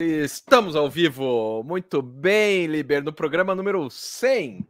[0.00, 4.66] Estamos ao vivo, muito bem, Liber, no programa número 100.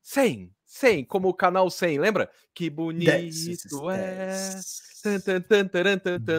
[0.00, 2.30] 100, 100, como o canal 100, lembra?
[2.54, 3.10] Que bonito
[3.90, 4.54] é.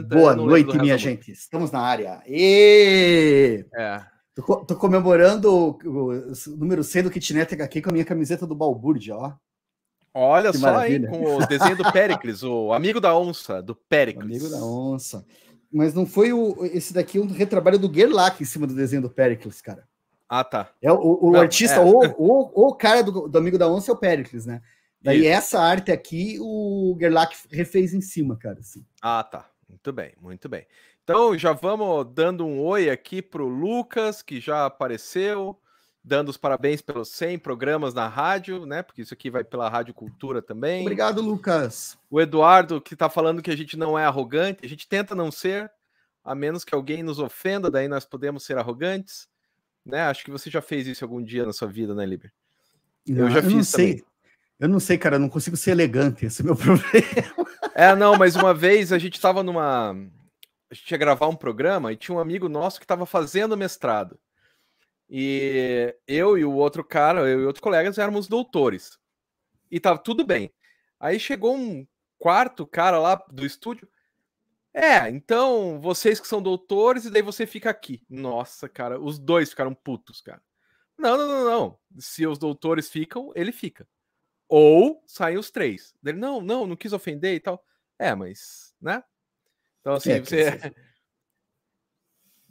[0.04, 1.34] Boa noite, minha gente.
[1.34, 2.24] Estamos na área.
[2.26, 3.66] E...
[3.76, 4.06] É.
[4.34, 8.48] Tô, tô comemorando o, o, o, número 100 do Kitnet HQ com a minha camiseta
[8.48, 9.34] do Balbúrdia, ó.
[10.14, 11.10] Olha que só maravilha.
[11.10, 14.42] aí, com o desenho do Pericles, o amigo da onça, do Pericles.
[14.42, 15.26] O amigo da onça.
[15.72, 19.10] Mas não foi o, esse daqui um retrabalho do Gerlach em cima do desenho do
[19.10, 19.88] Pericles, cara.
[20.28, 20.72] Ah, tá.
[20.82, 21.80] É o, o não, artista, é.
[21.80, 24.62] ou, ou o cara do, do, amigo da onça é o Pericles, né?
[25.02, 25.30] Daí Isso.
[25.30, 28.60] essa arte aqui o Gerlach refez em cima, cara.
[28.60, 28.86] Assim.
[29.02, 29.50] Ah, tá.
[29.68, 30.66] Muito bem, muito bem.
[31.04, 35.60] Então já vamos dando um oi aqui pro Lucas, que já apareceu
[36.04, 38.82] dando os parabéns pelos 100 programas na rádio, né?
[38.82, 40.82] Porque isso aqui vai pela Rádio Cultura também.
[40.82, 41.98] Obrigado, Lucas.
[42.10, 45.32] O Eduardo, que está falando que a gente não é arrogante, a gente tenta não
[45.32, 45.70] ser,
[46.24, 49.28] a menos que alguém nos ofenda, daí nós podemos ser arrogantes.
[49.86, 50.02] Né?
[50.02, 52.32] Acho que você já fez isso algum dia na sua vida, né, Liber?
[53.08, 53.94] eu já eu fiz não sei.
[53.96, 54.10] Também.
[54.60, 57.50] Eu não sei, cara, eu não consigo ser elegante, esse é o meu problema.
[57.74, 59.92] É, não, mas uma vez a gente estava numa.
[60.70, 64.20] A gente ia gravar um programa e tinha um amigo nosso que estava fazendo mestrado.
[65.10, 69.00] E eu e o outro cara, eu e outros colegas éramos doutores.
[69.72, 70.54] E tava tudo bem.
[71.00, 73.90] Aí chegou um quarto cara lá do estúdio.
[74.74, 78.04] É, então vocês que são doutores e daí você fica aqui.
[78.08, 80.42] Nossa, cara, os dois ficaram putos, cara.
[80.98, 81.80] Não, não, não, não.
[81.98, 83.88] Se os doutores ficam, ele fica.
[84.48, 85.96] Ou saem os três.
[86.06, 87.64] Ele, não, não, não quis ofender e tal.
[87.98, 89.04] É, mas, né?
[89.80, 90.60] Então, assim, é, você.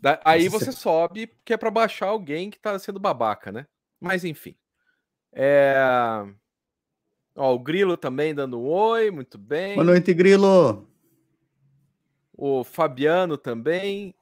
[0.00, 3.66] Da, aí você sobe que é para baixar alguém que tá sendo babaca, né?
[4.00, 4.54] Mas enfim.
[5.32, 5.74] É...
[7.34, 9.74] Ó, o Grilo também dando um oi, muito bem.
[9.74, 10.88] Boa noite, Grilo.
[12.32, 14.14] O Fabiano também.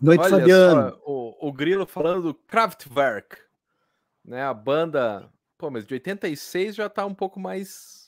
[0.00, 0.90] Noite, Olha Fabiano.
[0.90, 3.36] Só, o, o Grilo falando do Kraftwerk,
[4.24, 4.42] né?
[4.42, 8.02] A banda, pô, mas de 86 já tá um pouco mais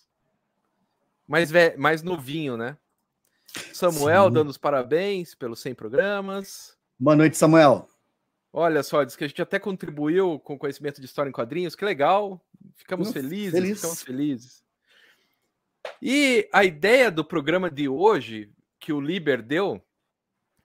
[1.27, 1.77] mais ve...
[1.77, 2.77] mais novinho, né?
[3.73, 4.33] Samuel Sim.
[4.33, 6.77] dando os parabéns pelos 100 programas.
[7.05, 7.87] Boa noite, Samuel.
[8.51, 11.85] Olha só, diz que a gente até contribuiu com conhecimento de história em quadrinhos, que
[11.85, 12.43] legal.
[12.77, 13.77] Ficamos felizes, feliz.
[13.77, 14.65] ficamos felizes.
[16.01, 18.51] E a ideia do programa de hoje,
[18.81, 19.83] que o Liber deu,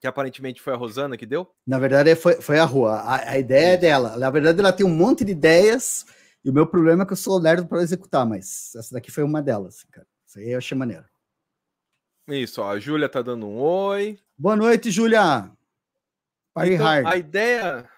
[0.00, 1.46] que aparentemente foi a Rosana que deu?
[1.66, 2.94] Na verdade, foi, foi a Rua.
[3.00, 4.16] A, a ideia é dela.
[4.16, 6.06] Na verdade, ela tem um monte de ideias,
[6.42, 9.24] e o meu problema é que eu sou lerdo para executar, mas essa daqui foi
[9.24, 10.06] uma delas, cara.
[10.26, 11.04] Isso aí eu achei maneiro.
[12.28, 14.18] Isso, ó, a Júlia tá dando um oi.
[14.38, 15.52] Boa noite, Júlia.
[16.56, 17.88] Então, a ideia,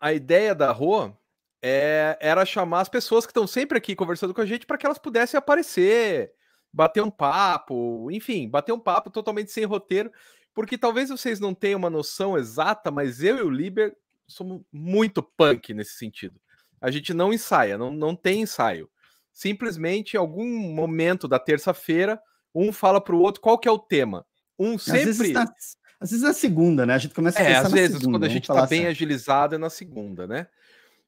[0.00, 1.16] a ideia da Rua
[1.62, 4.86] é, era chamar as pessoas que estão sempre aqui conversando com a gente para que
[4.86, 6.32] elas pudessem aparecer,
[6.72, 10.12] bater um papo, enfim, bater um papo totalmente sem roteiro,
[10.54, 13.96] porque talvez vocês não tenham uma noção exata, mas eu e o Liber
[14.26, 16.40] somos muito punk nesse sentido.
[16.80, 18.88] A gente não ensaia, não, não tem ensaio.
[19.32, 22.20] Simplesmente, em algum momento da terça-feira,
[22.54, 24.26] um fala para o outro qual que é o tema.
[24.58, 25.00] Um sempre.
[25.00, 26.94] Às vezes na segunda, né?
[26.94, 29.58] A gente começa a é, às vezes, segunda, quando a gente tá bem agilizado é
[29.58, 30.46] na segunda, né?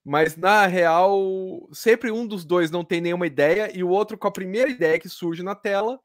[0.04, 4.26] Mas na real, sempre um dos dois não tem nenhuma ideia e o outro, com
[4.26, 6.00] a primeira ideia que surge na tela,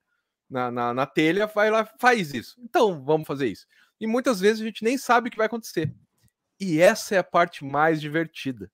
[0.50, 2.56] na, na, na telha, vai lá, faz isso.
[2.62, 3.66] Então, vamos fazer isso.
[4.00, 5.94] E muitas vezes a gente nem sabe o que vai acontecer.
[6.60, 8.70] E essa é a parte mais divertida.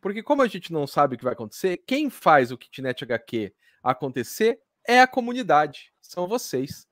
[0.00, 3.54] Porque como a gente não sabe o que vai acontecer, quem faz o Kitnet HQ
[3.82, 6.86] acontecer é a comunidade, são vocês.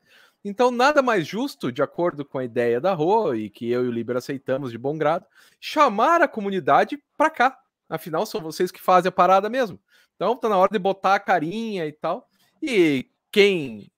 [0.45, 3.89] Então, nada mais justo, de acordo com a ideia da Rô e que eu e
[3.89, 5.27] o Liber aceitamos de bom grado,
[5.59, 7.59] chamar a comunidade para cá.
[7.89, 9.81] Afinal, são vocês que fazem a parada mesmo.
[10.15, 12.29] Então, tá na hora de botar a carinha e tal.
[12.63, 13.91] E quem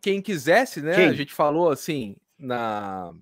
[0.00, 0.94] quem quisesse, né?
[0.94, 1.08] Quem?
[1.08, 3.12] A gente falou assim na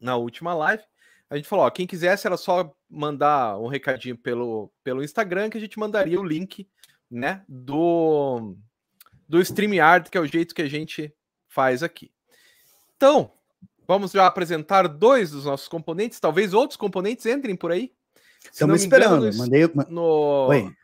[0.00, 0.82] na última live,
[1.28, 5.58] a gente falou, ó, quem quisesse era só mandar um recadinho pelo pelo Instagram que
[5.58, 6.66] a gente mandaria o link,
[7.10, 8.56] né, do
[9.28, 11.14] do StreamYard, que é o jeito que a gente
[11.50, 12.10] faz aqui.
[12.96, 13.32] Então,
[13.86, 17.92] vamos já apresentar dois dos nossos componentes, talvez outros componentes entrem por aí.
[18.50, 19.26] Estamos esperando.
[19.26, 19.70] Engano, no, Mandei...
[19.90, 20.74] no, Oi.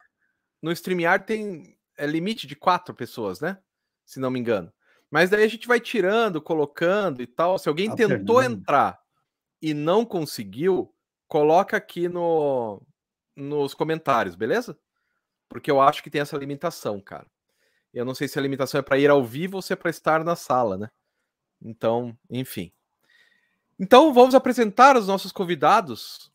[0.61, 3.59] no StreamYard tem é, limite de quatro pessoas, né?
[4.05, 4.71] Se não me engano.
[5.11, 7.59] Mas daí a gente vai tirando, colocando e tal.
[7.59, 9.01] Se alguém tentou entrar
[9.63, 10.93] e não conseguiu,
[11.29, 12.83] coloca aqui no,
[13.35, 14.77] nos comentários, beleza?
[15.49, 17.27] Porque eu acho que tem essa limitação, cara.
[17.97, 19.89] Eu não sei se a limitação é para ir ao vivo ou se é para
[19.89, 20.91] estar na sala, né?
[21.63, 22.71] Então, enfim.
[23.81, 26.31] Então, vamos apresentar os nossos convidados.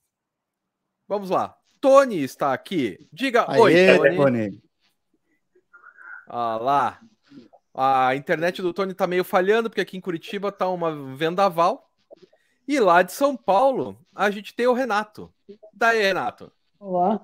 [1.07, 1.55] Vamos lá.
[1.79, 3.07] Tony está aqui.
[3.13, 4.15] Diga Aê, oi, Tony.
[4.15, 4.63] Tony.
[6.25, 6.99] Ah lá.
[7.75, 11.91] A internet do Tony está meio falhando, porque aqui em Curitiba está uma vendaval.
[12.67, 15.31] E lá de São Paulo, a gente tem o Renato.
[15.71, 16.51] Daí, Renato.
[16.79, 17.23] Olá.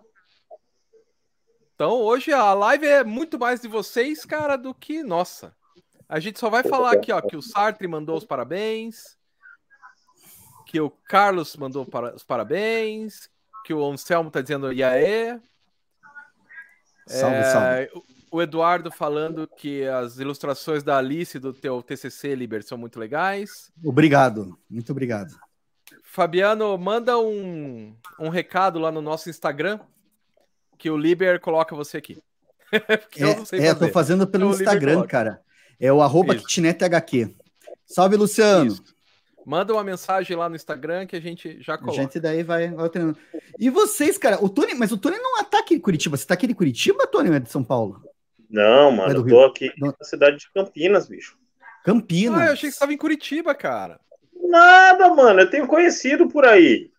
[1.77, 5.53] Então, hoje a live é muito mais de vocês, cara, do que nossa.
[6.09, 9.15] A gente só vai falar aqui, ó, que o Sartre mandou os parabéns,
[10.65, 13.29] que o Carlos mandou para, os parabéns,
[13.63, 15.39] que o Anselmo tá dizendo iaê.
[17.05, 18.03] Salve, é, salve.
[18.31, 23.71] O Eduardo falando que as ilustrações da Alice do teu TCC, Liber, são muito legais.
[23.83, 25.39] Obrigado, muito obrigado.
[26.01, 29.79] Fabiano, manda um, um recado lá no nosso Instagram
[30.77, 32.21] que o Liber coloca você aqui.
[33.17, 35.41] eu não sei é, tô fazendo pelo Instagram, cara.
[35.79, 37.33] É o arroba KitnetHQ.
[37.85, 38.67] Salve, Luciano.
[38.67, 38.83] Isso.
[39.45, 41.97] Manda uma mensagem lá no Instagram que a gente já coloca.
[41.97, 43.17] A gente daí vai, vai treinando.
[43.57, 46.17] E vocês, cara, o Tony, mas o Tony não tá aqui em Curitiba.
[46.17, 48.03] Você tá aqui de Curitiba, Tony, ou é de São Paulo?
[48.49, 51.37] Não, mano, é eu tô aqui na cidade de Campinas, bicho.
[51.85, 52.41] Campinas?
[52.41, 54.01] Ah, eu achei que você tava em Curitiba, cara.
[54.35, 56.91] Nada, mano, eu tenho conhecido por aí.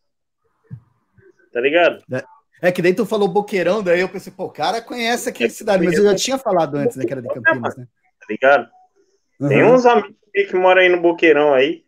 [1.52, 2.02] Tá ligado?
[2.10, 2.24] É,
[2.60, 5.50] é que daí tu falou Boqueirão, daí eu pensei, pô, o cara conhece aqui a
[5.50, 7.86] cidade, mas eu já tinha falado antes, né, que era de Campinas, né?
[8.20, 8.70] Tá ligado?
[9.40, 9.48] Uhum.
[9.48, 11.84] Tem uns amigos que moram aí no Boqueirão aí.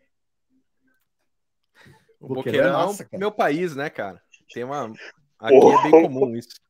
[2.20, 4.22] O Boqueirão, é nossa, meu país, né, cara?
[4.52, 4.92] Tem uma.
[5.38, 5.72] Aqui oh.
[5.72, 6.60] é bem comum isso.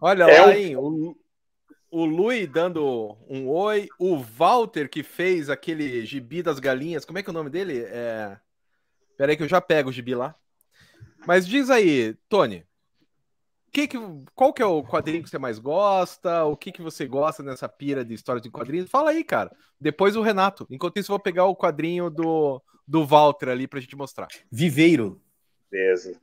[0.00, 0.50] Olha é lá, um...
[0.50, 0.76] hein?
[0.76, 1.16] O,
[1.90, 3.88] o Lui dando um oi.
[3.98, 7.04] O Walter, que fez aquele gibi das galinhas.
[7.04, 7.84] Como é que é o nome dele?
[7.84, 8.36] É...
[9.16, 10.34] Peraí que eu já pego o gibi lá.
[11.26, 12.64] Mas diz aí, Tony.
[13.72, 13.96] Que que,
[14.34, 16.44] qual que é o quadrinho que você mais gosta?
[16.44, 18.90] O que, que você gosta nessa pira de histórias de quadrinhos?
[18.90, 19.50] Fala aí, cara.
[19.80, 20.66] Depois o Renato.
[20.70, 24.28] Enquanto isso, eu vou pegar o quadrinho do, do Walter ali pra gente mostrar.
[24.50, 25.22] Viveiro.
[25.70, 26.14] Beleza.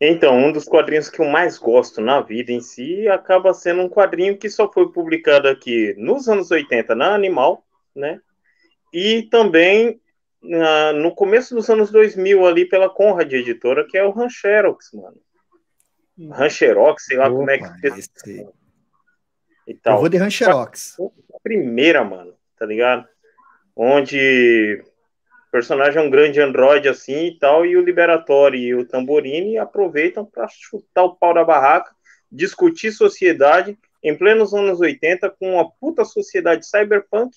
[0.00, 3.88] Então, um dos quadrinhos que eu mais gosto na vida em si acaba sendo um
[3.88, 7.62] quadrinho que só foi publicado aqui nos anos 80 na Animal,
[7.94, 8.20] né?
[8.92, 10.00] E também
[10.42, 15.20] na, no começo dos anos 2000 ali pela Conrad Editora, que é o Rancherox, mano.
[16.18, 16.30] Hum.
[16.30, 18.48] Rancherox, sei lá Opa, como é que esse...
[19.66, 19.94] e tal.
[19.94, 20.96] Eu vou de Rancherox.
[21.42, 23.06] primeira, mano, tá ligado?
[23.74, 24.82] Onde
[25.48, 29.58] o personagem é um grande androide assim e tal, e o Liberatório e o Tamborini
[29.58, 31.94] aproveitam para chutar o pau da barraca,
[32.30, 37.36] discutir sociedade em plenos anos 80 com uma puta sociedade cyberpunk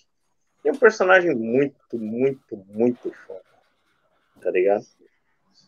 [0.63, 3.41] e um personagem muito, muito, muito foda.
[4.41, 4.85] Tá ligado?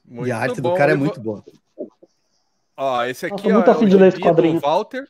[0.06, 1.44] Muito e a arte bom, do cara é muito boa.
[2.78, 4.60] Ó, esse aqui Nossa, ó, é o esse quadrinho.
[4.60, 5.08] do Walter.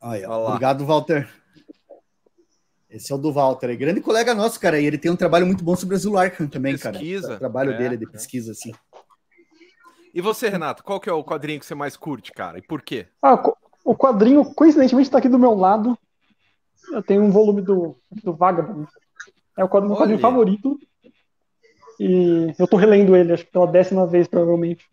[0.00, 0.48] Aí, ó.
[0.48, 1.28] Obrigado, Walter.
[2.90, 5.44] Esse é o do Walter, é grande colega nosso, cara, e ele tem um trabalho
[5.44, 7.34] muito bom sobre o Azul Arkham também, pesquisa, cara.
[7.34, 8.72] O trabalho é, dele de pesquisa, assim.
[10.14, 12.82] E você, Renato, qual que é o quadrinho que você mais curte, cara, e por
[12.82, 13.08] quê?
[13.20, 13.34] Ah,
[13.84, 15.98] o quadrinho, coincidentemente, está aqui do meu lado.
[16.92, 18.88] Eu tenho um volume do, do Vagabond.
[19.56, 20.78] É o quadrinho, quadrinho favorito.
[21.98, 24.88] E eu tô relendo ele, acho que pela décima vez, provavelmente.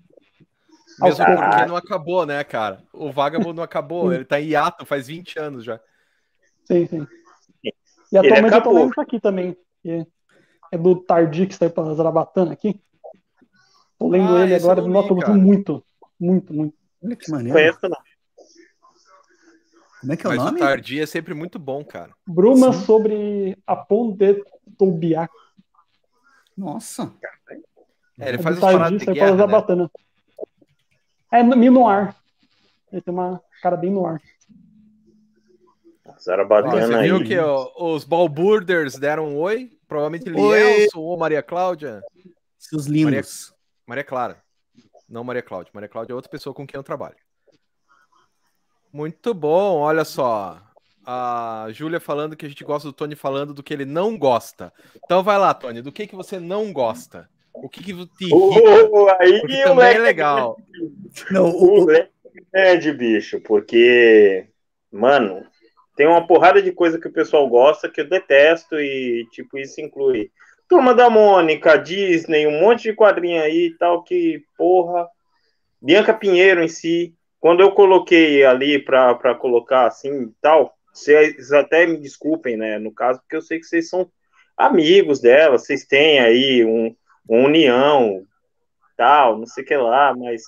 [1.00, 2.84] Mesmo porque não acabou, né, cara?
[2.94, 5.80] O Vagabond não acabou, ele tá em hiato faz 20 anos já.
[6.66, 7.08] Sim, sim.
[8.12, 9.58] E atualmente eu tô lendo isso aqui também.
[10.72, 12.80] é do Tardi, que está aí pra Zarabatana aqui.
[13.98, 15.84] Tô lendo ah, ele agora, noto muito,
[16.20, 16.76] muito, muito.
[17.04, 17.58] Olha que maneiro.
[17.58, 17.98] Conheço, não.
[20.02, 20.58] Como é que é o Mas nome?
[20.58, 22.12] o Tardi é sempre muito bom, cara.
[22.28, 22.86] Bruma Sim.
[22.86, 24.44] sobre a Ponte
[24.76, 25.32] Toubiac.
[26.58, 27.14] Nossa.
[28.20, 29.88] É, ele é faz as paradas de guerra, né?
[31.32, 32.16] É meio no ar.
[32.92, 34.20] Ele tem uma cara bem no ar.
[36.20, 39.72] Zarabatana Você viu que ó, os Balburders deram um oi?
[39.88, 42.02] Provavelmente Lielson ou Maria Cláudia.
[42.58, 43.54] Seus lindos.
[43.86, 44.44] Maria, Maria Clara.
[45.08, 45.72] Não Maria Cláudia.
[45.74, 47.16] Maria Cláudia é outra pessoa com quem eu trabalho.
[48.94, 50.60] Muito bom, olha só.
[51.06, 54.72] A Júlia falando que a gente gosta do Tony falando do que ele não gosta.
[55.04, 57.30] Então vai lá, Tony, do que, que você não gosta?
[57.54, 58.90] O que, que te irrita?
[58.90, 60.58] Uh, aí porque também é legal.
[61.30, 61.92] Não, o, o
[62.54, 64.48] é de bicho, porque,
[64.92, 65.46] mano,
[65.96, 69.82] tem uma porrada de coisa que o pessoal gosta que eu detesto e, tipo, isso
[69.82, 70.32] inclui
[70.68, 75.06] Turma da Mônica, Disney, um monte de quadrinho aí e tal que, porra,
[75.82, 81.86] Bianca Pinheiro em si, quando eu coloquei ali para colocar assim e tal, vocês até
[81.86, 84.10] me desculpem, né, no caso, porque eu sei que vocês são
[84.56, 86.96] amigos dela, vocês têm aí um,
[87.28, 88.26] uma união,
[88.96, 90.44] tal, não sei o que lá, mas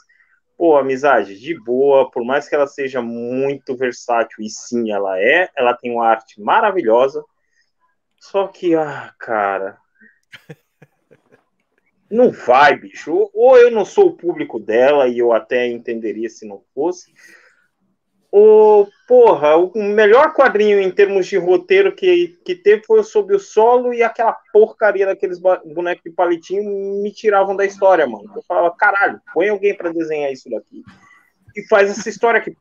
[0.55, 5.50] Pô, amizade, de boa, por mais que ela seja muito versátil, e sim, ela é,
[5.57, 7.23] ela tem uma arte maravilhosa,
[8.19, 9.77] só que, ah, cara.
[12.13, 13.32] Não vai, bicho.
[13.34, 17.12] Ou eu não sou o público dela, e eu até entenderia se não fosse.
[18.32, 23.39] o porra, o melhor quadrinho em termos de roteiro que, que teve foi sobre o
[23.39, 28.32] solo e aquela porcaria daqueles bonecos de palitinho me tiravam da história, mano.
[28.36, 30.84] Eu falava, caralho, põe alguém para desenhar isso daqui.
[31.55, 32.55] E faz essa história aqui.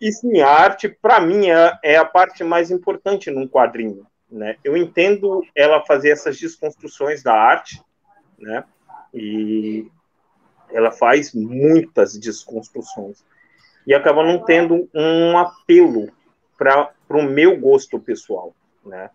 [0.00, 4.06] E sim, a arte, para mim, é, é a parte mais importante num quadrinho.
[4.30, 4.56] Né?
[4.64, 7.80] Eu entendo ela fazer essas desconstruções da arte,
[8.42, 8.64] né?
[9.14, 9.86] E
[10.70, 13.24] ela faz muitas desconstruções
[13.86, 16.10] e acaba não tendo um apelo
[16.58, 19.10] para o meu gosto pessoal, né?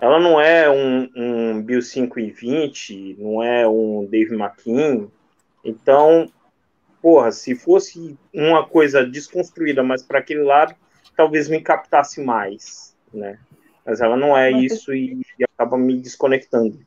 [0.00, 5.08] Ela não é um, um Bill 5 e 20, não é um Dave McKean,
[5.64, 6.28] então,
[7.00, 10.74] porra, se fosse uma coisa desconstruída, mas para aquele lado,
[11.16, 13.38] talvez me captasse mais, né?
[13.84, 16.78] Mas ela não é isso e, e, acaba me desconectando.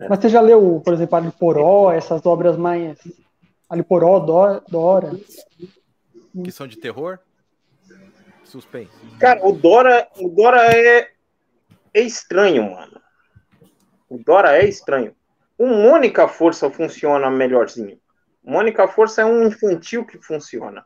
[0.00, 0.06] Né?
[0.08, 2.98] Mas você já leu, por exemplo, Aliporó, essas obras mais
[3.68, 5.12] Aliporó, Dora,
[6.42, 7.18] que são de terror?
[8.44, 8.90] Suspense.
[9.18, 11.10] Cara, o Dora, o Dora é,
[11.92, 13.00] é estranho, mano.
[14.08, 15.14] O Dora é estranho.
[15.58, 18.00] O Mônica Força funciona melhorzinho.
[18.42, 20.84] Mônica Força é um infantil que funciona.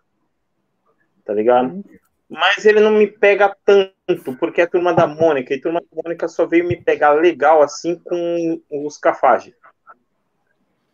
[1.24, 1.84] Tá ligado?
[2.28, 5.52] Mas ele não me pega tanto, porque é a turma da Mônica.
[5.52, 9.54] E a turma da Mônica só veio me pegar legal assim com os Cafage.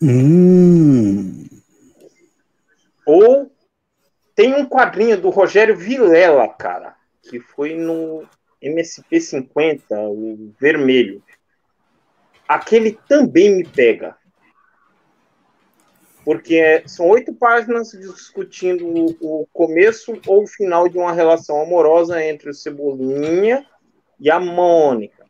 [0.03, 1.47] Hum.
[3.07, 3.51] Ou
[4.35, 8.27] tem um quadrinho do Rogério Vilela, cara, que foi no
[8.61, 11.23] MSP 50, o vermelho.
[12.49, 14.17] Aquele também me pega.
[16.25, 18.87] Porque são oito páginas discutindo
[19.21, 23.67] o, começo ou o final de uma relação amorosa entre o Cebolinha
[24.19, 25.25] e a Mônica.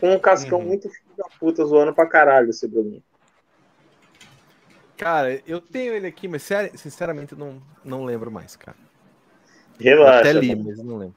[0.00, 0.66] Com um cascão uhum.
[0.66, 3.02] muito filho da puta zoando pra caralho o Cebolinha.
[4.96, 8.76] Cara, eu tenho ele aqui, mas sinceramente não, não lembro mais, cara.
[9.78, 10.20] Relaxa.
[10.20, 11.16] Até li, mas não lembro.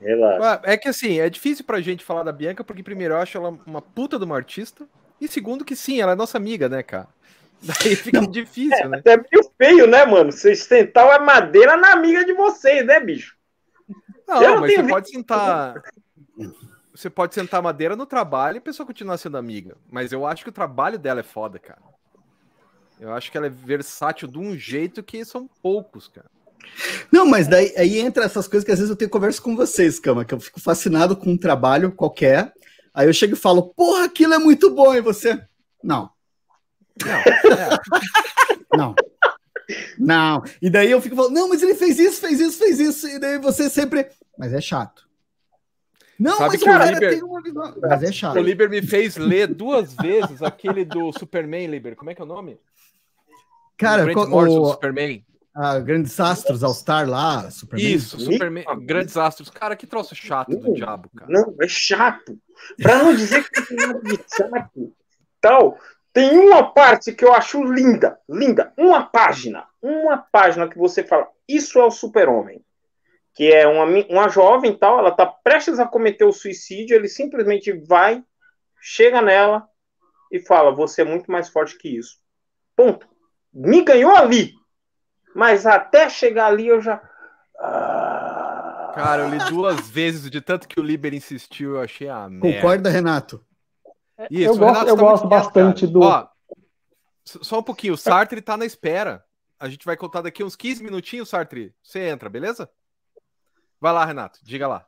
[0.00, 0.60] Relaxa.
[0.64, 3.56] É que assim, é difícil pra gente falar da Bianca, porque primeiro eu acho ela
[3.66, 4.88] uma puta de uma artista,
[5.20, 7.08] e segundo que sim, ela é nossa amiga, né, cara?
[7.62, 8.98] Daí fica difícil, é, né?
[8.98, 10.32] Até meio feio, né, mano?
[10.32, 13.36] Vocês sentar a madeira na amiga de vocês, né, bicho?
[14.26, 15.82] Não, não mas você pode sentar.
[16.94, 19.76] Você pode sentar madeira no trabalho e a pessoa continuar sendo amiga.
[19.90, 21.80] Mas eu acho que o trabalho dela é foda, cara.
[22.98, 26.30] Eu acho que ela é versátil de um jeito que são poucos, cara.
[27.10, 29.98] Não, mas daí aí entra essas coisas que às vezes eu tenho conversa com vocês,
[29.98, 32.52] Cama, que eu fico fascinado com um trabalho qualquer.
[32.92, 35.42] Aí eu chego e falo, porra, aquilo é muito bom, e você?
[35.82, 36.10] Não.
[37.04, 37.14] Não.
[37.14, 38.76] É.
[38.76, 38.94] não.
[39.98, 40.42] Não.
[40.60, 43.08] E daí eu fico falando, não, mas ele fez isso, fez isso, fez isso.
[43.08, 44.08] E daí você sempre.
[44.38, 45.08] Mas é chato.
[46.18, 47.10] Não, Sabe mas que cara, o Liber...
[47.10, 47.74] tem uma visão.
[47.80, 48.36] Mas é chato.
[48.36, 51.96] O Liber me fez ler duas vezes aquele do Superman, Liber.
[51.96, 52.60] Como é que é o nome?
[53.78, 55.24] Cara, o, o Superman.
[55.54, 57.92] Ah, Grandes Astros, All Star lá, Superman.
[57.92, 59.48] Isso, Superman, Grandes Astros.
[59.48, 61.32] Cara, que troço chato do diabo, cara.
[61.32, 62.38] Não, é chato.
[62.80, 64.92] Pra não dizer que é chato.
[65.40, 65.78] Tal,
[66.12, 68.72] tem uma parte que eu acho linda, linda.
[68.76, 72.64] Uma página, uma página que você fala, isso é o super-homem.
[73.34, 77.72] Que é uma, uma jovem tal, ela tá prestes a cometer o suicídio, ele simplesmente
[77.72, 78.22] vai,
[78.80, 79.66] chega nela
[80.32, 82.18] e fala, você é muito mais forte que isso.
[82.76, 83.10] Ponto
[83.52, 84.54] me ganhou ali.
[85.34, 87.00] Mas até chegar ali eu já.
[87.58, 88.92] Ah...
[88.94, 92.56] Cara, eu li duas vezes, de tanto que o Liber insistiu, eu achei a merda.
[92.56, 93.44] Concorda, Renato?
[94.30, 96.00] Isso, eu gosto, eu tá gosto bastante do.
[96.00, 96.26] Ó,
[97.24, 99.24] só um pouquinho, o Sartre tá na espera.
[99.58, 101.74] A gente vai contar daqui uns 15 minutinhos, Sartre.
[101.82, 102.68] Você entra, beleza?
[103.80, 104.86] Vai lá, Renato, diga lá.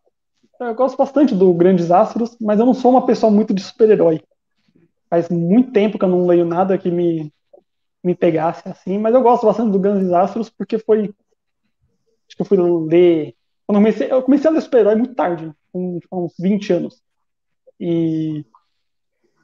[0.59, 4.23] Eu gosto bastante do Grandes Astros, mas eu não sou uma pessoa muito de super-herói.
[5.09, 7.33] Faz muito tempo que eu não leio nada que me
[8.03, 11.15] me pegasse assim, mas eu gosto bastante do Guns Astros porque foi.
[12.27, 13.37] Acho que eu fui ler.
[13.67, 17.03] Quando eu comecei, eu comecei a ler super-herói muito tarde, com uns 20 anos.
[17.79, 18.45] E,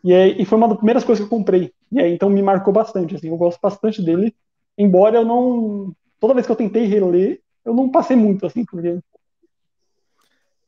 [0.02, 1.73] e, aí, e foi uma das primeiras coisas que eu comprei.
[1.90, 3.17] E aí, então me marcou bastante.
[3.17, 4.35] Assim, eu gosto bastante dele,
[4.76, 5.95] embora eu não.
[6.21, 8.99] Toda vez que eu tentei reler, eu não passei muito, assim, porque.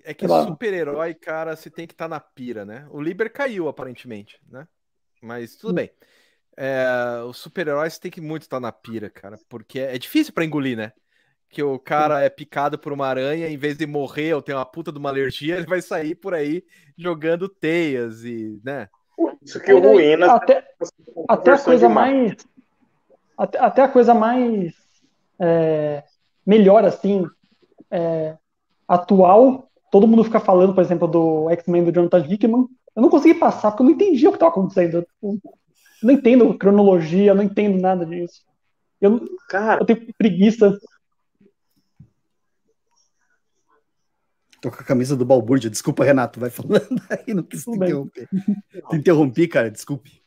[0.03, 2.87] É que super-herói, cara, você tem que estar tá na pira, né?
[2.91, 4.67] O Liber caiu, aparentemente, né?
[5.23, 5.91] Mas tudo bem.
[6.57, 10.77] É, os super-heróis tem que muito estar na pira, cara, porque é difícil para engolir,
[10.77, 10.93] né?
[11.49, 14.65] Que o cara é picado por uma aranha, em vez de morrer ou ter uma
[14.65, 16.65] puta de uma alergia, ele vai sair por aí
[16.97, 18.89] jogando teias e, né?
[19.43, 20.27] Isso que é ruim, né?
[20.27, 20.65] Até,
[21.29, 22.37] até a coisa mais.
[23.37, 24.75] Até, até, a coisa mais.
[25.39, 26.03] É,
[26.47, 27.27] melhor, assim.
[27.91, 28.37] É,
[28.87, 29.69] atual.
[29.91, 32.67] Todo mundo fica falando, por exemplo, do X-Men do Jonathan Hickman.
[32.95, 35.05] Eu não consegui passar porque eu não entendi o que estava acontecendo
[36.03, 38.43] não entendo cronologia, não entendo nada disso.
[39.01, 40.79] Eu, Cara, eu tenho preguiça.
[44.61, 45.71] Tô com a camisa do Balbúrdia.
[45.71, 48.29] Desculpa, Renato, vai falando aí, não quis te interromper.
[48.91, 50.21] Te interrompi, cara, desculpe.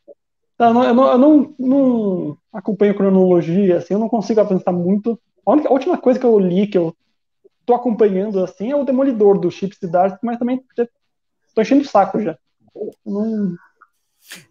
[0.58, 4.72] Tá, eu, não, eu, não, eu não, não, acompanho cronologia, assim, eu não consigo avançar
[4.72, 5.20] muito.
[5.46, 6.96] A, única, a, última coisa que eu li, que eu
[7.66, 10.64] tô acompanhando, assim, é o Demolidor do Chip Dark, mas também
[11.54, 12.38] tô enchendo o saco já.
[13.06, 13.56] Não...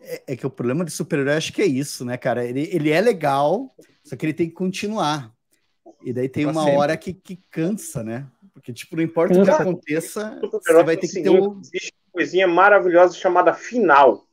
[0.01, 2.45] É, é, que o problema de super-herói acho que é isso, né, cara?
[2.45, 3.75] Ele, ele é legal,
[4.05, 5.33] só que ele tem que continuar.
[6.05, 6.79] E daí tem pra uma sempre.
[6.79, 8.27] hora que, que cansa, né?
[8.55, 11.61] Porque, tipo, não importa o que aconteça, você vai ter que ter um...
[11.61, 14.27] Existe uma coisinha maravilhosa chamada final.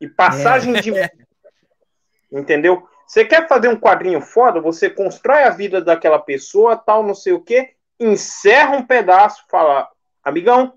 [0.00, 0.80] E passagem é.
[0.80, 0.92] de.
[2.32, 2.88] Entendeu?
[3.06, 7.32] Você quer fazer um quadrinho foda, você constrói a vida daquela pessoa, tal, não sei
[7.32, 9.88] o quê, encerra um pedaço, fala,
[10.22, 10.74] amigão,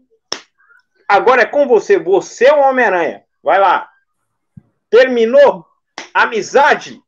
[1.08, 3.24] agora é com você, você é o Homem-Aranha.
[3.42, 3.90] Vai lá.
[4.90, 5.66] Terminou?
[6.14, 7.02] Amizade?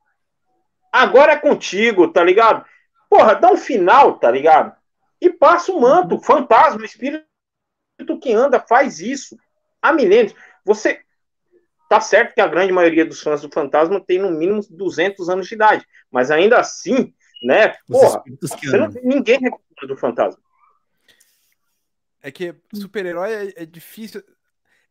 [0.92, 2.66] Agora é contigo, tá ligado?
[3.10, 4.79] Porra, dá um final, tá ligado?
[5.22, 6.22] E passa o manto, uhum.
[6.22, 7.26] fantasma, espírito
[8.22, 9.38] que anda, faz isso.
[9.82, 10.34] Há milênios.
[10.66, 11.04] Você,
[11.90, 15.48] Tá certo que a grande maioria dos fãs do Fantasma tem no mínimo 200 anos
[15.48, 17.70] de idade, mas ainda assim, né?
[17.88, 18.24] Porra,
[18.74, 20.40] não, ninguém reclama do Fantasma.
[22.22, 24.24] É que super-herói é, é, difícil.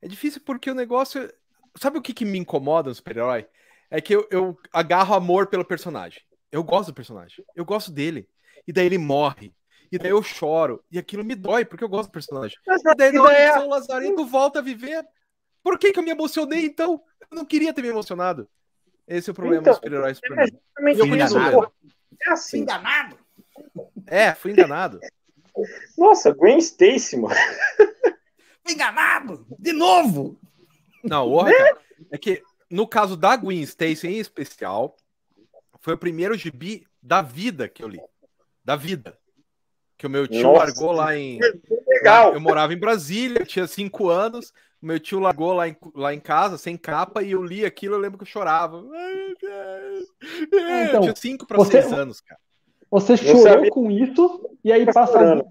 [0.03, 1.33] É difícil porque o negócio.
[1.77, 3.47] Sabe o que, que me incomoda no super-herói?
[3.89, 6.21] É que eu, eu agarro amor pelo personagem.
[6.51, 7.45] Eu gosto do personagem.
[7.55, 8.29] Eu gosto dele.
[8.67, 9.55] E daí ele morre.
[9.91, 10.83] E daí eu choro.
[10.91, 12.57] E aquilo me dói, porque eu gosto do personagem.
[12.67, 13.53] Mas, e daí, na hora é...
[13.53, 15.07] São Lazarento volta a viver,
[15.63, 17.03] por que, que eu me emocionei então?
[17.31, 18.49] Eu não queria ter me emocionado.
[19.07, 20.43] Esse é o problema então, dos super-heróis pra mim.
[20.43, 22.51] É, eu é assim.
[22.51, 23.19] Fui enganado.
[24.07, 25.01] É, fui enganado.
[25.97, 27.35] Nossa, Gwen Stacy, mano.
[28.65, 29.47] Fui enganado!
[29.59, 30.39] De novo!
[31.03, 31.73] Não, o é?
[32.11, 34.97] é que no caso da Gwen Stacy em especial,
[35.81, 38.01] foi o primeiro gibi da vida que eu li.
[38.65, 39.19] Da vida.
[39.99, 41.41] Que o meu tio Nossa, largou lá em.
[41.87, 42.33] Legal.
[42.33, 46.57] Eu morava em Brasília, tinha cinco anos meu tio largou lá em, lá em casa,
[46.57, 48.85] sem capa, e eu li aquilo, eu lembro que eu chorava.
[48.95, 52.41] É, então, eu tinha 5 para 6 anos, cara.
[52.91, 55.45] Você chorou com isso, e aí passa,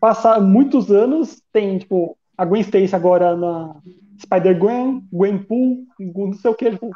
[0.00, 3.76] passa muitos anos, tem, tipo, a Gwen Stacy agora na
[4.20, 6.90] Spider-Gwen, Gwenpool, não sei o que, tipo,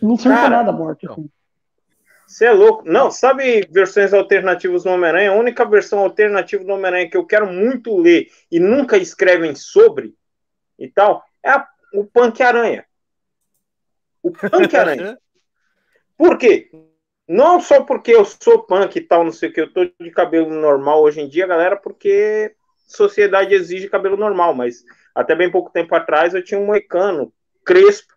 [0.00, 1.06] não serve pra nada a morte.
[1.06, 1.28] Assim.
[2.26, 2.82] Você é louco.
[2.84, 5.30] Não, sabe versões alternativas do Homem-Aranha?
[5.30, 10.14] A única versão alternativa do Homem-Aranha que eu quero muito ler e nunca escrevem sobre
[10.78, 12.84] e tal, é a, o Punk Aranha.
[14.22, 15.18] O Punk Aranha.
[16.16, 16.70] Por quê?
[17.28, 20.10] Não só porque eu sou punk e tal, não sei o que, eu tô de
[20.12, 22.54] cabelo normal hoje em dia, galera, porque
[22.86, 27.32] sociedade exige cabelo normal, mas até bem pouco tempo atrás eu tinha um moicano
[27.64, 28.14] crespo,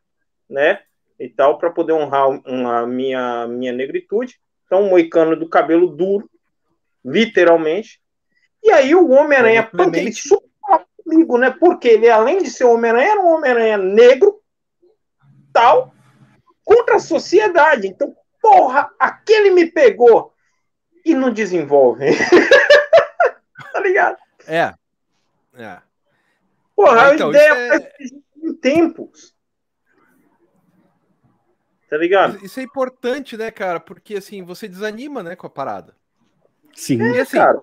[0.48, 0.84] né?
[1.20, 4.40] E tal, para poder honrar uma, minha, minha negritude.
[4.66, 6.30] Então, um moicano do cabelo duro,
[7.04, 8.02] literalmente.
[8.64, 10.50] E aí o Homem-Aranha Punk, ele super
[11.10, 11.50] comigo, né?
[11.50, 14.42] Porque ele, além de ser Homem-Aranha, era um Homem-Aranha negro,
[15.52, 15.94] tal,
[16.64, 17.88] contra a sociedade.
[17.88, 20.34] Então, porra, aquele me pegou
[21.04, 22.06] e não desenvolve.
[23.74, 24.18] tá ligado?
[24.48, 24.74] É.
[25.56, 25.78] É.
[26.76, 27.94] Porra, então, a ideia é...
[28.38, 29.36] em tempos.
[31.90, 32.46] Tá ligado?
[32.46, 33.80] Isso é importante, né, cara?
[33.80, 35.96] Porque assim, você desanima, né, com a parada.
[36.76, 37.02] Sim.
[37.02, 37.62] E assim, cara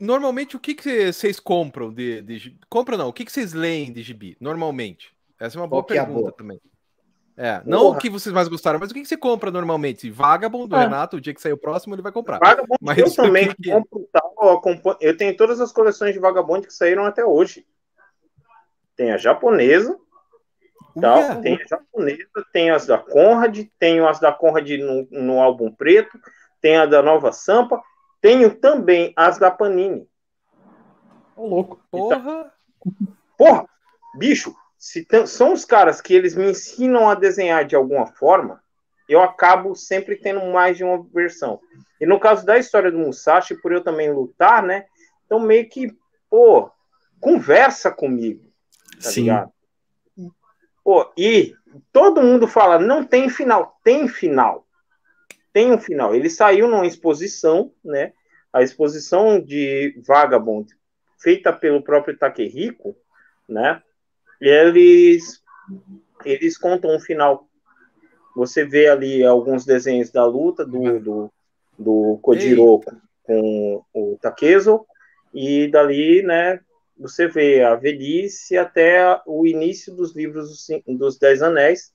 [0.00, 3.92] normalmente o que, que vocês compram de, de Compram não, o que, que vocês leem
[3.92, 5.14] de gibi, normalmente?
[5.38, 6.32] Essa é uma boa Qual pergunta boa?
[6.32, 6.60] também.
[7.36, 7.96] É, não Porra.
[7.96, 10.10] o que vocês mais gostaram, mas o que, que você compra normalmente?
[10.10, 10.80] Vagabond do ah.
[10.80, 12.38] Renato, o dia que sair o próximo, ele vai comprar.
[12.40, 13.70] Vagabond mas eu também que...
[13.70, 14.60] compro tal,
[15.00, 17.64] eu tenho todas as coleções de Vagabond que saíram até hoje.
[18.96, 19.96] Tem a japonesa,
[21.00, 25.70] tal, tem a japonesa, tem as da Conrad, tenho as da Conrad no, no álbum
[25.72, 26.18] preto,
[26.60, 27.82] tem a da Nova Sampa,
[28.20, 30.08] tenho também as da Panini.
[31.36, 31.80] Ô, louco.
[31.90, 32.52] Porra!
[33.36, 33.66] Porra!
[34.16, 38.62] Bicho, se são os caras que eles me ensinam a desenhar de alguma forma,
[39.08, 41.60] eu acabo sempre tendo mais de uma versão.
[42.00, 44.86] E no caso da história do Musashi, por eu também lutar, né?
[45.24, 45.96] Então meio que,
[46.28, 46.70] pô,
[47.20, 48.44] conversa comigo.
[49.02, 49.22] Tá Sim.
[49.22, 49.52] ligado?
[50.88, 51.54] Pô, e
[51.92, 53.78] todo mundo fala, não tem final.
[53.84, 54.66] Tem final
[55.58, 56.14] tem um final.
[56.14, 58.12] Ele saiu numa exposição, né?
[58.52, 60.72] A exposição de Vagabond,
[61.18, 62.96] feita pelo próprio Takehiko,
[63.48, 63.82] né?
[64.40, 65.42] E eles,
[66.24, 67.48] eles contam um final.
[68.36, 71.32] Você vê ali alguns desenhos da luta do, do,
[71.76, 72.96] do Kojiro Ei.
[73.24, 74.86] com o Takezo,
[75.34, 76.60] e dali, né,
[76.98, 81.92] você vê a velhice até o início dos livros dos Dez Anéis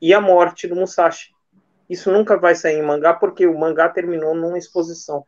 [0.00, 1.30] e a morte do Musashi.
[1.88, 5.24] Isso nunca vai sair em mangá porque o mangá terminou numa exposição.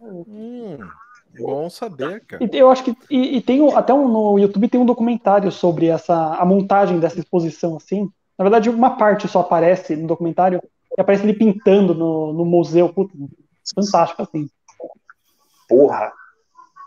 [0.00, 0.78] Hum,
[1.38, 2.42] bom saber, cara.
[2.42, 5.86] E, eu acho que e, e tem até um, no YouTube tem um documentário sobre
[5.86, 8.10] essa a montagem dessa exposição assim.
[8.36, 10.60] Na verdade, uma parte só aparece no documentário
[10.96, 12.92] e aparece ele pintando no, no museu.
[12.92, 13.14] Puta,
[13.74, 14.48] fantástico assim.
[15.68, 16.12] Porra,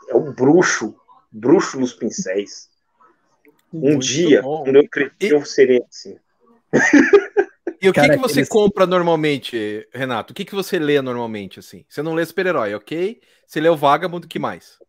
[0.10, 0.96] é o bruxo,
[1.32, 2.70] bruxo nos pincéis.
[3.74, 4.63] Um Muito dia, bom.
[4.63, 5.30] quando eu crescer, e...
[5.30, 6.18] eu serei assim.
[7.82, 10.32] E o que, que você compra normalmente, Renato?
[10.32, 11.86] O que, que você lê normalmente, assim?
[11.88, 13.22] Você não lê super-herói, ok?
[13.46, 14.80] Você lê o Vagabond, o que mais?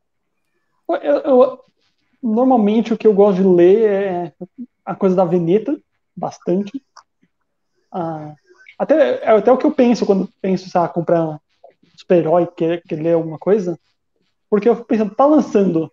[0.88, 1.60] Eu, eu,
[2.22, 4.32] normalmente o que eu gosto de ler é
[4.84, 5.78] a coisa da Veneta,
[6.16, 6.82] bastante.
[7.92, 8.34] Ah,
[8.78, 11.40] até, é até o que eu penso quando penso, sei lá, comprar
[11.96, 13.78] super-herói, quer, quer ler alguma coisa.
[14.56, 15.92] Porque eu fico pensando, tá lançando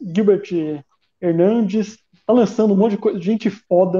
[0.00, 0.48] Gilbert
[1.20, 3.98] Hernandes, tá lançando um monte de coisa, gente foda,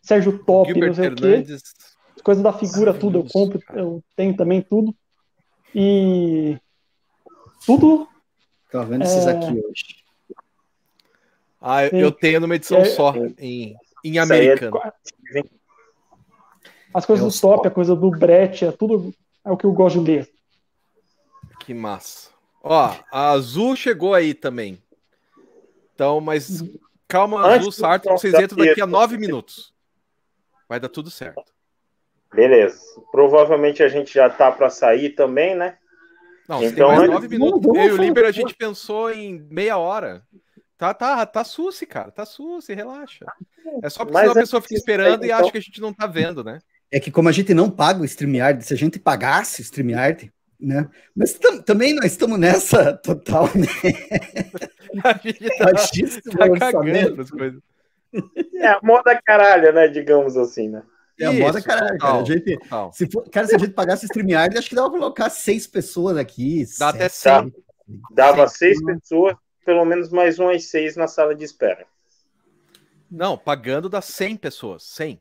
[0.00, 1.60] Sérgio Top, Gilbert não sei Hernandes.
[1.60, 2.22] o quê.
[2.22, 4.96] Coisas da figura, tudo eu compro, eu tenho também tudo.
[5.74, 6.56] E
[7.66, 8.08] tudo.
[8.70, 9.04] Tá vendo é...
[9.04, 9.84] esses aqui hoje.
[11.60, 12.86] Ah, eu tenho numa edição é...
[12.86, 14.80] só, em, em americano.
[16.94, 19.12] As coisas do top, a coisa do Brett, é tudo
[19.44, 20.30] é o que eu gosto de ler.
[21.60, 22.31] Que massa.
[22.62, 24.80] Ó, a Azul chegou aí também.
[25.94, 26.62] Então, mas
[27.08, 29.74] calma, Azul, Sarto, vocês entram daqui a nove minutos.
[30.68, 31.42] Vai dar tudo certo.
[32.32, 32.80] Beleza.
[33.10, 35.76] Provavelmente a gente já tá para sair também, né?
[36.48, 37.64] Não, então, tem mais nove minutos.
[37.74, 40.22] Eu e o Liber, a gente pensou em meia hora.
[40.78, 42.10] Tá, tá, tá susse, cara.
[42.10, 43.26] Tá susse, relaxa.
[43.82, 45.38] É só porque a pessoa fica esperando e então...
[45.38, 46.58] acha que a gente não tá vendo, né?
[46.90, 50.32] É que como a gente não paga o StreamYard, se a gente pagasse o StreamYard,
[50.62, 50.88] né?
[51.14, 53.66] Mas também nós estamos nessa total, né?
[55.04, 57.60] a gente tá, tá cagando as coisas.
[58.54, 59.88] É a moda caralho, né?
[59.88, 60.82] Digamos assim, né?
[61.18, 62.20] É a moda caralho, cara.
[62.20, 62.58] A gente,
[62.92, 66.16] se for, cara, se a gente pagasse StreamYard, acho que dava pra colocar seis pessoas
[66.16, 66.64] aqui.
[66.78, 67.52] Dá até cem.
[68.12, 71.86] Dava seis pessoas, pelo menos mais umas seis na sala de espera.
[73.12, 75.20] Não, pagando dá 100 pessoas, 100.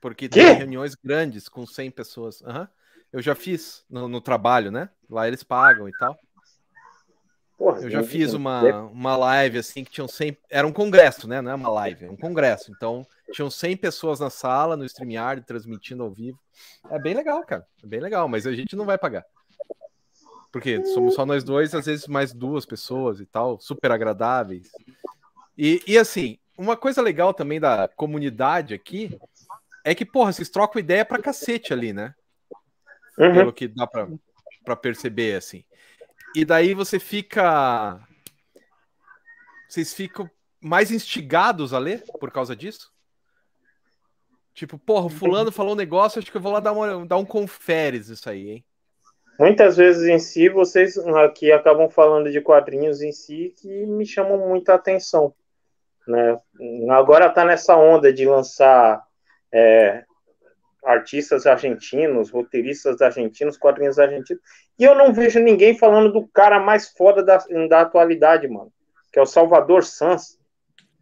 [0.00, 0.38] Porque que?
[0.38, 2.40] tem reuniões grandes com 100 pessoas.
[2.42, 2.68] Uhum.
[3.12, 4.88] Eu já fiz no, no, trabalho, né?
[5.08, 6.18] Lá eles pagam e tal.
[7.58, 10.36] Porra, eu já fiz uma, uma live assim que tinham 100.
[10.50, 11.40] Era um congresso, né?
[11.40, 12.72] Não é uma live, é um congresso.
[12.72, 16.38] Então tinham 100 pessoas na sala, no StreamYard, transmitindo ao vivo.
[16.90, 17.66] É bem legal, cara.
[17.82, 19.24] É bem legal, mas a gente não vai pagar.
[20.50, 24.70] Porque somos só nós dois, às vezes mais duas pessoas e tal, super agradáveis.
[25.56, 29.18] E, e assim, uma coisa legal também da comunidade aqui
[29.84, 32.14] é que, porra, vocês trocam ideia pra cacete ali, né?
[33.18, 33.34] Uhum.
[33.34, 35.64] Pelo que dá pra perceber, assim.
[36.34, 38.00] E daí você fica.
[39.68, 42.92] Vocês ficam mais instigados a ler por causa disso?
[44.54, 47.16] Tipo, porra, o fulano falou um negócio, acho que eu vou lá dar, uma, dar
[47.16, 48.64] um conferes isso aí, hein?
[49.38, 54.46] Muitas vezes em si, vocês aqui acabam falando de quadrinhos em si que me chamam
[54.46, 55.34] muita atenção.
[56.06, 56.38] Né?
[56.90, 59.02] Agora tá nessa onda de lançar
[59.50, 60.04] é,
[60.84, 64.42] artistas argentinos, roteiristas argentinos, quadrinhos argentinos.
[64.78, 68.72] E eu não vejo ninguém falando do cara mais foda da, da atualidade, mano.
[69.12, 70.38] Que é o Salvador Sanz.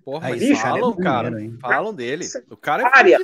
[0.05, 1.31] Porra, mas Bicho, falam, é cara.
[1.61, 2.27] Falam dele.
[2.51, 3.23] O cara é várias,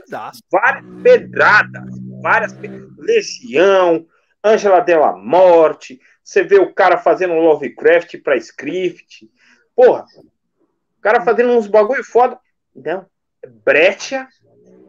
[0.51, 1.83] várias pedradas.
[2.23, 2.53] Várias
[2.99, 4.07] Legião,
[4.43, 6.01] Angela Della Morte.
[6.23, 9.31] Você vê o cara fazendo Lovecraft pra script.
[9.75, 10.05] Porra,
[10.99, 12.39] o cara fazendo uns bagulho foda.
[12.75, 13.07] Não,
[13.65, 14.29] Brecha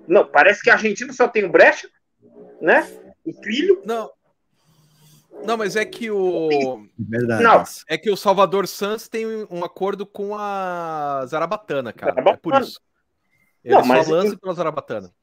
[0.08, 1.90] não, parece que a Argentina só tem o Brecha,
[2.62, 2.88] né?
[3.26, 3.82] O Trilho.
[3.86, 4.10] Não.
[5.44, 6.88] Não, mas é que o.
[6.98, 7.44] Verdade.
[7.44, 7.64] Não.
[7.88, 12.14] É que o Salvador Santos tem um acordo com a Zarabatana, cara.
[12.14, 12.38] Zarabatana.
[12.38, 12.82] É por isso.
[13.64, 14.42] Ele não, só lança que...
[14.42, 15.14] pela Zarabatana.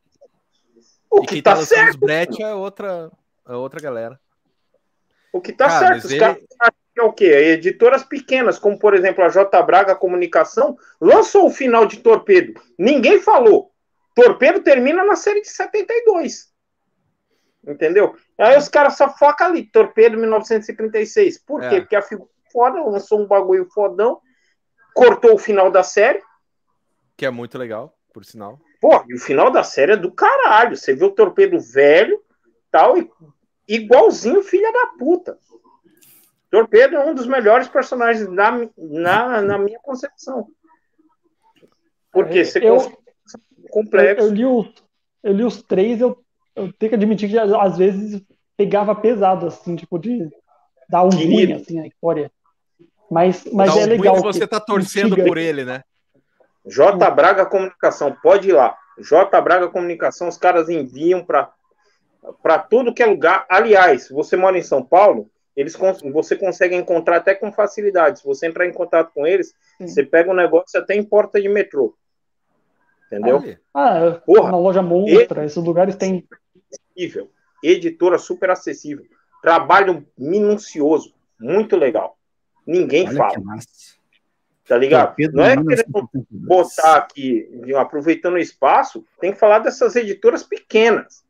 [1.10, 1.90] O que e quem tá, tá certo.
[1.90, 3.10] Os Brett é outra,
[3.48, 4.20] é outra galera.
[5.32, 6.04] O que tá cara, certo.
[6.04, 6.20] Os ele...
[6.20, 6.44] caras
[6.96, 7.24] é o quê?
[7.24, 12.60] Editoras pequenas, como por exemplo a J Braga Comunicação, lançou o final de Torpedo.
[12.78, 13.73] Ninguém falou.
[14.14, 16.52] Torpedo termina na série de 72.
[17.66, 18.14] Entendeu?
[18.38, 21.38] Aí os caras só focam ali, Torpedo 1936.
[21.38, 21.76] Por quê?
[21.76, 21.80] É.
[21.80, 24.20] Porque a figura foda, lançou um bagulho fodão,
[24.94, 26.22] cortou o final da série.
[27.16, 28.60] Que é muito legal, por sinal.
[28.80, 30.76] Pô, e o final da série é do caralho.
[30.76, 32.22] Você vê o Torpedo velho,
[32.70, 33.10] tal, e
[33.66, 35.38] igualzinho filha da puta.
[36.50, 40.48] Torpedo é um dos melhores personagens na, na, na minha concepção.
[42.12, 42.76] Porque é, você eu,
[43.74, 44.22] complexo.
[44.22, 44.72] Eu, eu, li, o,
[45.24, 46.16] eu li os três, eu,
[46.54, 48.22] eu tenho que admitir que às vezes
[48.56, 50.30] pegava pesado, assim, tipo, de
[50.88, 52.30] dar um ruim, assim, a história.
[53.10, 54.16] Mas, mas é legal.
[54.22, 55.82] você tá torcendo por ele, né?
[56.64, 58.76] J Braga Comunicação, pode ir lá.
[58.98, 61.52] J Braga Comunicação, os caras enviam para
[62.42, 63.44] para tudo que é lugar.
[63.50, 65.76] Aliás, você mora em São Paulo, eles
[66.10, 68.20] você consegue encontrar até com facilidade.
[68.20, 69.86] Se você entrar em contato com eles, Sim.
[69.86, 71.94] você pega um negócio até em porta de metrô.
[73.06, 73.56] Entendeu?
[73.72, 76.26] Ah, Porra, na loja Monstra, esses lugares têm.
[76.72, 77.30] Acessível.
[77.62, 79.04] Editora super acessível.
[79.42, 81.14] Trabalho minucioso.
[81.38, 82.16] Muito legal.
[82.66, 83.34] Ninguém Olha fala.
[84.66, 85.14] Tá ligado?
[85.32, 91.22] Não é querendo botar aqui, aproveitando o espaço, tem que falar dessas editoras pequenas.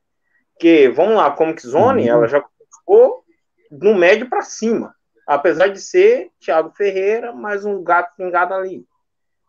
[0.59, 2.09] Que, vamos lá, Comic Zone, uhum.
[2.09, 3.25] ela já começou
[3.71, 4.95] no médio para cima.
[5.27, 8.87] Apesar de ser Thiago Ferreira, mais um gato pingado ali.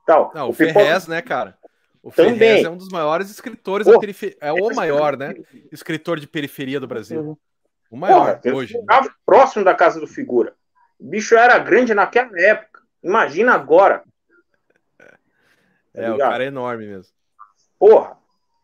[0.05, 0.31] Tal.
[0.33, 1.55] Não, o, o Ferrez, né, cara?
[2.05, 2.37] O Também.
[2.37, 4.37] Ferrez é um dos maiores escritores da periferia.
[4.39, 5.33] É o maior, né?
[5.71, 7.35] Escritor de periferia do Brasil.
[7.89, 8.77] O maior Porra, hoje.
[8.77, 9.09] Né?
[9.25, 10.55] próximo da casa do Figura.
[10.99, 12.83] O bicho era grande naquela época.
[13.03, 14.03] Imagina agora.
[15.95, 17.11] É, tá o cara é enorme mesmo.
[17.79, 18.15] Porra,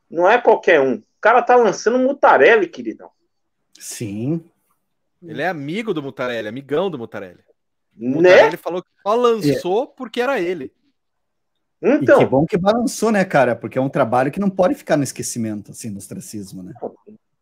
[0.07, 0.97] não é qualquer um.
[0.97, 3.09] O cara tá lançando Mutarelli, queridão.
[3.79, 4.47] Sim.
[5.19, 7.43] Ele é amigo do Mutarelli, amigão do Mutarelli.
[7.97, 8.29] O né?
[8.29, 9.97] Mutarelli falou que só lançou é.
[9.97, 10.71] porque era ele.
[11.81, 12.21] Então.
[12.21, 13.55] E que bom que balançou, né, cara?
[13.55, 16.73] Porque é um trabalho que não pode ficar no esquecimento, assim, no ostracismo, né?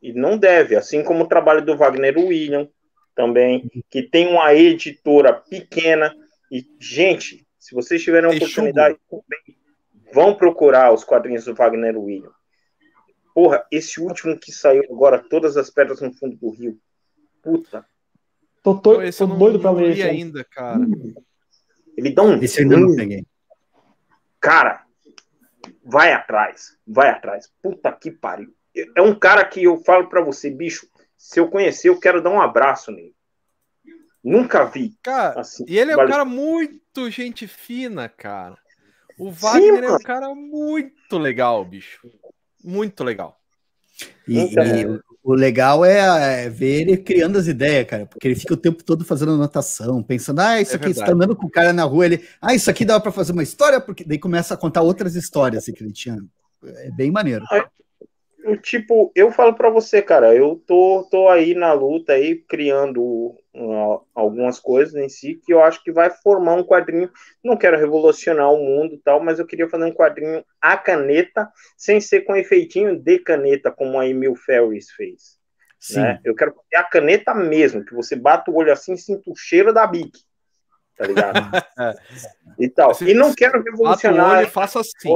[0.01, 2.67] E não deve, assim como o trabalho do Wagner William
[3.13, 6.15] também, que tem uma editora pequena,
[6.49, 8.97] e, gente, se vocês tiverem a oportunidade,
[10.13, 12.31] vão procurar os quadrinhos do Wagner William.
[13.35, 16.79] Porra, esse último que saiu agora, Todas as Pedras no Fundo do Rio.
[17.43, 17.85] Puta.
[18.63, 20.85] Tô, tô, tô doido pra ler ainda, cara.
[21.95, 22.41] Ele dá um.
[22.41, 23.25] Esse ainda não peguei.
[24.39, 24.85] Cara,
[25.83, 27.51] vai atrás, vai atrás.
[27.61, 28.53] Puta que pariu.
[28.95, 32.29] É um cara que eu falo para você, bicho, se eu conhecer, eu quero dar
[32.29, 33.15] um abraço nele.
[34.23, 34.97] Nunca vi.
[35.01, 38.57] Cara, assim, e ele é um cara muito gente fina, cara.
[39.17, 42.07] O Wagner Sim, é um cara muito legal, bicho.
[42.63, 43.37] Muito legal.
[44.27, 44.99] E, então, e
[45.31, 48.83] o legal é, é, ver ele criando as ideias, cara, porque ele fica o tempo
[48.83, 51.83] todo fazendo anotação, pensando, ah, isso é aqui, você tá andando com o cara na
[51.83, 54.81] rua, ele, ah, isso aqui dá para fazer uma história, porque daí começa a contar
[54.81, 56.17] outras histórias assim, que ele tinha.
[56.63, 57.45] É bem maneiro.
[58.57, 64.01] Tipo, eu falo para você, cara, eu tô, tô aí na luta aí, criando uh,
[64.13, 67.09] algumas coisas em si, que eu acho que vai formar um quadrinho,
[67.43, 71.49] não quero revolucionar o mundo e tal, mas eu queria fazer um quadrinho a caneta,
[71.77, 75.39] sem ser com efeitinho de caneta, como a Emil Ferris fez.
[75.91, 76.19] Né?
[76.23, 79.35] Eu quero fazer a caneta mesmo, que você bata o olho assim e sinta o
[79.35, 80.11] cheiro da Bic.
[80.97, 81.39] Tá ligado?
[82.59, 82.91] e tal.
[83.01, 84.45] E não quero revolucionar.
[84.49, 85.09] Faça assim.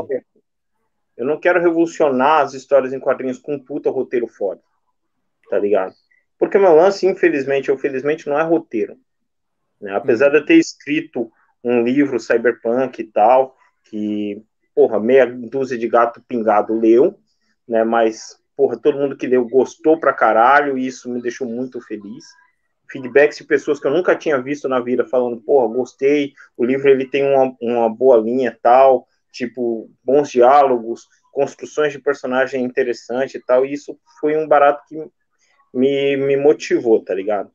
[1.15, 4.61] Eu não quero revolucionar as histórias em quadrinhos com um puta roteiro foda.
[5.49, 5.93] Tá ligado?
[6.39, 8.97] Porque meu lance, infelizmente ou felizmente, não é roteiro.
[9.79, 9.95] Né?
[9.95, 11.31] Apesar de eu ter escrito
[11.63, 14.43] um livro cyberpunk e tal, que,
[14.75, 17.17] porra, meia dúzia de gato pingado leu,
[17.67, 17.83] né?
[17.83, 22.25] Mas, porra, todo mundo que leu gostou pra caralho e isso me deixou muito feliz.
[22.91, 26.89] Feedbacks de pessoas que eu nunca tinha visto na vida falando, porra, gostei, o livro
[26.89, 33.41] ele tem uma, uma boa linha tal, tipo, bons diálogos, construções de personagem interessante e
[33.41, 34.95] tal, e isso foi um barato que
[35.73, 37.51] me, me motivou, tá ligado?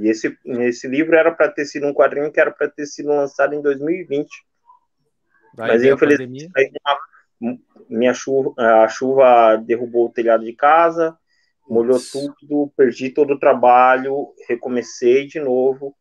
[0.00, 3.10] E esse, esse livro era para ter sido um quadrinho que era para ter sido
[3.10, 4.28] lançado em 2020.
[5.54, 6.50] Vai Mas infelizmente
[7.88, 11.16] minha chuva, a chuva derrubou o telhado de casa,
[11.68, 15.94] molhou tudo, perdi todo o trabalho, recomecei de novo.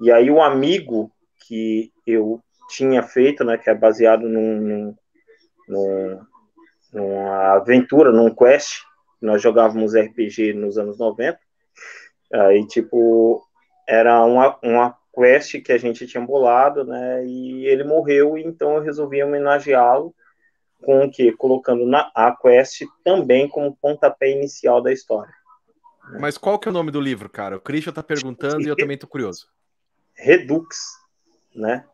[0.00, 1.12] E aí o amigo
[1.46, 4.96] que eu tinha feito, né, que é baseado num, num,
[5.68, 6.20] num,
[6.92, 8.82] numa aventura, num quest.
[9.20, 11.38] Nós jogávamos RPG nos anos 90.
[12.32, 13.42] Aí, tipo,
[13.86, 17.24] era uma, uma quest que a gente tinha bolado, né?
[17.26, 20.14] E ele morreu, então eu resolvi homenageá-lo
[20.82, 21.32] com o que?
[21.32, 25.32] Colocando na, a quest também como pontapé inicial da história.
[26.20, 27.56] Mas qual que é o nome do livro, cara?
[27.56, 29.48] O Christian tá perguntando e eu também tô curioso.
[30.14, 30.78] Redux,
[31.54, 31.84] né?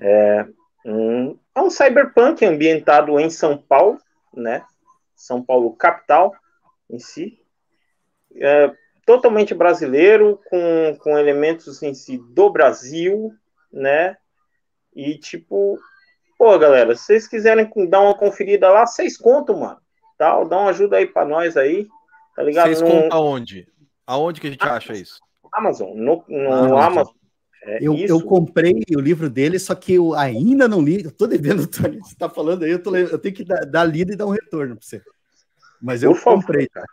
[0.00, 0.46] É
[0.84, 3.98] um, é um cyberpunk ambientado em São Paulo,
[4.34, 4.64] né?
[5.14, 6.34] São Paulo capital
[6.88, 7.38] em si.
[8.34, 8.72] É,
[9.04, 13.32] totalmente brasileiro, com, com elementos em si do Brasil,
[13.72, 14.16] né?
[14.94, 15.78] E tipo,
[16.38, 19.80] pô, galera, se vocês quiserem dar uma conferida lá, vocês contam, mano.
[20.16, 21.86] Tal, dá uma ajuda aí para nós aí,
[22.34, 22.66] tá ligado?
[22.66, 23.68] Vocês contam aonde?
[24.06, 25.20] Aonde que a gente acha isso?
[25.52, 26.78] Amazon, no, no Amazon.
[26.78, 27.14] Amazon.
[27.62, 31.04] É eu, eu, comprei o livro dele, só que eu ainda não li.
[31.04, 31.98] Eu tô devendo, Tony.
[31.98, 34.30] Você tá falando aí, eu, tô, eu tenho que dar, dar lida e dar um
[34.30, 35.02] retorno para você.
[35.80, 36.86] Mas eu comprei, cara.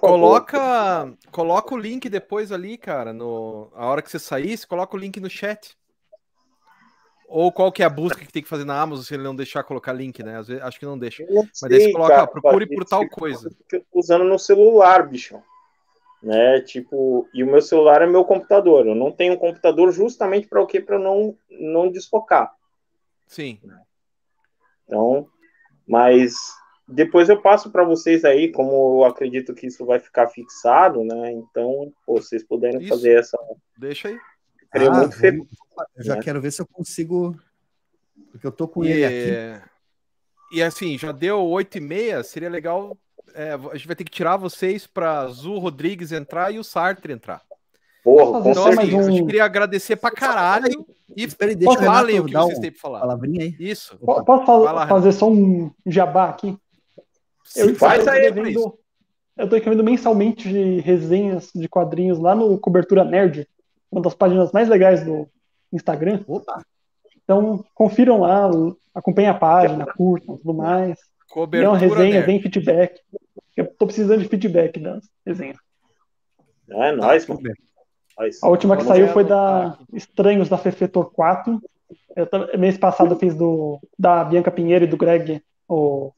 [0.00, 3.12] Coloca, coloca o link depois ali, cara.
[3.12, 5.76] No, a hora que você sair, você coloca o link no chat.
[7.28, 9.34] Ou qual que é a busca que tem que fazer na Amazon se ele não
[9.34, 10.38] deixar colocar link, né?
[10.38, 11.24] Às vezes, acho que não deixa.
[11.28, 13.50] Não Mas aí você coloca, cara, procure por tal coisa.
[13.92, 15.42] usando no celular, bicho.
[16.24, 16.60] Né?
[16.60, 18.86] Tipo, e o meu celular é meu computador.
[18.86, 20.80] Eu não tenho um computador justamente para o quê?
[20.80, 22.52] Para não não desfocar.
[23.26, 23.60] Sim.
[24.84, 25.28] Então,
[25.86, 26.34] mas
[26.88, 31.32] depois eu passo para vocês aí, como eu acredito que isso vai ficar fixado, né?
[31.32, 32.88] Então, pô, vocês puderem isso.
[32.88, 33.38] fazer essa.
[33.76, 34.18] Deixa aí.
[34.72, 35.48] Ah, muito vamos...
[35.96, 36.22] Eu já né?
[36.22, 37.38] quero ver se eu consigo.
[38.30, 38.90] Porque eu tô com e...
[38.90, 39.64] ele aqui.
[40.52, 42.96] E assim, já deu oito e meia, seria legal.
[43.34, 47.12] É, a gente vai ter que tirar vocês para Azul Rodrigues entrar e o Sartre
[47.12, 47.42] entrar.
[48.04, 49.00] Porra, com então, assim, um...
[49.00, 50.86] a gente queria agradecer pra caralho.
[51.16, 53.00] E Espera, deixa falem o que vocês um têm pra falar.
[53.00, 53.56] Palavrinha aí.
[53.58, 53.98] Isso.
[53.98, 56.56] Posso fazer, fazer só um jabá aqui?
[57.56, 58.78] Eu, Faz aí, devendo,
[59.36, 63.48] eu tô escrevendo mensalmente de resenhas de quadrinhos lá no Cobertura Nerd,
[63.90, 65.28] uma das páginas mais legais do
[65.72, 66.22] Instagram.
[66.26, 66.64] Opa!
[67.22, 68.50] Então, confiram lá,
[68.94, 70.98] acompanhem a página, curtam, tudo mais.
[71.30, 73.00] Cobertura uma resenha, vem feedback.
[73.56, 75.56] Eu tô precisando de feedback das resenhas.
[76.68, 77.40] É nóis, mano.
[78.42, 81.60] A última que saiu foi da Estranhos da Fefetor 4.
[82.16, 86.12] Eu, mês passado eu fiz do da Bianca Pinheiro e do Greg o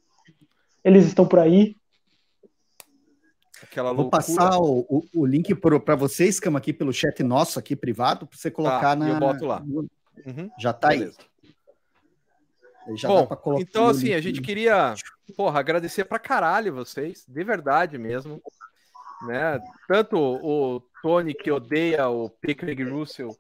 [0.85, 1.75] eles estão por aí.
[3.63, 7.75] Aquela Vou passar o, o, o link para vocês, Cama, aqui pelo chat nosso, aqui
[7.75, 9.09] privado, para você colocar tá, na.
[9.09, 9.63] Eu boto lá.
[9.63, 10.49] Uhum.
[10.59, 11.17] Já tá Beleza.
[11.19, 11.27] aí.
[12.95, 14.95] Já Bom, então assim, a gente queria,
[15.37, 18.41] porra, agradecer pra caralho vocês, de verdade mesmo,
[19.27, 19.59] né?
[19.89, 23.37] Tanto o Tony que odeia o Pickering Russell,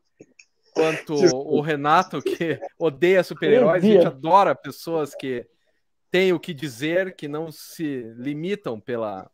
[0.74, 5.46] quanto o Renato que odeia super-heróis, a gente adora pessoas que
[6.10, 9.30] têm o que dizer, que não se limitam pela,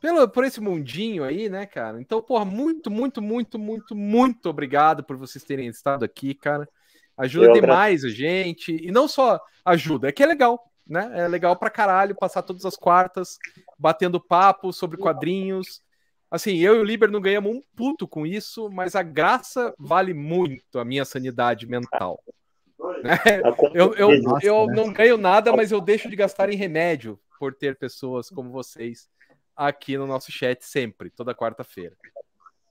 [0.00, 2.00] pela por esse mundinho aí, né, cara?
[2.00, 6.68] Então, porra, muito, muito, muito, muito, muito obrigado por vocês terem estado aqui, cara.
[7.16, 8.76] Ajuda Eu demais a gente.
[8.76, 11.10] E não só ajuda, é que é legal, né?
[11.14, 13.38] É legal pra caralho passar todas as quartas
[13.78, 15.82] batendo papo sobre quadrinhos.
[16.30, 20.12] Assim, eu e o Liber não ganhamos um puto com isso, mas a graça vale
[20.12, 22.20] muito a minha sanidade mental.
[23.02, 23.18] Né?
[23.72, 24.10] Eu, eu,
[24.42, 28.50] eu não ganho nada, mas eu deixo de gastar em remédio por ter pessoas como
[28.50, 29.08] vocês
[29.56, 31.96] aqui no nosso chat sempre, toda quarta-feira.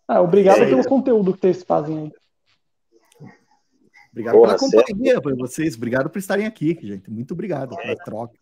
[0.08, 2.12] Ah, obrigado é pelo conteúdo que vocês fazem aí.
[4.14, 7.10] Obrigado Porra, pela companhia para vocês, obrigado por estarem aqui, gente.
[7.10, 8.38] Muito obrigado pela troca.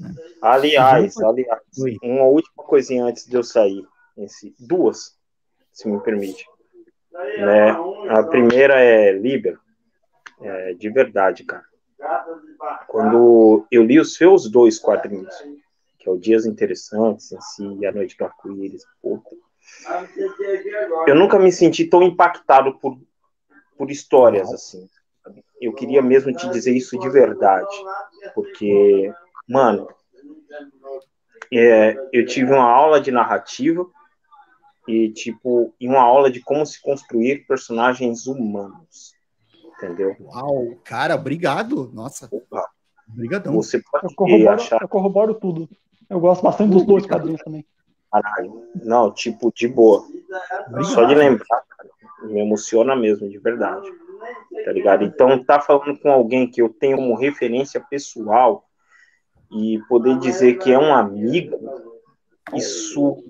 [0.00, 0.14] Né?
[0.40, 1.98] Aliás, aliás, Oi.
[2.02, 3.86] uma última coisinha antes de eu sair.
[4.16, 5.18] Esse, duas,
[5.70, 6.46] se me permite.
[7.12, 7.70] Né?
[8.08, 9.58] A primeira é Liber
[10.40, 11.64] é, de verdade, cara.
[12.88, 15.34] Quando eu li os seus dois quadrinhos,
[15.98, 18.84] que é o Dias Interessantes em si e A Noite do Arco-Íris,
[21.06, 22.98] eu nunca me senti tão impactado por,
[23.76, 24.88] por histórias assim.
[25.60, 27.74] Eu queria mesmo te dizer isso de verdade,
[28.34, 29.12] porque,
[29.48, 29.88] mano,
[31.52, 33.86] é, eu tive uma aula de narrativa
[34.86, 39.14] e tipo, e uma aula de como se construir personagens humanos
[39.84, 40.16] entendeu?
[40.20, 41.90] Uau, cara, obrigado.
[41.92, 42.28] Nossa.
[42.30, 42.68] Opa.
[43.08, 43.54] Obrigadão.
[43.54, 44.80] Você pode eu corroboro, achar...
[44.80, 45.68] eu corroboro tudo.
[46.08, 47.64] Eu gosto bastante dos dois quadrinhos também.
[48.10, 48.68] Caralho.
[48.82, 50.04] Não, tipo, de boa.
[50.68, 50.84] Obrigado.
[50.84, 51.90] Só de lembrar, cara,
[52.24, 53.88] me emociona mesmo, de verdade.
[54.64, 55.04] Tá ligado?
[55.04, 58.66] Então, tá falando com alguém que eu tenho como referência pessoal
[59.50, 61.58] e poder dizer que é um amigo,
[62.54, 63.22] isso.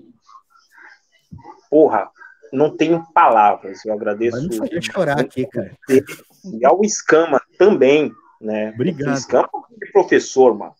[1.69, 2.09] Porra,
[2.53, 3.83] não tenho palavras.
[3.85, 4.57] Eu agradeço.
[4.57, 5.77] Vai me chorar aqui, cara.
[5.89, 8.71] E ao Escama também, né?
[8.73, 9.11] Obrigado.
[9.11, 9.49] O Escama
[9.81, 10.73] é professor, mano.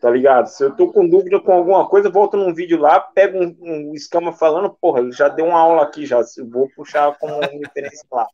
[0.00, 0.46] Tá ligado?
[0.46, 3.94] Se eu tô com dúvida com alguma coisa, volto num vídeo lá, pego um, um
[3.94, 8.06] escama falando, porra, ele já deu uma aula aqui já, eu vou puxar como referência
[8.12, 8.28] lá.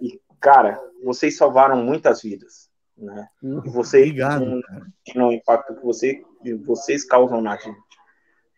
[0.00, 3.26] E, cara, vocês salvaram muitas vidas, né?
[3.42, 4.60] E vocês Obrigado,
[5.14, 6.22] não, o impacto que você,
[6.64, 7.78] vocês causam na gente,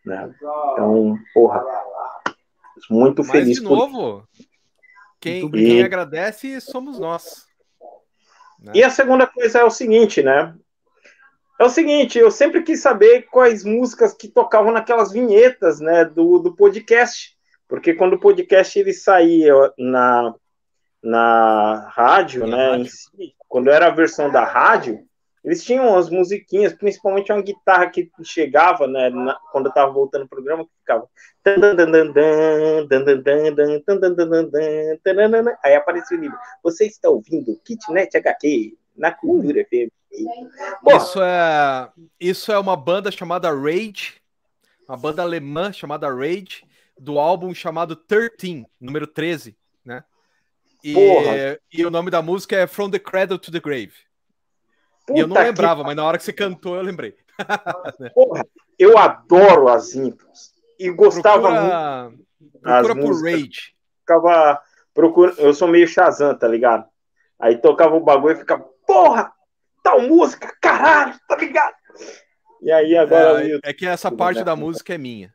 [0.05, 0.29] né?
[0.73, 1.63] Então, porra,
[2.89, 3.57] muito Mas, feliz.
[3.57, 4.27] de novo, por...
[5.21, 7.45] quem, quem agradece somos nós.
[8.59, 8.73] Né?
[8.75, 10.53] E a segunda coisa é o seguinte, né?
[11.61, 16.39] É o seguinte, eu sempre quis saber quais músicas que tocavam naquelas vinhetas, né, do,
[16.39, 20.33] do podcast, porque quando o podcast ele saía na,
[21.03, 25.05] na rádio, né, si, quando era a versão da rádio,
[25.45, 30.25] eles tinham umas musiquinhas, principalmente uma guitarra que chegava, né, na, quando eu tava voltando
[30.25, 31.07] o programa, que ficava.
[35.63, 36.37] Aí aparecia o livro.
[36.63, 39.89] Você está ouvindo Kitnet HQ na Cultura FM.
[40.11, 41.89] Isso é,
[42.19, 44.21] isso é uma banda chamada Rage,
[44.87, 46.63] uma banda alemã chamada Rage,
[46.99, 50.03] do álbum chamado 13, número 13, né?
[50.83, 50.95] E,
[51.71, 53.93] e o nome da música é From the Cradle to the Grave.
[55.05, 55.87] Puta e eu não lembrava, que...
[55.87, 57.15] mas na hora que você cantou, eu lembrei.
[58.13, 58.45] Porra,
[58.77, 60.51] eu adoro as intros.
[60.79, 62.25] e gostava procura, muito.
[62.61, 63.75] Procura por Rage.
[63.99, 64.61] Ficava
[64.93, 66.85] procura, eu sou meio Shazam, tá ligado?
[67.39, 69.31] Aí tocava o bagulho e ficava, porra,
[69.81, 71.75] tal música, caralho, tá ligado?
[72.61, 73.47] E aí agora.
[73.47, 75.33] É, é que essa parte da música é minha.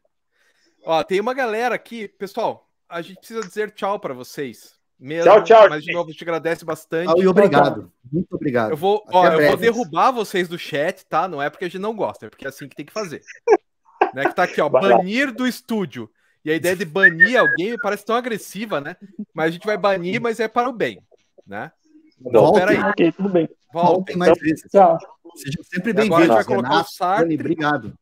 [0.85, 2.69] Ó, tem uma galera aqui, pessoal.
[2.89, 4.77] A gente precisa dizer tchau para vocês.
[4.99, 5.69] Mesmo, tchau, tchau.
[5.69, 7.21] Mas de novo, te agradece bastante.
[7.21, 7.91] e obrigado.
[8.13, 8.71] Muito obrigado.
[8.71, 11.27] Eu vou, ó, eu vou derrubar vocês do chat, tá?
[11.27, 13.23] Não é porque a gente não gosta, é porque é assim que tem que fazer.
[14.15, 14.27] né?
[14.27, 14.69] Que tá aqui, ó.
[14.69, 16.11] Banir do estúdio.
[16.45, 18.97] E a ideia de banir alguém me parece tão agressiva, né?
[19.35, 21.03] Mas a gente vai banir, mas é para o bem,
[21.45, 21.73] né?
[22.21, 22.79] Então, peraí.
[22.79, 23.49] Ok, tudo bem.
[23.73, 24.71] Voltem mais vezes.
[24.71, 24.99] Tchau.
[25.35, 26.15] Seja sempre bem-vindo.
[26.15, 27.35] Agora a gente vai colocar o Sartre.
[27.35, 27.99] Obrigado.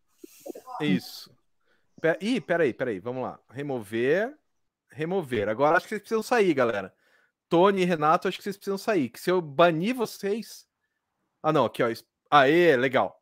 [0.80, 1.30] Isso.
[2.20, 2.98] Ih, peraí, peraí.
[3.00, 3.38] Vamos lá.
[3.50, 4.34] Remover.
[4.90, 5.48] Remover.
[5.48, 6.94] Agora acho que vocês precisam sair, galera.
[7.48, 9.08] Tony e Renato, acho que vocês precisam sair.
[9.08, 10.66] Que se eu banir vocês.
[11.42, 11.92] Ah, não, aqui, ó.
[12.30, 13.20] Aê, legal.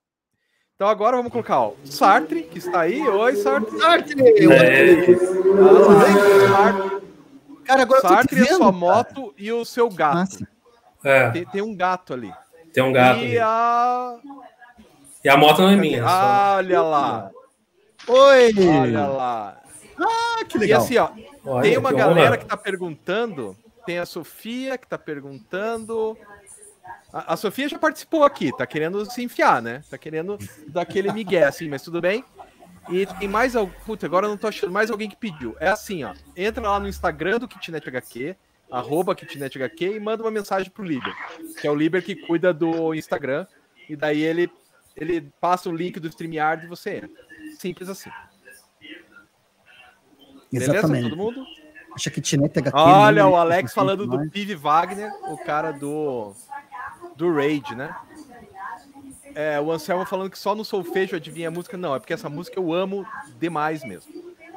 [0.75, 3.01] Então agora vamos colocar ó, Sartre, que está aí.
[3.07, 3.79] Oi, Sartre.
[3.79, 4.21] Sartre!
[4.53, 5.17] É.
[6.49, 7.03] Sartre.
[7.65, 10.45] Cara, agora Sartre, vendo, a sua moto e o seu gato.
[11.05, 11.31] É.
[11.31, 12.33] Tem, tem, um gato ali.
[12.73, 13.21] Tem um gato.
[13.21, 13.39] E ali.
[13.39, 14.19] a.
[15.25, 16.05] E a moto não é minha.
[16.05, 17.31] Olha lá.
[18.09, 18.53] Oi!
[18.81, 19.63] Olha lá.
[19.99, 20.81] Ah, que legal.
[20.81, 21.11] E assim, ó,
[21.45, 22.39] Olha, tem uma galera honra.
[22.39, 23.57] que tá perguntando.
[23.87, 26.17] Tem a Sofia que tá perguntando.
[27.13, 29.83] A, a, Sofia já participou aqui, tá querendo se enfiar, né?
[29.91, 30.39] Tá querendo
[30.69, 32.25] dar aquele migué, assim, mas tudo bem.
[32.89, 33.73] E tem mais algum.
[33.85, 35.57] Puta, agora eu não tô achando mais alguém que pediu.
[35.61, 36.15] É assim, ó.
[36.37, 38.37] Entra lá no Instagram do Kitnet HQ,
[38.73, 39.15] arroba
[39.81, 41.15] e manda uma mensagem pro Liber,
[41.61, 43.47] que é o Liber que cuida do Instagram.
[43.89, 44.51] E daí ele,
[44.97, 47.11] ele passa o link do StreamYard e você entra.
[47.59, 48.11] Simples assim.
[50.51, 50.89] Exatamente.
[50.89, 51.47] Beleza, todo mundo?
[51.95, 52.71] Acha que HQ.
[52.75, 56.35] Olha, o Alex falando do Pive Wagner, o cara do.
[57.17, 57.95] Do Raid, né?
[59.35, 61.77] É, o Anselmo falando que só no solfejo adivinha a música.
[61.77, 63.07] Não, é porque essa música eu amo
[63.39, 64.11] demais mesmo.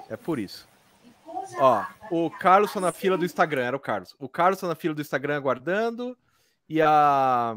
[0.09, 0.65] É por isso.
[1.59, 4.15] Ó, o Carlos tá na fila do Instagram, era o Carlos.
[4.19, 6.17] O Carlos tá na fila do Instagram aguardando.
[6.69, 7.55] E a.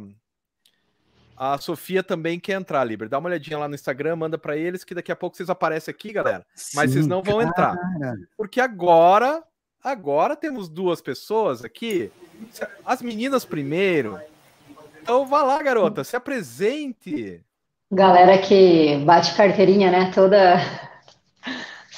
[1.41, 3.09] A Sofia também quer entrar, Liber.
[3.09, 5.93] Dá uma olhadinha lá no Instagram, manda para eles que daqui a pouco vocês aparecem
[5.93, 6.45] aqui, galera.
[6.75, 7.49] Mas Sim, vocês não vão cara.
[7.49, 8.17] entrar.
[8.37, 9.45] Porque agora,
[9.83, 12.11] agora temos duas pessoas aqui.
[12.85, 14.21] As meninas primeiro,
[15.01, 17.41] então vá lá, garota, se apresente.
[17.91, 20.11] Galera que bate carteirinha, né?
[20.15, 20.57] Toda.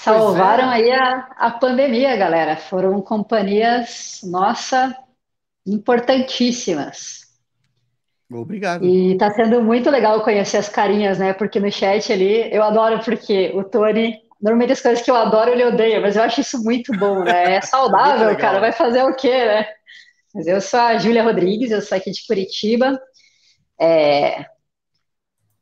[0.03, 0.77] Salvaram é.
[0.77, 2.57] aí a, a pandemia, galera.
[2.57, 4.97] Foram companhias, nossa,
[5.67, 7.21] importantíssimas.
[8.31, 8.83] Obrigado.
[8.83, 11.35] E tá sendo muito legal conhecer as carinhas, né?
[11.35, 15.51] Porque no chat ali, eu adoro porque o Tony, normalmente as coisas que eu adoro
[15.51, 17.57] ele odeia, mas eu acho isso muito bom, né?
[17.57, 19.67] É saudável, cara, vai fazer o quê, né?
[20.35, 22.99] Mas eu sou a Júlia Rodrigues, eu sou aqui de Curitiba.
[23.79, 24.47] É,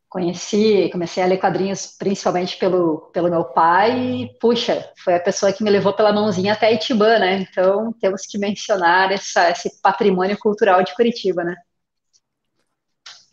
[0.09, 5.53] conheci, comecei a ler quadrinhos principalmente pelo, pelo meu pai e, puxa, foi a pessoa
[5.53, 7.41] que me levou pela mãozinha até Itibã, né?
[7.41, 11.57] Então, temos que mencionar essa, esse patrimônio cultural de Curitiba, né?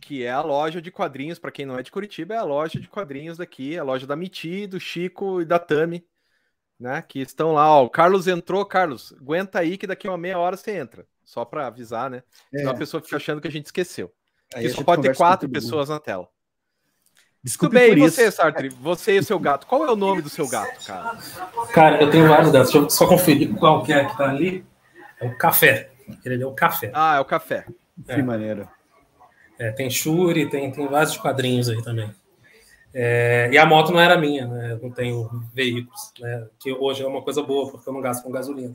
[0.02, 2.80] Que é a loja de quadrinhos, para quem não é de Curitiba, é a loja
[2.80, 6.06] de quadrinhos daqui, a loja da Miti, do Chico e da Tami
[6.80, 7.02] né?
[7.02, 7.86] Que estão lá, ó.
[7.86, 11.08] O Carlos entrou, Carlos, aguenta aí que daqui a uma meia hora você entra.
[11.24, 12.24] Só para avisar, né?
[12.54, 12.60] É.
[12.60, 14.14] Senão a pessoa fica achando que a gente esqueceu.
[14.54, 16.30] Aí só pode ter quatro pessoas na tela.
[17.46, 18.70] Desculpe Tudo bem, e você, Sartre?
[18.70, 19.68] Você e o seu gato.
[19.68, 21.16] Qual é o nome do seu gato, cara?
[21.72, 22.72] Cara, eu tenho vários gatos.
[22.72, 24.66] Deixa eu só conferir qual que é que tá ali.
[25.22, 25.92] É o café.
[26.26, 26.90] Ele é o café.
[26.92, 27.68] Ah, é o café.
[28.04, 28.24] Que é.
[28.24, 28.68] maneiro.
[29.60, 32.12] É, tem Shuri, tem, tem vários quadrinhos aí também.
[32.92, 34.72] É, e a moto não era minha, né?
[34.72, 36.48] Eu não tenho veículos, né?
[36.60, 38.74] Que hoje é uma coisa boa, porque eu não gasto com gasolina.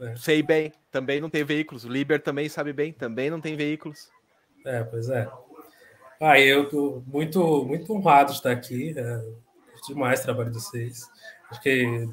[0.00, 0.14] Né?
[0.16, 1.84] Sei bem, também não tem veículos.
[1.84, 4.10] O Liber também sabe bem, também não tem veículos.
[4.66, 5.28] É, pois é.
[6.20, 8.94] Ah, eu estou muito, muito honrado de estar aqui.
[8.96, 9.24] É,
[9.86, 11.08] demais o trabalho de vocês.
[11.50, 12.08] Acho que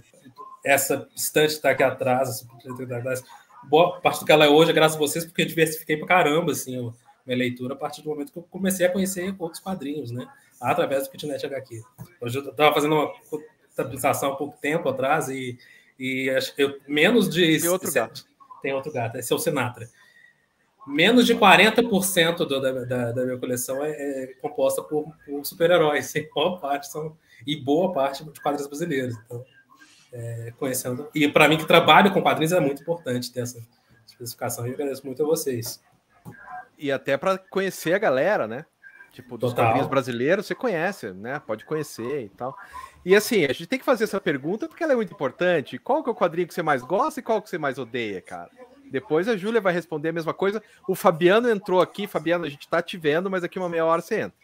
[0.66, 3.26] essa estante está aqui atrás, essa
[3.64, 6.08] boa parte do que ela é hoje é graças a vocês, porque eu diversifiquei para
[6.08, 6.94] caramba assim,
[7.26, 10.28] minha leitura a partir do momento que eu comecei a conhecer outros quadrinhos, né?
[10.60, 11.82] através do Kitnet HQ.
[12.22, 13.14] Hoje eu estava fazendo uma
[13.76, 15.58] contabilização há pouco tempo atrás e,
[16.00, 17.60] e eu, menos de.
[17.60, 18.26] Tem outro gato.
[18.62, 19.88] Tem outro gato, esse é o Sinatra.
[20.88, 26.14] Menos de 40% do, da, da, da minha coleção é, é composta por, por super-heróis.
[26.34, 27.18] Boa parte são.
[27.46, 29.16] E boa parte de quadrinhos brasileiros.
[29.26, 29.44] Então,
[30.14, 31.10] é, conhecendo.
[31.14, 33.62] E para mim, que trabalho com quadrinhos, é muito importante ter essa
[34.06, 34.66] especificação.
[34.66, 35.84] E eu agradeço muito a vocês.
[36.78, 38.66] E até para conhecer a galera, né?
[39.12, 39.66] Tipo, dos Total.
[39.66, 41.42] quadrinhos brasileiros, você conhece, né?
[41.46, 42.56] Pode conhecer e tal.
[43.04, 45.78] E assim, a gente tem que fazer essa pergunta porque ela é muito importante.
[45.78, 48.22] Qual que é o quadrinho que você mais gosta e qual que você mais odeia,
[48.22, 48.52] cara?
[48.92, 50.62] Depois a Júlia vai responder a mesma coisa.
[50.88, 52.08] O Fabiano entrou aqui.
[52.08, 54.38] Fabiano, a gente tá te vendo, mas aqui uma meia hora você entra.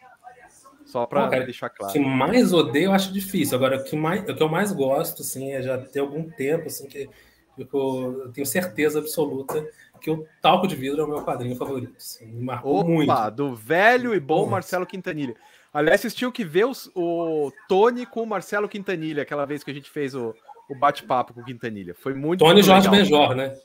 [0.85, 1.91] Só para deixar claro.
[1.91, 3.57] O que mais odeio eu acho difícil.
[3.57, 6.67] Agora, o que, mais, o que eu mais gosto, assim, é já ter algum tempo,
[6.67, 7.09] assim, que
[7.57, 9.65] eu, eu tenho certeza absoluta
[10.03, 11.95] que o Talco de Vidro é o meu quadrinho favorito.
[11.97, 13.31] Assim, me marcou Opa, muito.
[13.31, 14.51] do velho e bom Nossa.
[14.51, 15.35] Marcelo Quintanilha.
[15.73, 19.71] Aliás, vocês tinham que ver os, o Tony com o Marcelo Quintanilha, aquela vez que
[19.71, 20.35] a gente fez o,
[20.69, 21.95] o bate-papo com o Quintanilha.
[21.95, 23.55] Foi muito Tony muito Jorge Benjor, né?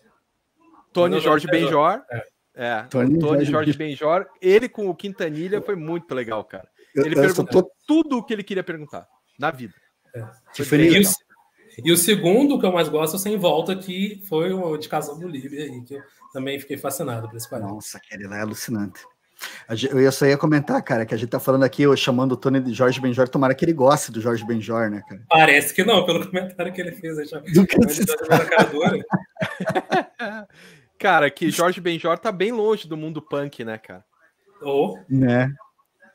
[0.99, 2.03] Tony Jorge Benjor.
[2.11, 2.23] É.
[2.55, 2.83] é.
[2.91, 4.27] Tony, Tony Jorge Benjor.
[4.41, 6.69] Ele com o Quintanilha foi muito legal, cara.
[6.95, 7.71] Ele eu, perguntou tô...
[7.87, 9.07] tudo o que ele queria perguntar
[9.39, 9.75] na vida.
[10.15, 10.21] É.
[10.59, 14.89] E, o, e, o, segundo que eu mais gosto, sem volta, que foi o de
[14.89, 17.75] Casal do Líbia, aí, que eu também fiquei fascinado por esse quadrinho.
[17.75, 19.01] Nossa, aquele lá é alucinante.
[19.93, 22.61] Eu só ia comentar, cara, que a gente tá falando aqui, eu chamando o Tony
[22.61, 25.23] de Jorge Benjor, tomara que ele goste do Jorge Benjor, né, cara?
[25.29, 27.17] Parece que não, pelo comentário que ele fez.
[27.19, 27.79] Aí, do que
[30.99, 34.05] cara, que Jorge Benjor tá bem longe do mundo punk, né, cara?
[34.63, 34.99] Oh.
[35.09, 35.53] Né?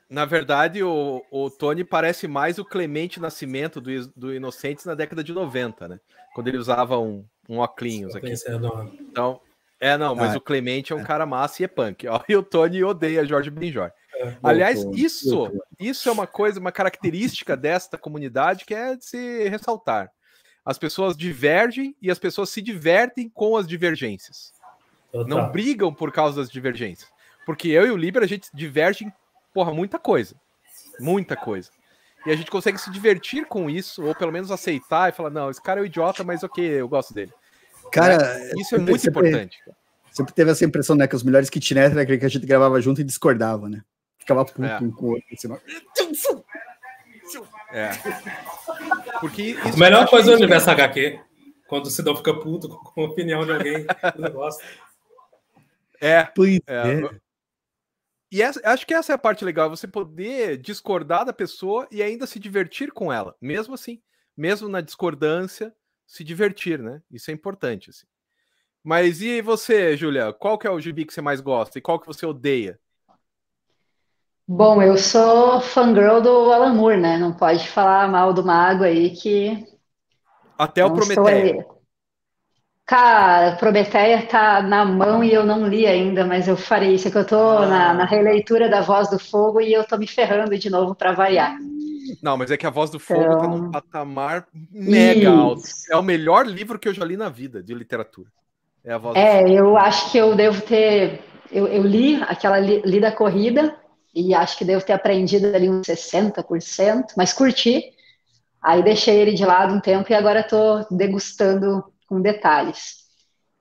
[0.10, 5.24] Na verdade, o, o Tony parece mais o Clemente Nascimento do, do Inocentes na década
[5.24, 6.00] de 90, né?
[6.36, 8.34] Quando ele usava um, um óculos aqui.
[9.10, 9.42] Então,
[9.80, 11.04] é, não, mas ah, o Clemente é um é.
[11.04, 12.06] cara massa e é punk.
[12.08, 13.92] Ó, e o Tony odeia Jorge Benjor.
[14.16, 19.50] É, Aliás, isso, isso é uma coisa, uma característica desta comunidade que é de se
[19.50, 20.12] ressaltar.
[20.64, 24.54] As pessoas divergem e as pessoas se divertem com as divergências.
[25.14, 25.28] Total.
[25.28, 27.08] Não brigam por causa das divergências.
[27.46, 29.14] Porque eu e o Liber, a gente diverge em,
[29.54, 30.36] porra, muita coisa.
[31.00, 31.70] Muita coisa.
[32.26, 35.52] E a gente consegue se divertir com isso, ou pelo menos aceitar e falar, não,
[35.52, 37.32] esse cara é um idiota, mas ok, eu gosto dele.
[37.92, 38.52] Cara, né?
[38.58, 39.60] isso é muito sempre, importante.
[40.12, 41.08] Sempre teve essa impressão, né?
[41.08, 43.84] Que os melhores kitnet era aquele que a gente gravava junto e discordava, né?
[44.18, 44.80] Ficava puto é.
[44.80, 45.26] um com o outro.
[45.32, 45.48] Assim,
[47.72, 47.90] é.
[49.20, 51.20] Porque a melhor coisa do universo HQ,
[51.68, 53.86] quando o Sidão fica puto com a opinião de alguém
[54.16, 54.64] do negócio.
[56.04, 56.26] É.
[56.26, 57.00] Pois é.
[57.00, 57.20] é.
[58.30, 62.04] E essa, acho que essa é a parte legal, você poder discordar da pessoa e
[62.04, 64.02] ainda se divertir com ela, mesmo assim,
[64.36, 65.74] mesmo na discordância,
[66.06, 67.02] se divertir, né?
[67.12, 68.06] Isso é importante, assim.
[68.84, 70.34] Mas e você, Julia?
[70.34, 72.78] Qual que é o gibi que você mais gosta e qual que você odeia?
[74.46, 77.18] Bom, eu sou fangirl do Alan Moore, né?
[77.18, 79.66] Não pode falar mal do mago aí que.
[80.58, 81.66] Até o Prometeia.
[82.86, 87.12] Cara, Prometeia tá na mão e eu não li ainda, mas eu farei isso, é
[87.12, 87.66] que eu tô ah.
[87.66, 91.14] na, na, releitura da Voz do Fogo e eu tô me ferrando de novo para
[91.14, 91.56] variar.
[92.22, 93.40] Não, mas é que a Voz do Fogo então...
[93.40, 95.30] tá num patamar mega Isso.
[95.30, 95.62] alto.
[95.90, 98.30] É o melhor livro que eu já li na vida de literatura.
[98.84, 101.22] É a Voz É, eu acho que eu devo ter.
[101.50, 103.76] Eu, eu li aquela li, li da corrida
[104.14, 107.82] e acho que devo ter aprendido ali uns 60%, mas curti.
[108.62, 113.04] Aí deixei ele de lado um tempo e agora estou degustando com detalhes.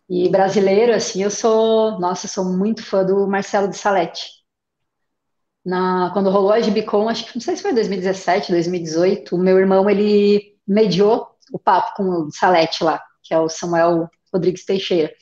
[0.09, 4.43] E brasileiro, assim, eu sou, nossa, eu sou muito fã do Marcelo de Salete
[5.64, 9.59] na, quando rolou a Gibicon, acho que não sei se foi 2017, 2018, o meu
[9.59, 15.12] irmão ele mediou o papo com o Salete lá, que é o Samuel Rodrigues Teixeira.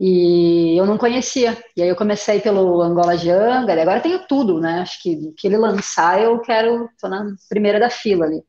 [0.00, 1.60] E eu não conhecia.
[1.76, 4.80] E aí eu comecei pelo Angola Janga, e agora tenho tudo, né?
[4.80, 8.40] Acho que que ele lançar, eu quero, tô na primeira da fila ali.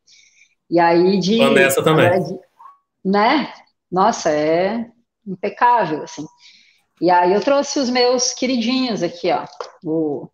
[0.70, 1.40] E aí de.
[1.40, 2.24] Vanessa também.
[2.24, 2.40] De,
[3.04, 3.52] né?
[3.92, 4.90] Nossa, é
[5.26, 6.26] impecável, assim.
[7.02, 9.46] E aí eu trouxe os meus queridinhos aqui, ó.
[9.84, 10.30] O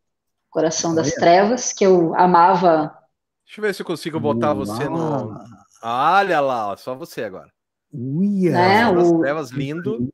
[0.49, 2.97] Coração das Trevas, que eu amava.
[3.45, 4.65] Deixa eu ver se eu consigo botar Uau.
[4.65, 5.37] você no.
[5.83, 7.49] Olha lá, só você agora.
[7.93, 8.51] Uia!
[8.51, 8.89] Né?
[8.89, 9.19] O...
[9.19, 10.09] Trevas lindo.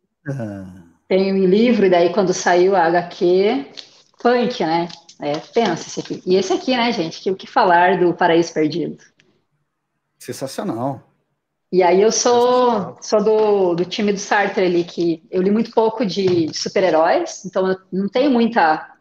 [1.07, 3.71] Tem um livro, e daí quando saiu a HQ,
[4.21, 4.87] punk, né?
[5.21, 6.21] É, pensa esse aqui.
[6.25, 7.21] E esse aqui, né, gente?
[7.21, 8.97] Que o que falar do Paraíso Perdido?
[10.17, 11.10] Sensacional.
[11.71, 15.71] E aí eu sou, sou do, do time do Sartre ali, que eu li muito
[15.71, 18.91] pouco de super-heróis, então eu não tenho muita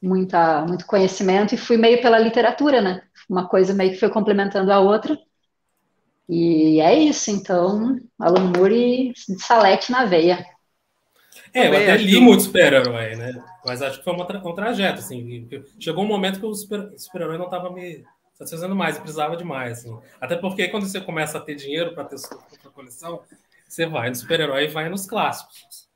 [0.00, 3.02] muita, muito conhecimento e fui meio pela literatura, né?
[3.28, 5.18] Uma coisa meio que foi complementando a outra.
[6.28, 10.44] E é isso, então, Alan Moore e Salete na veia.
[11.54, 13.42] É, eu até li muito super-herói, né?
[13.64, 15.48] Mas acho que foi uma tra um trajeto, assim.
[15.80, 18.04] Chegou um momento que o super-herói super não estava me
[18.38, 19.98] satisfazendo mais, eu precisava de mais, assim.
[20.20, 22.38] Até porque quando você começa a ter dinheiro para ter sua
[22.72, 23.20] coleção,
[23.66, 25.88] você vai no super-herói e vai nos clássicos.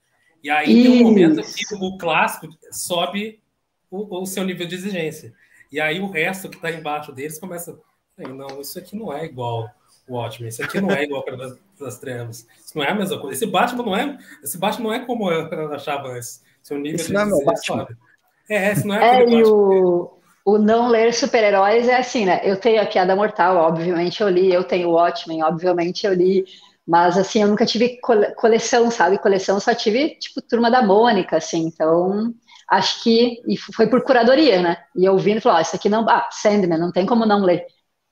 [0.42, 0.90] E aí Isso.
[0.90, 3.40] tem um momento que o clássico sobe
[3.88, 5.32] o, o seu nível de exigência.
[5.70, 7.78] E aí o resto que está embaixo deles começa.
[8.18, 9.70] Não, isso aqui não é igual
[10.06, 12.46] o Watchmen, isso aqui não é igual para das, das Trevas.
[12.62, 13.36] Isso não é a mesma coisa.
[13.36, 16.42] Esse Batman não é, esse Batman não é como eu achava antes.
[16.60, 17.88] Seu nível Isso de não é Batman.
[18.48, 22.40] É, esse não é, é e o, o não ler super-heróis é assim, né?
[22.42, 26.44] Eu tenho a Piada Mortal, obviamente eu li, eu tenho o Watchmen, obviamente eu li,
[26.86, 27.98] mas assim, eu nunca tive
[28.36, 29.18] coleção, sabe?
[29.18, 32.34] Coleção só tive, tipo, Turma da Mônica, assim, então
[32.68, 34.76] acho que e foi por curadoria, né?
[34.96, 37.66] E eu ouvindo, falou, ah, isso aqui não, ah, Sandman, não tem como não ler.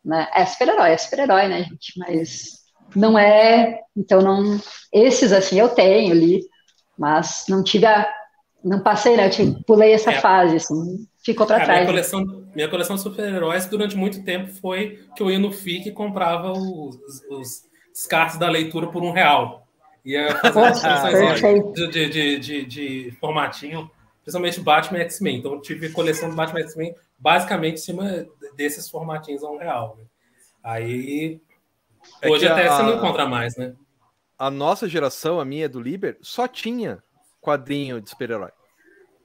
[0.05, 0.29] Né?
[0.35, 1.99] É super-herói, é super-herói, né, gente?
[1.99, 2.61] Mas
[2.95, 4.61] não é, então não,
[4.93, 6.43] esses assim eu tenho, li,
[6.99, 8.09] mas não tive a,
[8.65, 10.21] não passei, né, eu tive, pulei essa é.
[10.21, 11.81] fase, assim, ficou para trás.
[11.81, 15.89] Minha coleção, minha coleção de super-heróis durante muito tempo foi que eu ia no FIC
[15.89, 16.97] e comprava os,
[17.29, 19.67] os descartes da leitura por um real.
[20.05, 23.91] Ia fazer de, de, de, de, formatinho,
[24.23, 25.39] principalmente Batman e X-Men.
[25.39, 29.59] Então eu tive coleção do Batman e X-Men basicamente em cima desses formatinhos a um
[29.59, 29.97] real.
[29.99, 30.05] Né?
[30.65, 31.41] Aí
[32.23, 33.75] é hoje até a, você não encontra mais, né?
[34.39, 37.03] A nossa geração, a minha do Liber, só tinha
[37.43, 38.51] quadrinho de super-herói.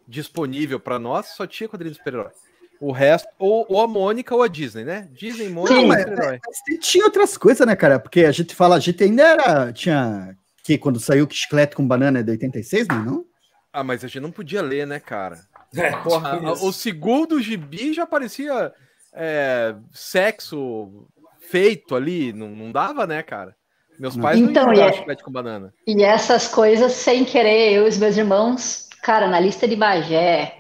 [0.07, 2.31] Disponível para nós, só tinha quadrinho de super-herói.
[2.79, 5.07] O resto, ou, ou, a Mônica ou a Disney, né?
[5.11, 6.39] Disney, Mônica Sim, mas, mas,
[6.81, 7.99] tinha outras coisas, né, cara?
[7.99, 9.73] Porque a gente fala, a gente ainda era.
[9.73, 10.35] Tinha.
[10.63, 13.25] Que quando saiu o chiclete com banana é de 86, não, é não?
[13.71, 15.39] Ah, mas a gente não podia ler, né, cara?
[15.75, 18.71] É, Porra, tipo o segundo gibi já parecia
[19.13, 21.05] é, sexo
[21.49, 23.53] feito ali, não, não dava, né, cara?
[23.99, 25.73] Meus pais então, não iam é, chiclete com banana.
[25.87, 30.51] E essas coisas, sem querer, eu e os meus irmãos, cara, na lista de Bagé,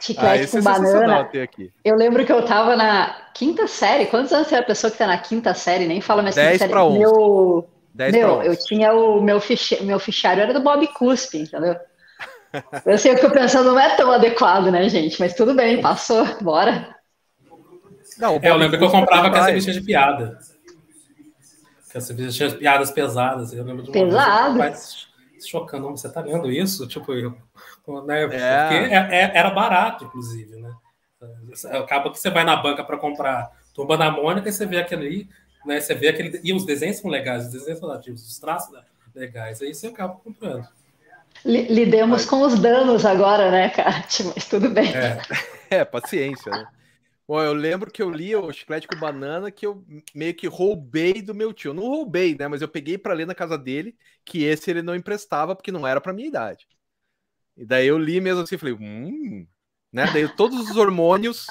[0.00, 1.30] chiclete ah, com é banana.
[1.84, 4.06] Eu lembro que eu tava na quinta série.
[4.06, 5.86] Quantos anos é a pessoa que tá na quinta série?
[5.86, 6.72] Nem fala mais 10 série.
[6.72, 6.98] Pra 11.
[6.98, 11.76] Meu, 10 meu eu tinha o meu, ficha, meu fichário era do Bob Cuspe, entendeu?
[12.84, 15.20] Eu sei o que eu pensando não é tão adequado, né, gente?
[15.20, 16.96] Mas tudo bem, passou, bora.
[18.18, 20.36] Não, é, eu lembro que eu comprava aquelas revistas de piada.
[21.88, 23.52] Aquelas revistas tinha piadas pesadas.
[23.52, 24.58] Eu lembro de uma Pesado.
[25.46, 25.90] Chocando.
[25.90, 26.86] Você tá vendo isso?
[26.86, 27.30] Tipo, eu,
[28.04, 28.26] né?
[28.26, 28.92] Porque é.
[28.92, 30.72] É, é, era barato, inclusive, né?
[31.72, 35.06] Acaba que você vai na banca para comprar Turma da Mônica e você vê aquele
[35.06, 35.28] aí,
[35.66, 35.80] né?
[35.80, 36.40] Você vê aquele.
[36.42, 38.74] E os desenhos são legais, os desenhos são ativos, os traços
[39.14, 39.60] legais.
[39.60, 40.66] Aí você acaba comprando.
[41.44, 42.26] Lidemos Mas...
[42.26, 44.26] com os danos agora, né, Kátia?
[44.34, 44.92] Mas tudo bem.
[44.94, 45.20] É,
[45.70, 46.66] é paciência, né?
[47.30, 51.22] Bom, eu lembro que eu li o Chiclete com Banana que eu meio que roubei
[51.22, 51.72] do meu tio.
[51.72, 52.48] Não roubei, né?
[52.48, 55.86] Mas eu peguei para ler na casa dele, que esse ele não emprestava porque não
[55.86, 56.66] era para minha idade.
[57.56, 59.46] E daí eu li mesmo assim, falei, hum,
[59.92, 60.10] né?
[60.12, 61.46] Daí todos os hormônios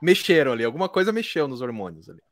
[0.00, 2.22] mexeram ali, alguma coisa mexeu nos hormônios ali,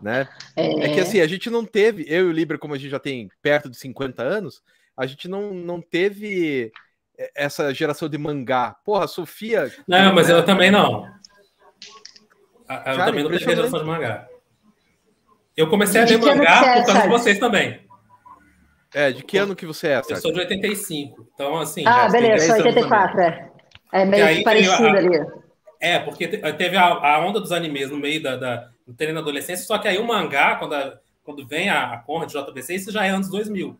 [0.00, 0.26] né?
[0.56, 2.90] É, é que assim, a gente não teve, eu e o Libra, como a gente
[2.90, 4.62] já tem perto de 50 anos,
[4.96, 6.72] a gente não, não teve
[7.34, 8.76] essa geração de mangá.
[8.82, 9.70] Porra, a Sofia.
[9.86, 11.06] Não, mas eu também não.
[12.86, 14.28] Eu também não tenho geração de mangá.
[15.56, 17.80] Eu comecei a ler mangá por causa de vocês também.
[18.94, 20.02] É, de que ano que você é?
[20.08, 21.28] Eu sou de 85.
[21.34, 21.84] Então, assim.
[21.86, 23.50] Ah, beleza, sou 84, é.
[23.92, 25.18] É meio parecido a, ali.
[25.80, 29.20] É, porque teve a, a, onda dos animes no meio da, da, do treino na
[29.20, 32.92] adolescência, só que aí o mangá, quando, a, quando vem a, a Conrad JBC, isso
[32.92, 33.76] já é anos 2000.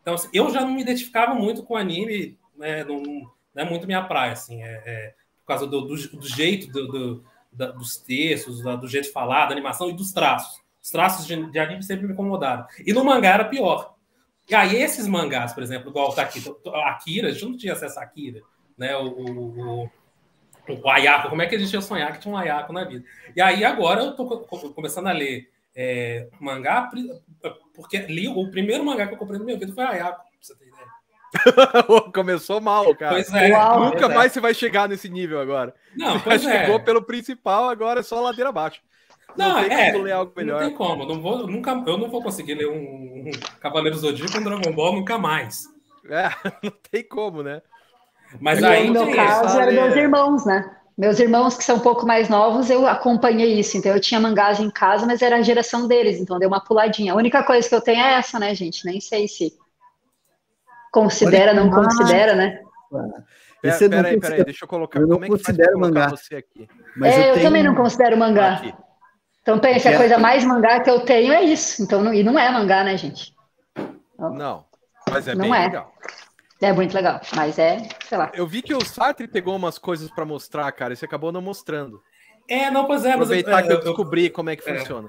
[0.00, 3.86] Então, assim, eu já não me identificava muito com anime, né, não, não é muito
[3.86, 7.96] minha praia, assim, é, é por causa do, do, do jeito do, do da, dos
[7.96, 10.60] textos, da, do jeito de falar, da animação e dos traços.
[10.82, 12.66] Os traços de, de, anime sempre me incomodaram.
[12.84, 13.94] E no mangá era pior.
[14.48, 16.42] E aí, esses mangás, por exemplo, igual tá aqui,
[16.86, 18.40] Akira, a gente não tinha acesso a Akira,
[18.76, 18.96] né?
[18.96, 19.90] O, o, o,
[20.68, 23.04] o Ayako, como é que a gente ia sonhar que tinha um Ayako na vida?
[23.36, 24.26] E aí, agora eu tô
[24.72, 26.90] começando a ler é, mangá,
[27.74, 30.54] porque li, o primeiro mangá que eu comprei na minha vida foi Ayako, pra você
[30.56, 30.80] ter ideia.
[32.12, 33.14] Começou mal, cara.
[33.14, 34.34] Pois é, Uau, Nunca mais é.
[34.34, 35.74] você vai chegar nesse nível agora.
[35.96, 36.78] Não, pois Já chegou é.
[36.80, 38.80] pelo principal, agora é só ladeira abaixo.
[39.36, 40.60] Não, não tem é, como ler algo melhor.
[40.60, 41.06] Não tem como.
[41.06, 43.30] Não vou, nunca, eu não vou conseguir ler um, um
[43.60, 45.66] Cavaleiro Zodíaco um Dragon Ball nunca mais.
[46.08, 46.30] É,
[46.62, 47.62] não tem como, né?
[48.40, 50.76] Mas e aí, no meu caso, eram meus irmãos, né?
[50.98, 53.76] Meus irmãos, que são um pouco mais novos, eu acompanhei isso.
[53.76, 56.20] Então, eu tinha mangás em casa, mas era a geração deles.
[56.20, 57.12] Então, deu uma puladinha.
[57.12, 58.84] A única coisa que eu tenho é essa, né, gente?
[58.84, 59.52] Nem sei se
[60.90, 62.60] Considera, não considera, né?
[63.62, 65.00] Pera, pera aí, pera aí, deixa eu colocar.
[65.00, 66.08] Eu não Como é considero mangá.
[66.08, 66.68] Você aqui?
[66.96, 68.54] Mas é, eu, eu também não considero mangá.
[68.54, 68.74] Aqui.
[69.42, 71.82] Então pense, a coisa mais mangá que eu tenho é isso.
[71.82, 73.34] Então, não, e não é mangá, né, gente?
[74.18, 74.64] Não,
[75.10, 75.66] mas é não bem é.
[75.66, 75.92] legal.
[76.62, 78.30] É muito legal, mas é, sei lá.
[78.34, 81.40] Eu vi que o Sartre pegou umas coisas para mostrar, cara, e você acabou não
[81.40, 82.02] mostrando.
[82.46, 83.12] É, não, pois é.
[83.12, 84.78] Aproveitar mas, é, que eu descobri como é que é.
[84.78, 85.08] funciona.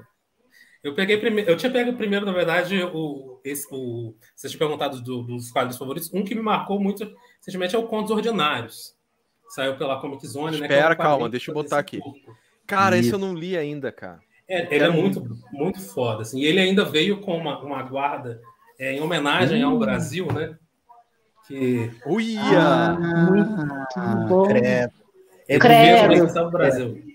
[0.82, 5.00] Eu peguei primeiro, eu tinha pego primeiro, na verdade, o, esse, o você tinha perguntado
[5.00, 6.12] do, dos quadros favoritos.
[6.12, 7.08] Um que me marcou muito
[7.38, 8.96] recentemente é o Contos Ordinários.
[9.48, 10.66] Saiu pela Comic Zone, né?
[10.66, 12.00] Espera, é calma, deixa eu botar aqui.
[12.66, 14.20] Cara, esse eu não li ainda, cara.
[14.48, 15.22] É, ele é muito,
[15.52, 16.40] muito foda, assim.
[16.40, 18.40] E ele ainda veio com uma, uma guarda
[18.78, 19.78] é, em homenagem ao.
[19.78, 20.56] Brasil, né?
[21.46, 21.90] Que...
[22.06, 22.40] Uia!
[22.50, 24.46] Ah, muito bom.
[24.46, 24.92] Credo.
[25.48, 26.34] É Credo.
[26.34, 27.11] do Brasil.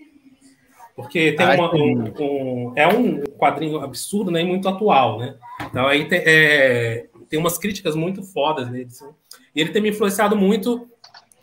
[0.98, 5.36] Porque tem uma, um, um, é um quadrinho absurdo né, e muito atual, né?
[5.62, 8.86] Então aí tem, é, tem umas críticas muito fodas nele.
[8.86, 9.08] Assim.
[9.54, 10.90] E ele tem me influenciado muito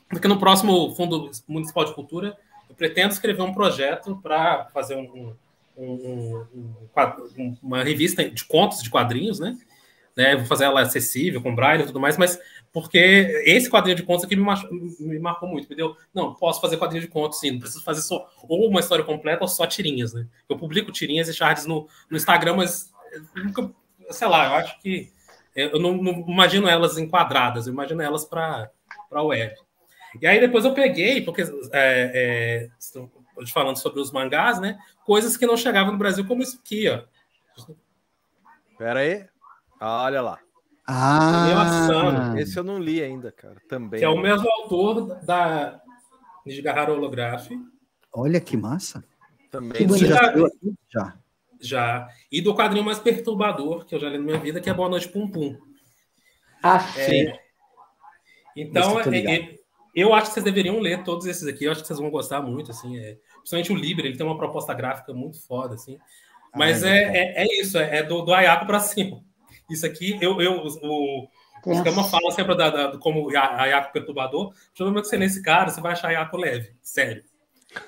[0.09, 2.35] Porque no próximo Fundo Municipal de Cultura,
[2.69, 5.33] eu pretendo escrever um projeto para fazer um,
[7.63, 9.57] uma revista de contos de quadrinhos, né?
[10.17, 10.35] né?
[10.35, 12.37] Vou fazer ela acessível, com braille e tudo mais, mas
[12.75, 14.43] porque esse quadrinho de contos aqui me,
[14.99, 15.95] me marcou muito, entendeu?
[16.13, 19.43] Não, posso fazer quadrinho de contos, sim, não preciso fazer só ou uma história completa
[19.43, 20.27] ou só tirinhas, né?
[20.49, 22.93] Eu publico tirinhas e charts no, no Instagram, mas
[23.33, 23.71] nunca,
[24.09, 25.09] sei lá, eu acho que
[25.55, 28.69] eu não, não imagino elas enquadradas, eu imagino elas para
[29.09, 29.55] a web.
[30.21, 32.69] E aí depois eu peguei, porque é, é,
[33.53, 34.77] falando sobre os mangás, né?
[35.05, 37.03] Coisas que não chegavam no Brasil, como isso aqui, ó.
[38.77, 39.25] Pera aí.
[39.79, 40.44] Olha lá.
[40.87, 43.55] Ah, esse eu não li ainda, cara.
[43.67, 43.99] Também.
[43.99, 45.81] Que é o mesmo autor da
[46.45, 47.49] Nijigahara Holograph.
[48.13, 49.03] Olha que massa.
[49.49, 49.87] Também.
[49.87, 50.33] Que já,
[50.89, 51.17] já.
[51.59, 52.07] Já.
[52.31, 54.89] E do quadrinho mais perturbador que eu já li na minha vida, que é Boa
[54.89, 55.57] Noite Pum Pum.
[56.61, 57.33] Ah, é, sim.
[58.55, 59.55] Então, é, é,
[59.93, 61.65] eu acho que vocês deveriam ler todos esses aqui.
[61.65, 62.97] Eu acho que vocês vão gostar muito, assim.
[62.97, 65.97] É, principalmente o Libre, ele tem uma proposta gráfica muito foda, assim.
[66.53, 69.21] Mas ah, é, é, é, isso, é, do, do Ayako para cima.
[69.69, 71.27] Isso aqui, eu, eu o,
[71.65, 74.53] o Escama fala sempre da, da, como Ayako perturbador.
[74.53, 77.23] Deixa eu que você nesse cara, você vai achar Ayako leve, sério.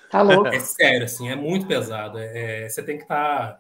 [0.09, 0.47] Tá louco.
[0.47, 2.17] É sério, assim, é muito pesado.
[2.17, 3.53] É, é você tem que estar.
[3.53, 3.59] Tá...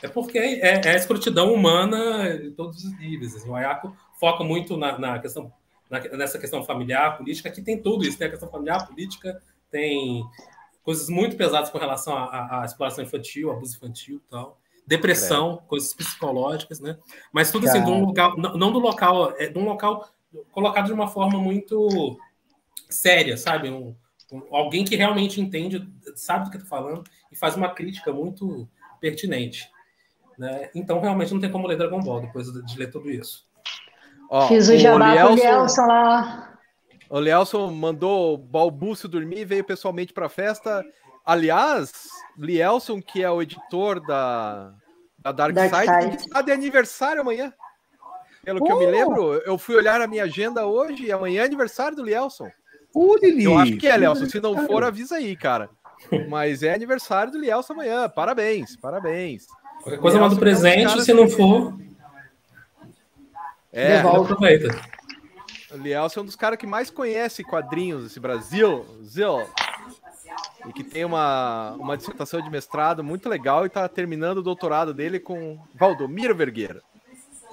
[0.00, 3.34] É porque é, é, a escrotidão humana em todos os níveis.
[3.34, 3.48] Assim.
[3.48, 5.52] O Ayako foca muito na, na questão,
[5.90, 8.16] na, nessa questão familiar, política, que tem tudo isso.
[8.16, 10.24] Tem a questão familiar, política, tem
[10.84, 14.58] coisas muito pesadas com relação à, à exploração infantil, abuso infantil e tal.
[14.88, 15.68] Depressão, é.
[15.68, 16.96] coisas psicológicas, né?
[17.30, 20.08] Mas tudo assim, de um lugar, não, não do local, é de um local
[20.50, 22.18] colocado de uma forma muito
[22.88, 23.68] séria, sabe?
[23.68, 23.94] Um,
[24.50, 25.86] alguém que realmente entende,
[26.16, 28.66] sabe do que está falando e faz uma crítica muito
[28.98, 29.70] pertinente.
[30.38, 30.70] Né?
[30.74, 33.46] Então, realmente, não tem como ler Dragon Ball depois de ler tudo isso.
[34.30, 36.58] Ó, Fiz o, o jabá Lielson, Lielson lá.
[37.10, 40.82] O Lielson mandou o Balbúcio dormir e veio pessoalmente para a festa.
[41.26, 41.92] Aliás,
[42.38, 44.72] Lielson, que é o editor da,
[45.18, 46.16] da Dark, Dark Side, Side.
[46.26, 47.52] está de aniversário amanhã.
[48.44, 48.64] Pelo uh!
[48.64, 48.90] que eu me uh!
[48.90, 52.48] lembro, eu fui olhar a minha agenda hoje e amanhã é aniversário do Lielson.
[52.94, 54.26] Eu acho que é, Lielson.
[54.26, 55.68] Se não for, avisa aí, cara.
[56.28, 58.08] Mas é aniversário do Lielson amanhã.
[58.08, 59.46] Parabéns, parabéns.
[59.82, 61.78] Qualquer coisa manda presente, é se não for.
[63.72, 64.68] É, aproveita.
[65.70, 68.86] O Lielson é um dos caras que mais conhece quadrinhos desse Brasil.
[69.02, 69.46] Zil.
[70.66, 74.92] E que tem uma, uma dissertação de mestrado muito legal e está terminando o doutorado
[74.92, 76.82] dele com Valdomiro Vergueira.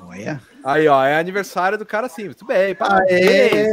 [0.01, 0.41] Olha.
[0.63, 2.25] Aí, ó, é aniversário do cara sim.
[2.25, 3.69] Muito bem, parabéns.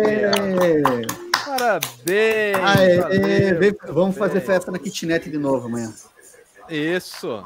[1.44, 2.56] Parabéns!
[2.62, 5.92] Aê, vem, vamos fazer festa na kitnet de novo amanhã.
[6.68, 7.44] Isso.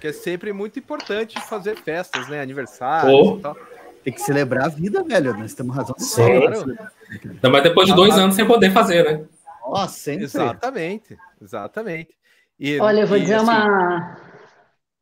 [0.00, 2.40] Que é sempre muito importante fazer festas, né?
[2.40, 3.38] Aniversário oh.
[3.38, 3.56] e tal.
[4.04, 5.34] Tem que celebrar a vida, velho.
[5.34, 6.40] Nós temos razão ser.
[6.40, 7.52] Claro.
[7.52, 9.24] mas depois de dois ah, anos sem poder fazer, né?
[9.70, 10.24] Nossa, sempre.
[10.24, 12.16] Exatamente, exatamente.
[12.58, 13.44] E, Olha, eu vou dizer assim...
[13.44, 14.16] uma.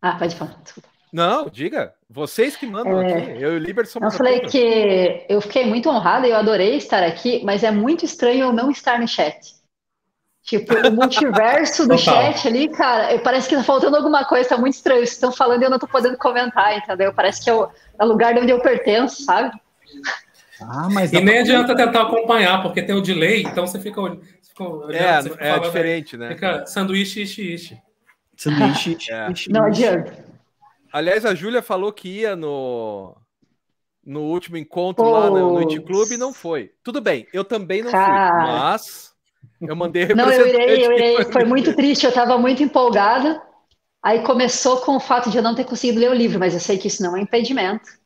[0.01, 0.89] Ah, pode falar, desculpa.
[1.13, 1.93] Não, diga.
[2.09, 3.13] Vocês que mandam é...
[3.13, 3.43] aqui.
[3.43, 4.13] Eu e o Liber somos.
[4.13, 8.05] Eu falei que eu fiquei muito honrada e eu adorei estar aqui, mas é muito
[8.05, 9.61] estranho eu não estar no chat.
[10.43, 14.75] Tipo, o multiverso do chat ali, cara, parece que tá faltando alguma coisa, tá muito
[14.75, 15.01] estranho.
[15.01, 17.13] Vocês estão falando e eu não tô podendo comentar, entendeu?
[17.13, 19.53] Parece que é o, é o lugar onde eu pertenço, sabe?
[20.63, 24.93] Ah, mas e nem adianta tentar acompanhar, porque tem o delay, então você fica, olhando.
[24.93, 26.29] é, fica é diferente, né?
[26.29, 27.83] Fica sanduíche, ishi, ishi.
[28.37, 29.29] Sanduíche, é.
[29.49, 30.25] Não adianta.
[30.93, 33.17] Aliás, a Júlia falou que ia no,
[34.05, 35.11] no último encontro Pô.
[35.11, 36.73] lá no, no Club e não foi.
[36.83, 38.31] Tudo bem, eu também não Cara.
[38.31, 39.15] fui, mas
[39.61, 41.25] eu mandei Não, eu irei, eu irei.
[41.27, 43.41] Foi muito triste, eu estava muito empolgada.
[44.03, 46.61] Aí começou com o fato de eu não ter conseguido ler o livro, mas eu
[46.61, 48.00] sei que isso não é impedimento.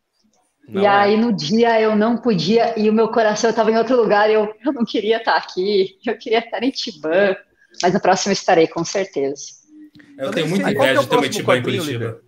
[0.69, 0.89] Não e é.
[0.89, 4.55] aí no dia eu não podia, e o meu coração estava em outro lugar, eu,
[4.65, 7.37] eu não queria estar aqui, eu queria estar em Tibã,
[7.83, 9.45] mas no próximo estarei, com certeza.
[10.17, 12.21] Eu, eu tenho muita ideia de ter uma Tibã em Curitiba.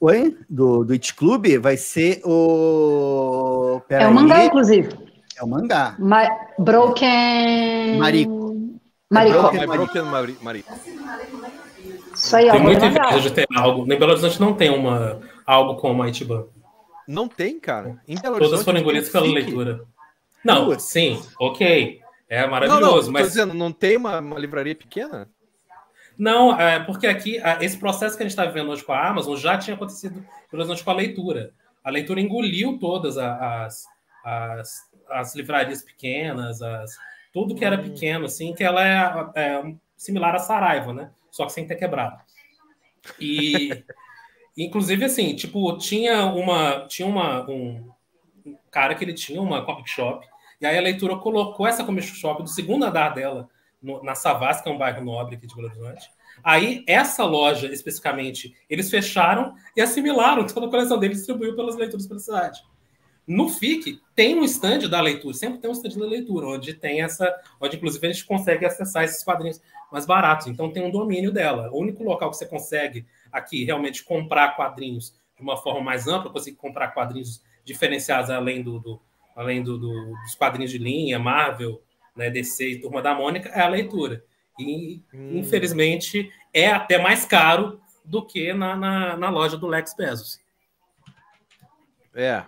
[0.00, 0.36] Oi?
[0.48, 3.80] Do, do It Club vai ser o.
[3.88, 4.90] Pera é o mangá, inclusive.
[5.36, 5.96] É o mangá.
[5.98, 7.98] Ma Broken.
[7.98, 8.56] Marico.
[9.10, 9.56] Marico.
[9.56, 10.72] É Broken, Marico.
[12.14, 13.86] Isso aí, Tem muita inveja de ter algo.
[13.86, 16.46] Nem Belo Horizonte não tem uma, algo como a Itiban.
[17.08, 17.98] Não tem, cara.
[18.38, 19.84] Todas foram engolidas pela leitura.
[20.44, 22.02] Não, sim, ok.
[22.28, 23.28] É maravilhoso, não, não, mas.
[23.28, 25.26] dizendo, não tem uma, uma livraria pequena?
[26.18, 29.36] Não, é porque aqui, esse processo que a gente está vivendo hoje com a Amazon
[29.36, 31.52] já tinha acontecido, por exemplo, com a leitura.
[31.82, 33.86] A leitura engoliu todas as,
[34.22, 36.98] as, as livrarias pequenas, as,
[37.32, 37.84] tudo que era hum.
[37.84, 41.10] pequeno, assim, que ela é, é similar a Saraiva, né?
[41.30, 42.20] Só que sem ter quebrado.
[43.18, 43.84] E,
[44.64, 47.90] inclusive, assim, tipo, tinha uma, tinha uma, um
[48.70, 50.26] cara que ele tinha uma comic shop
[50.60, 53.48] E aí a leitura colocou essa comic shop do segundo andar dela,
[53.82, 56.10] no, na Savassi, que é um bairro nobre aqui de Belo Horizonte.
[56.42, 61.76] Aí, essa loja, especificamente, eles fecharam e assimilaram toda a coleção deles e distribuiu pelas
[61.76, 62.62] leituras pela cidade.
[63.26, 67.02] No FIC, tem um stand da leitura, sempre tem um stand da leitura, onde tem
[67.02, 67.30] essa,
[67.60, 69.60] onde inclusive a gente consegue acessar esses quadrinhos
[69.92, 70.46] mais baratos.
[70.46, 71.70] Então tem um domínio dela.
[71.70, 76.30] O único local que você consegue aqui realmente comprar quadrinhos de uma forma mais ampla,
[76.32, 79.00] conseguir comprar quadrinhos diferenciados além do, do
[79.36, 81.80] além do, do, dos quadrinhos de linha, Marvel,
[82.16, 84.24] né, DC e Turma da Mônica, é a leitura.
[84.58, 85.38] E, hum.
[85.38, 90.40] infelizmente, é até mais caro do que na, na, na loja do Lex Bezos.
[92.12, 92.42] É.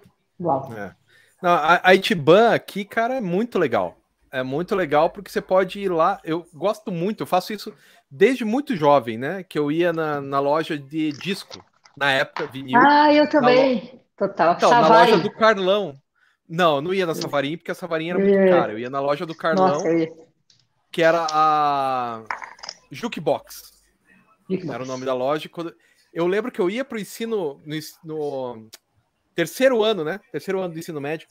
[0.76, 0.94] é.
[1.40, 3.96] Não, a, a Itiban aqui, cara, é muito legal.
[4.32, 6.20] É muito legal porque você pode ir lá.
[6.24, 7.72] Eu gosto muito, eu faço isso
[8.10, 9.44] desde muito jovem, né?
[9.44, 11.64] Que eu ia na, na loja de disco,
[11.96, 12.78] na época, vinil.
[12.78, 13.90] Ah, eu também.
[13.92, 14.00] Lo...
[14.16, 14.54] Total.
[14.54, 15.94] Então, na loja do Carlão.
[16.46, 18.72] Não, não ia na Savarim, porque a Savarim era muito cara.
[18.72, 19.88] Eu ia na loja do Carlão, Nossa,
[20.90, 22.24] que era a
[22.90, 23.84] Jukebox.
[24.50, 24.74] Jukebox.
[24.74, 25.48] Era o nome da loja.
[25.48, 25.72] Quando...
[26.12, 28.68] Eu lembro que eu ia para o ensino no, no,
[29.32, 30.20] terceiro ano, né?
[30.32, 31.28] Terceiro ano do ensino médio,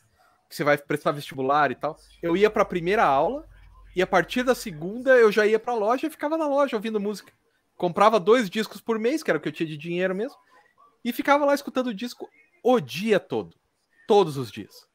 [0.47, 1.97] que você vai prestar vestibular e tal.
[2.23, 3.45] Eu ia para a primeira aula
[3.95, 6.75] e a partir da segunda eu já ia para a loja e ficava na loja
[6.75, 7.33] ouvindo música.
[7.75, 10.37] Comprava dois discos por mês, que era o que eu tinha de dinheiro mesmo,
[11.03, 12.29] e ficava lá escutando o disco
[12.63, 13.55] o dia todo,
[14.07, 14.87] todos os dias.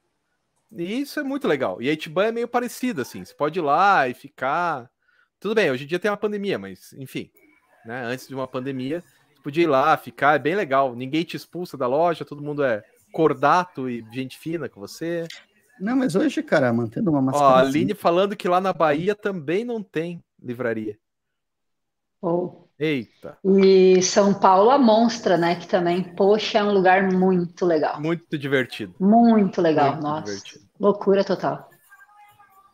[0.70, 1.80] E isso é muito legal.
[1.80, 3.24] E a Itiban é meio parecida, assim.
[3.24, 4.90] Você pode ir lá e ficar.
[5.40, 7.30] Tudo bem, hoje em dia tem uma pandemia, mas enfim.
[7.84, 8.02] Né?
[8.04, 9.02] Antes de uma pandemia,
[9.34, 10.94] você podia ir lá, ficar, é bem legal.
[10.94, 12.82] Ninguém te expulsa da loja, todo mundo é
[13.12, 15.26] cordato e gente fina com você.
[15.80, 17.46] Não, mas hoje, cara, mantendo uma máscara.
[17.46, 20.96] Ó, a Aline falando que lá na Bahia também não tem livraria.
[22.20, 22.64] Oh.
[22.78, 23.38] Eita.
[23.44, 25.54] E São Paulo a Monstra, né?
[25.56, 28.00] Que também, poxa, é um lugar muito legal.
[28.00, 28.94] Muito divertido.
[28.98, 30.24] Muito legal, muito nossa.
[30.24, 30.64] Divertido.
[30.78, 31.68] Loucura total.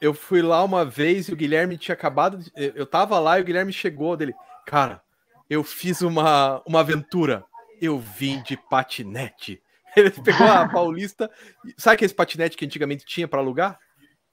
[0.01, 2.39] Eu fui lá uma vez e o Guilherme tinha acabado.
[2.39, 2.51] De...
[2.57, 4.35] Eu tava lá e o Guilherme chegou dele.
[4.67, 5.03] Cara,
[5.49, 7.45] eu fiz uma, uma aventura.
[7.81, 9.63] Eu vim de patinete.
[9.97, 11.31] Ele pegou a Paulista.
[11.77, 13.79] Sabe aquele patinete que antigamente tinha para alugar?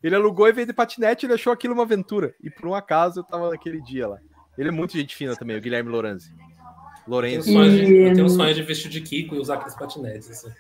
[0.02, 2.36] Ele alugou e veio de patinete e ele achou aquilo uma aventura.
[2.42, 4.20] E por um acaso eu tava naquele dia lá.
[4.58, 6.34] Ele é muito gente fina também, o Guilherme Lorenzi.
[7.08, 7.50] Lorenzo.
[7.50, 10.30] Eu tenho um sonho de vestir de Kiko e usar aqueles patinetes.
[10.30, 10.52] Assim.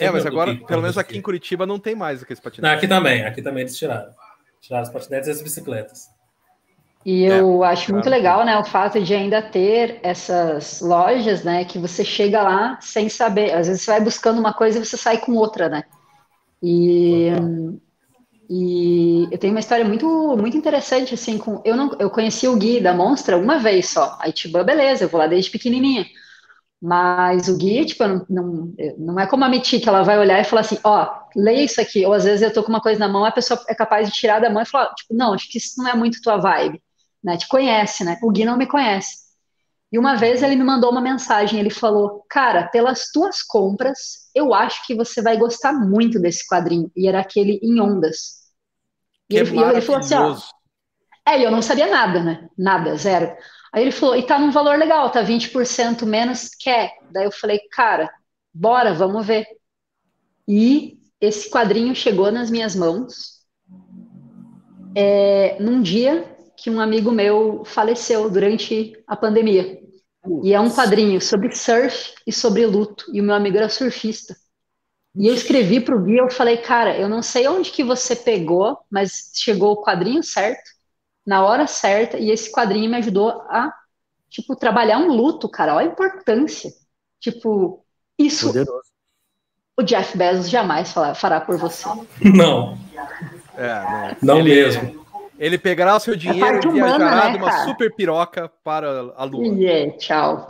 [0.00, 2.70] É, mas agora, Kiko, pelo menos aqui em Curitiba, não tem mais aqueles patinetes.
[2.70, 4.12] Não, aqui também, aqui também eles tiraram.
[4.60, 6.08] Tiraram os patinetes e as bicicletas.
[7.04, 11.64] E eu é, acho muito legal, né, o fato de ainda ter essas lojas, né,
[11.64, 13.52] que você chega lá sem saber.
[13.52, 15.84] Às vezes você vai buscando uma coisa e você sai com outra, né?
[16.62, 17.28] E,
[18.48, 20.06] e eu tenho uma história muito,
[20.38, 21.60] muito interessante, assim, com...
[21.62, 24.16] Eu, não, eu conheci o Gui da Monstra uma vez só.
[24.18, 26.06] A Itiban, beleza, eu vou lá desde pequenininha.
[26.80, 30.40] Mas o Gui, tipo, não, não, não é como a Meti, que ela vai olhar
[30.40, 32.04] e falar assim, ó, oh, leia isso aqui.
[32.06, 34.14] Ou às vezes eu tô com uma coisa na mão, a pessoa é capaz de
[34.14, 36.82] tirar da mão e falar, tipo, não, acho que isso não é muito tua vibe.
[37.24, 37.38] Né?
[37.38, 38.18] Te conhece, né?
[38.22, 39.24] O Gui não me conhece.
[39.90, 44.52] E uma vez ele me mandou uma mensagem, ele falou: Cara, pelas tuas compras, eu
[44.52, 46.90] acho que você vai gostar muito desse quadrinho.
[46.94, 48.44] E era aquele em ondas.
[49.30, 50.36] E ele, ele, falou assim: ó.
[51.26, 52.48] É, eu não sabia nada, né?
[52.58, 53.34] Nada, zero.
[53.72, 56.92] Aí ele falou: E tá num valor legal, tá 20% menos, quer?
[57.10, 58.12] Daí eu falei: Cara,
[58.52, 59.46] bora, vamos ver.
[60.46, 63.44] E esse quadrinho chegou nas minhas mãos
[64.94, 69.80] é, num dia que um amigo meu faleceu durante a pandemia.
[70.42, 73.04] E é um quadrinho sobre surf e sobre luto.
[73.12, 74.34] E o meu amigo era surfista.
[75.14, 78.16] E eu escrevi para o Gui, eu falei, cara, eu não sei onde que você
[78.16, 80.70] pegou, mas chegou o quadrinho certo,
[81.24, 83.72] na hora certa, e esse quadrinho me ajudou a,
[84.28, 85.76] tipo, trabalhar um luto, cara.
[85.76, 86.72] Olha a importância.
[87.20, 87.84] Tipo,
[88.18, 88.82] isso Poderoso.
[89.78, 91.88] o Jeff Bezos jamais fará por você.
[92.20, 92.76] Não.
[93.56, 94.34] É, não.
[94.34, 94.50] Não Ele...
[94.50, 95.03] mesmo.
[95.38, 99.46] Ele pegará o seu dinheiro e viajará né, uma super piroca para a Lua.
[99.46, 100.48] Yeah, é, tchau.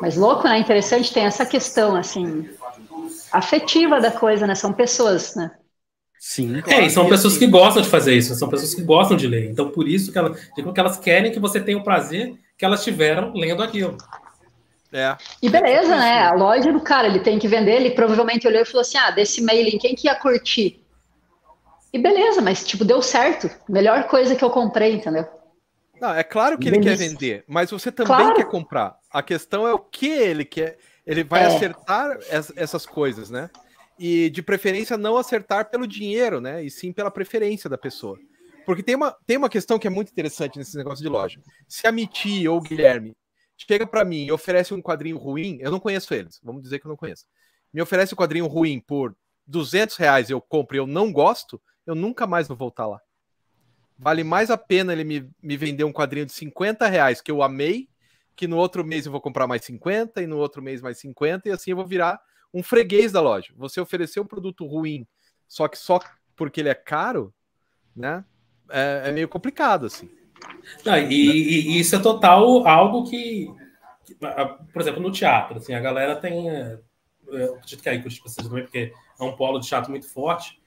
[0.00, 0.58] Mas louco, né?
[0.58, 2.48] Interessante, tem essa questão, assim,
[3.32, 4.54] afetiva da coisa, né?
[4.54, 5.50] São pessoas, né?
[6.18, 6.60] Sim.
[6.60, 6.82] Claro.
[6.82, 9.50] É, e são pessoas que gostam de fazer isso, são pessoas que gostam de ler.
[9.50, 12.82] Então, por isso que, elas, que elas querem que você tenha o prazer que elas
[12.82, 13.96] tiveram lendo aquilo.
[14.92, 15.16] É.
[15.42, 16.22] E beleza, né?
[16.22, 19.10] A loja do cara, ele tem que vender, ele provavelmente olhou e falou assim: ah,
[19.10, 20.82] desse mailing, quem que ia curtir?
[21.92, 23.50] E beleza, mas tipo, deu certo.
[23.68, 25.26] Melhor coisa que eu comprei, entendeu?
[26.00, 28.34] Não, é claro que ele quer vender, mas você também claro.
[28.34, 28.96] quer comprar.
[29.10, 30.78] A questão é o que ele quer.
[31.06, 31.46] Ele vai é.
[31.46, 32.18] acertar
[32.56, 33.50] essas coisas, né?
[33.98, 36.62] E de preferência não acertar pelo dinheiro, né?
[36.62, 38.18] E sim pela preferência da pessoa.
[38.64, 41.40] Porque tem uma, tem uma questão que é muito interessante nesse negócio de loja.
[41.66, 43.16] Se a Miti ou o Guilherme
[43.56, 46.86] chega para mim e oferece um quadrinho ruim, eu não conheço eles, vamos dizer que
[46.86, 47.24] eu não conheço.
[47.72, 49.16] Me oferece um quadrinho ruim por
[49.46, 53.00] 200 reais eu compro e eu não gosto, eu nunca mais vou voltar lá.
[53.98, 57.42] Vale mais a pena ele me, me vender um quadrinho de 50 reais que eu
[57.42, 57.88] amei,
[58.36, 61.48] que no outro mês eu vou comprar mais 50 e no outro mês mais 50
[61.48, 62.20] e assim eu vou virar
[62.52, 63.54] um freguês da loja.
[63.56, 65.06] Você oferecer um produto ruim,
[65.48, 65.98] só que só
[66.36, 67.34] porque ele é caro,
[67.96, 68.22] né?
[68.68, 70.10] É, é meio complicado assim.
[70.84, 73.50] Não, e, e, isso é total algo que,
[74.04, 76.78] que, por exemplo, no teatro, assim, a galera tem, é,
[77.28, 80.57] eu acredito que aí com vocês também, porque é um polo de teatro muito forte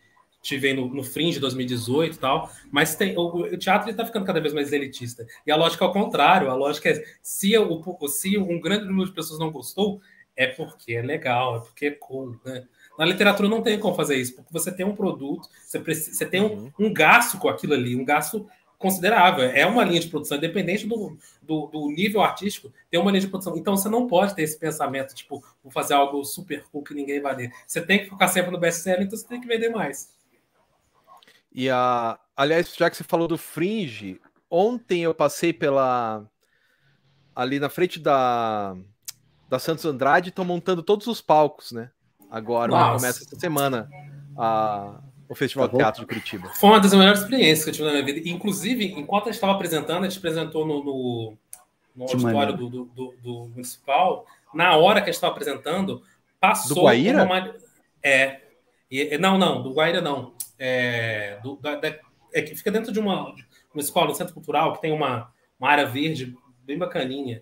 [0.42, 4.40] tive no, no Fringe 2018 e tal, mas tem, o, o teatro está ficando cada
[4.40, 5.26] vez mais elitista.
[5.46, 9.08] E a lógica é o contrário, a lógica é se, o, se um grande número
[9.08, 10.02] de pessoas não gostou,
[10.36, 12.66] é porque é legal, é porque é cool, né?
[12.98, 16.26] Na literatura não tem como fazer isso, porque você tem um produto, você, precisa, você
[16.26, 16.72] tem um, uhum.
[16.80, 19.46] um gasto com aquilo ali, um gasto considerável.
[19.46, 23.28] É uma linha de produção, independente do, do, do, nível artístico, tem uma linha de
[23.28, 23.56] produção.
[23.56, 27.22] Então você não pode ter esse pensamento, tipo, vou fazer algo super cool que ninguém
[27.22, 27.52] vai ler.
[27.66, 30.10] Você tem que focar sempre no best-seller, então você tem que vender mais.
[31.54, 36.26] E a, aliás, já que você falou do Fringe, ontem eu passei pela
[37.36, 38.76] ali na frente da
[39.50, 41.92] da Santos Andrade, estão montando todos os palcos, né?
[42.30, 43.90] Agora começa essa semana
[44.38, 46.50] a, o Festival tá de Teatro de Curitiba.
[46.56, 48.30] Foi uma das melhores experiências que eu tive na minha vida.
[48.30, 51.38] Inclusive, enquanto a gente estava apresentando, a gente apresentou no, no,
[51.94, 54.26] no auditório do, do, do, do, municipal.
[54.54, 56.02] Na hora que a gente estava apresentando,
[56.40, 56.76] passou.
[56.76, 57.24] Do Guaíra?
[57.24, 57.54] Uma...
[58.02, 58.40] É.
[58.90, 60.34] E, não, não, do Guaíra não
[60.64, 61.96] é, do, da, da,
[62.32, 63.34] é, que fica dentro de uma,
[63.74, 67.42] uma escola, um centro cultural, que tem uma, uma área verde bem bacaninha.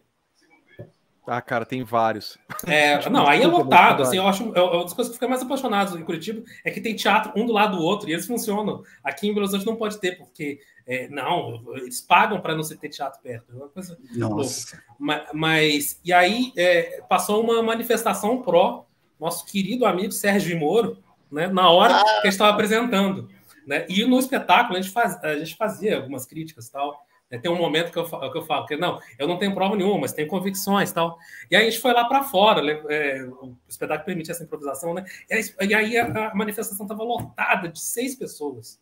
[1.28, 2.40] Ah, cara, tem vários.
[2.66, 4.02] É, não, aí é lotado.
[4.02, 6.80] Assim, eu acho, é uma das coisas que fica mais apaixonado em Curitiba é que
[6.80, 8.84] tem teatro um do lado do outro e eles funcionam.
[9.04, 12.78] Aqui em Belo Horizonte não pode ter, porque é, não, eles pagam para não se
[12.78, 13.52] ter teatro perto.
[13.52, 14.82] É uma coisa Nossa.
[14.98, 18.88] Mas, mas, e aí é, passou uma manifestação pró
[19.20, 20.98] nosso querido amigo Sérgio Moro,
[21.32, 22.04] né, na hora ah.
[22.04, 23.30] que a gente estava apresentando.
[23.66, 23.86] Né?
[23.88, 27.06] E no espetáculo a gente, faz, a gente fazia algumas críticas e tal.
[27.32, 27.38] Né?
[27.38, 30.00] Tem um momento que eu, que eu falo que não, eu não tenho prova nenhuma,
[30.00, 31.18] mas tenho convicções tal.
[31.50, 35.06] E aí a gente foi lá para fora, é, o espetáculo permitia essa improvisação, né?
[35.30, 38.80] E aí, e aí a, a, manifestação estava lotada de seis pessoas.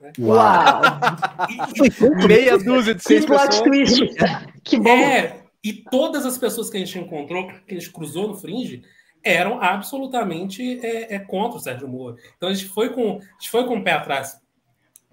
[0.00, 0.12] Né?
[0.18, 0.82] Uau!
[2.22, 3.60] E, Meia dúzia de seis pessoas.
[3.60, 4.00] Twist.
[4.62, 4.90] Que bom!
[4.90, 8.82] É, e todas as pessoas que a gente encontrou, que a gente cruzou no Fringe,
[9.24, 12.16] eram absolutamente é, é, contra o Sérgio Moro.
[12.36, 14.40] Então a gente foi com, a gente foi com o pé atrás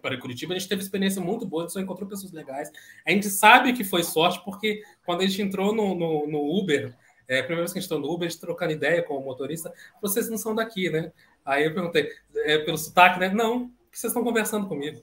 [0.02, 2.72] para Curitiba, a gente teve experiência muito boa, a gente só encontrou pessoas legais.
[3.06, 6.94] A gente sabe que foi sorte, porque quando a gente entrou no, no, no Uber,
[7.28, 9.16] é, a primeira vez que a gente entrou no Uber, a gente trocando ideia com
[9.16, 11.12] o motorista, vocês não são daqui, né?
[11.46, 13.30] Aí eu perguntei, é, pelo sotaque, né?
[13.30, 15.02] Não, vocês estão conversando comigo.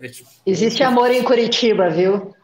[0.00, 2.34] Gente, Existe amor em Curitiba, viu?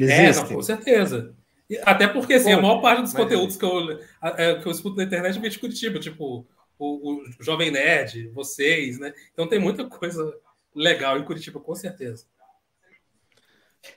[0.00, 1.35] É, não, com certeza.
[1.82, 4.96] Até porque, assim, Pô, a maior parte dos conteúdos que eu, é, que eu escuto
[4.96, 6.46] na internet vem de Curitiba, tipo
[6.78, 9.12] o, o, Jovem Nerd, vocês, né?
[9.32, 10.32] Então tem muita coisa
[10.74, 12.26] legal em Curitiba, com certeza.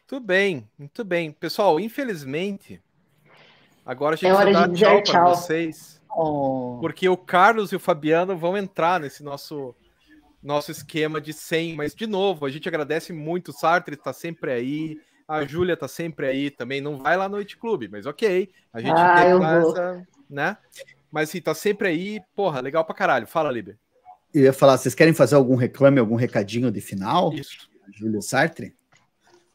[0.07, 1.31] Tudo bem, muito bem.
[1.31, 2.81] Pessoal, infelizmente,
[3.85, 5.13] agora a gente é hora dar tchau, tchau.
[5.13, 6.01] para vocês.
[6.09, 6.77] Oh.
[6.81, 9.75] Porque o Carlos e o Fabiano vão entrar nesse nosso
[10.41, 11.75] nosso esquema de 100.
[11.75, 13.49] Mas, de novo, a gente agradece muito.
[13.49, 14.97] O Sartre está sempre aí.
[15.29, 16.81] A Júlia tá sempre aí também.
[16.81, 18.51] Não vai lá no Noite Clube, mas ok.
[18.73, 20.57] A gente ah, tem essa, né?
[21.11, 22.19] Mas assim, tá sempre aí.
[22.35, 23.27] Porra, legal pra caralho.
[23.27, 23.77] Fala, Liber.
[24.33, 27.31] Eu ia falar, vocês querem fazer algum reclame, algum recadinho de final?
[27.31, 27.69] Isso.
[27.95, 28.75] Júlio Sartre?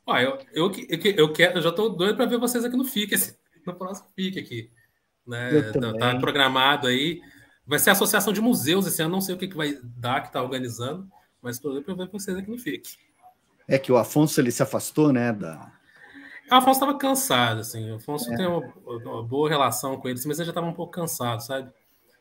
[0.07, 2.85] Ah, eu, eu, eu, eu, quero, eu já tô doido para ver vocês aqui no
[2.85, 3.17] FIC,
[3.67, 4.71] no próximo FIC aqui.
[5.27, 5.73] Né?
[5.73, 7.21] Tá, tá programado aí.
[7.67, 10.21] Vai ser a Associação de Museus esse ano, não sei o que, que vai dar,
[10.21, 11.09] que tá organizando,
[11.43, 12.97] mas tô doido para ver vocês aqui no FIC.
[13.67, 15.33] É que o Afonso ele se afastou, né?
[15.33, 15.73] Da...
[16.51, 17.91] O Afonso estava cansado, assim.
[17.91, 18.37] O Afonso é.
[18.37, 21.71] tem uma, uma, boa relação com ele, mas ele já estava um pouco cansado, sabe?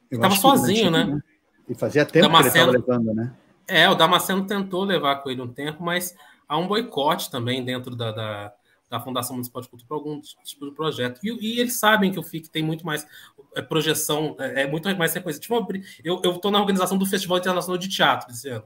[0.09, 1.05] Ele estava sozinho, né?
[1.05, 1.19] né?
[1.67, 3.33] E fazia tempo Damasceno, que ele estava levando, né?
[3.67, 6.15] É, o Damasceno tentou levar com ele um tempo, mas
[6.47, 8.53] há um boicote também dentro da, da,
[8.89, 11.19] da Fundação Municipal de Cultura para algum tipo de projeto.
[11.23, 13.07] E, e, eles sabem que o FIC tem muito mais
[13.55, 15.41] é, projeção, é, é muito mais reconhecido.
[15.41, 15.67] Tipo,
[16.03, 18.65] eu estou na organização do Festival Internacional de Teatro esse ano.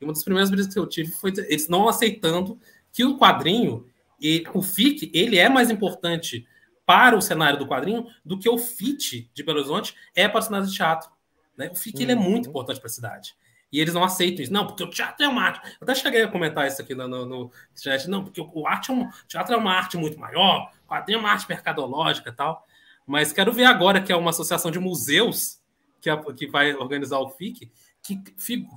[0.00, 2.58] E uma das primeiras brisas que eu tive foi eles não aceitando
[2.92, 3.86] que o quadrinho
[4.20, 6.46] e o FIC ele é mais importante
[6.84, 10.42] para o cenário do quadrinho do que o FIT de Belo Horizonte é para o
[10.42, 11.10] cenário de teatro.
[11.56, 11.68] Né?
[11.72, 12.02] O FIC uhum.
[12.02, 13.34] ele é muito importante para a cidade.
[13.72, 14.52] E eles não aceitam isso.
[14.52, 15.68] Não, porque o teatro é uma arte.
[15.68, 18.08] Eu até cheguei a comentar isso aqui no, no, no chat.
[18.08, 21.20] Não, porque o, arte é um, teatro é uma arte muito maior, o quadrinho é
[21.20, 22.64] uma arte mercadológica e tal.
[23.06, 25.60] Mas quero ver agora que é uma associação de museus
[26.00, 27.70] que, é, que vai organizar o FIC,
[28.06, 28.16] que,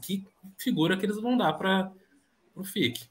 [0.02, 0.26] que
[0.58, 1.92] figura que eles vão dar para
[2.56, 3.08] o FIC.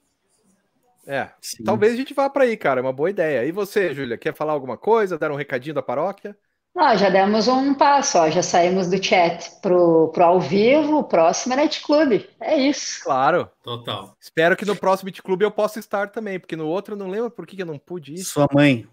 [1.07, 1.65] É, Sim.
[1.65, 3.45] talvez a gente vá para aí, cara, é uma boa ideia.
[3.47, 6.37] E você, Júlia, quer falar alguma coisa, dar um recadinho da paróquia?
[6.77, 11.05] Ah, já demos um passo, ó, já saímos do chat pro, pro ao vivo, o
[11.05, 12.23] próximo é Net Club.
[12.41, 13.03] É isso.
[13.03, 13.51] Claro.
[13.63, 14.15] Total.
[14.21, 17.09] Espero que no próximo Net Club eu possa estar também, porque no outro eu não
[17.09, 18.19] lembro por que eu não pude ir.
[18.19, 18.87] Sua mãe.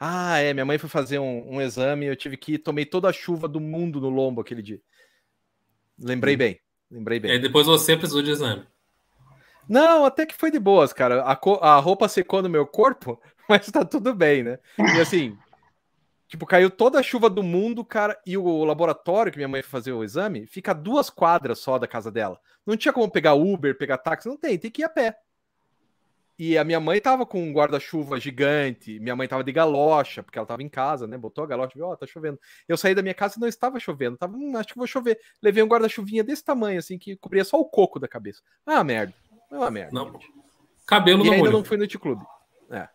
[0.00, 0.54] Ah, é.
[0.54, 3.46] Minha mãe foi fazer um, um exame, eu tive que ir, tomei toda a chuva
[3.46, 4.80] do mundo no lombo aquele dia.
[5.98, 6.38] Lembrei hum.
[6.38, 6.60] bem.
[6.90, 7.32] Lembrei bem.
[7.32, 8.66] E depois você precisou de exame.
[9.68, 11.22] Não, até que foi de boas, cara.
[11.22, 14.58] A, a roupa secou no meu corpo, mas tá tudo bem, né?
[14.78, 15.36] E assim,
[16.26, 19.70] tipo, caiu toda a chuva do mundo, cara, e o laboratório que minha mãe foi
[19.70, 22.40] fazer o exame fica duas quadras só da casa dela.
[22.66, 25.16] Não tinha como pegar Uber, pegar táxi, não tem, tem que ir a pé.
[26.38, 30.38] E a minha mãe tava com um guarda-chuva gigante, minha mãe tava de galocha, porque
[30.38, 31.18] ela tava em casa, né?
[31.18, 32.38] Botou a galocha e viu, ó, oh, tá chovendo.
[32.68, 35.18] Eu saí da minha casa e não estava chovendo, tava, hum, acho que vou chover.
[35.42, 38.40] Levei um guarda-chuvinha desse tamanho, assim, que cobria só o coco da cabeça.
[38.64, 39.12] Ah, merda.
[39.50, 39.90] É uma merda.
[39.92, 40.16] Não.
[40.86, 42.22] Cabelo e ainda não fui no T-Clube.
[42.70, 42.88] É.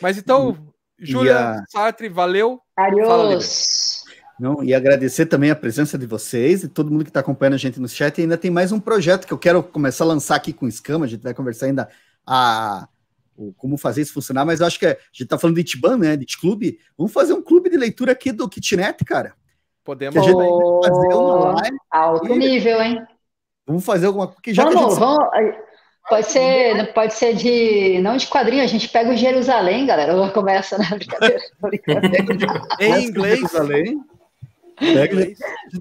[0.00, 1.64] Mas então, Júlia a...
[1.68, 2.60] Sartre, valeu.
[2.76, 4.02] Adiós.
[4.38, 7.58] Não, e agradecer também a presença de vocês e todo mundo que está acompanhando a
[7.58, 8.18] gente no chat.
[8.18, 10.68] E ainda tem mais um projeto que eu quero começar a lançar aqui com o
[10.68, 11.06] Escama.
[11.06, 11.88] A gente vai conversar ainda
[12.26, 12.88] a,
[13.36, 15.96] o, como fazer isso funcionar, mas eu acho que a gente tá falando de Itiban,
[15.96, 16.16] né?
[16.16, 16.78] De Clube.
[16.96, 19.34] Vamos fazer um clube de leitura aqui do Kitnet, cara.
[19.84, 20.48] Podemos que a gente vai
[20.90, 21.76] fazer uma live.
[21.90, 22.38] Alto e...
[22.38, 23.06] nível, hein?
[23.66, 24.54] Vamos fazer alguma coisa.
[24.54, 24.98] Já vamos, gente...
[24.98, 25.26] vamos.
[26.08, 28.00] Pode ser, pode ser de.
[28.00, 30.30] Não de quadrinho, a gente pega o Jerusalém, galera.
[30.30, 31.40] Começa na brincadeira.
[32.80, 33.40] em inglês.
[33.40, 34.00] Jerusalém.
[34.78, 35.16] Pega,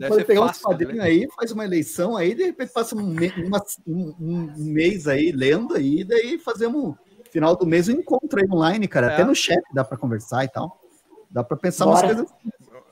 [0.07, 1.03] pode pegar fácil, uns quadrinhos né?
[1.03, 3.15] aí, faz uma eleição aí, de repente passa um,
[3.45, 6.95] uma, um, um, mês aí lendo aí, daí fazemos
[7.29, 9.07] final do mês um encontro aí online, cara.
[9.07, 9.13] É.
[9.13, 10.81] Até no chat dá para conversar e tal.
[11.29, 12.07] Dá para pensar Bora.
[12.07, 12.33] umas coisas.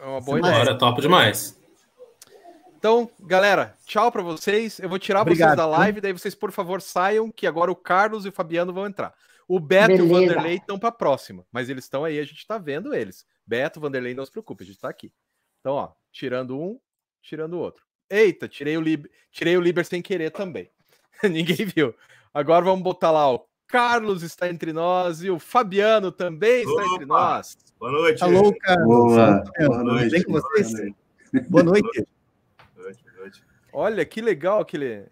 [0.02, 0.56] É uma boa ideia.
[0.56, 1.58] Bora, top demais.
[2.78, 4.78] Então, galera, tchau para vocês.
[4.80, 7.76] Eu vou tirar Obrigado, vocês da live, daí vocês, por favor, saiam, que agora o
[7.76, 9.14] Carlos e o Fabiano vão entrar.
[9.48, 10.04] O Beto Beleza.
[10.04, 12.94] e o Vanderlei estão para a próxima, mas eles estão aí, a gente está vendo
[12.94, 13.26] eles.
[13.48, 15.10] Beto, Vanderlei, não se preocupe, a gente está aqui.
[15.64, 16.78] Então, ó, tirando um,
[17.22, 17.86] tirando o outro.
[18.10, 20.70] Eita, tirei o, Liber, tirei o Liber sem querer também.
[21.24, 21.96] Ninguém viu.
[22.34, 26.86] Agora vamos botar lá, o Carlos está entre nós e o Fabiano também está Opa.
[26.96, 27.58] entre nós.
[27.80, 28.22] Boa noite.
[28.22, 28.86] Alô, Carlos.
[28.86, 30.12] Boa, Boa noite.
[30.12, 30.74] Bem com vocês?
[31.48, 32.06] Boa noite.
[33.72, 35.06] Olha que legal aquele,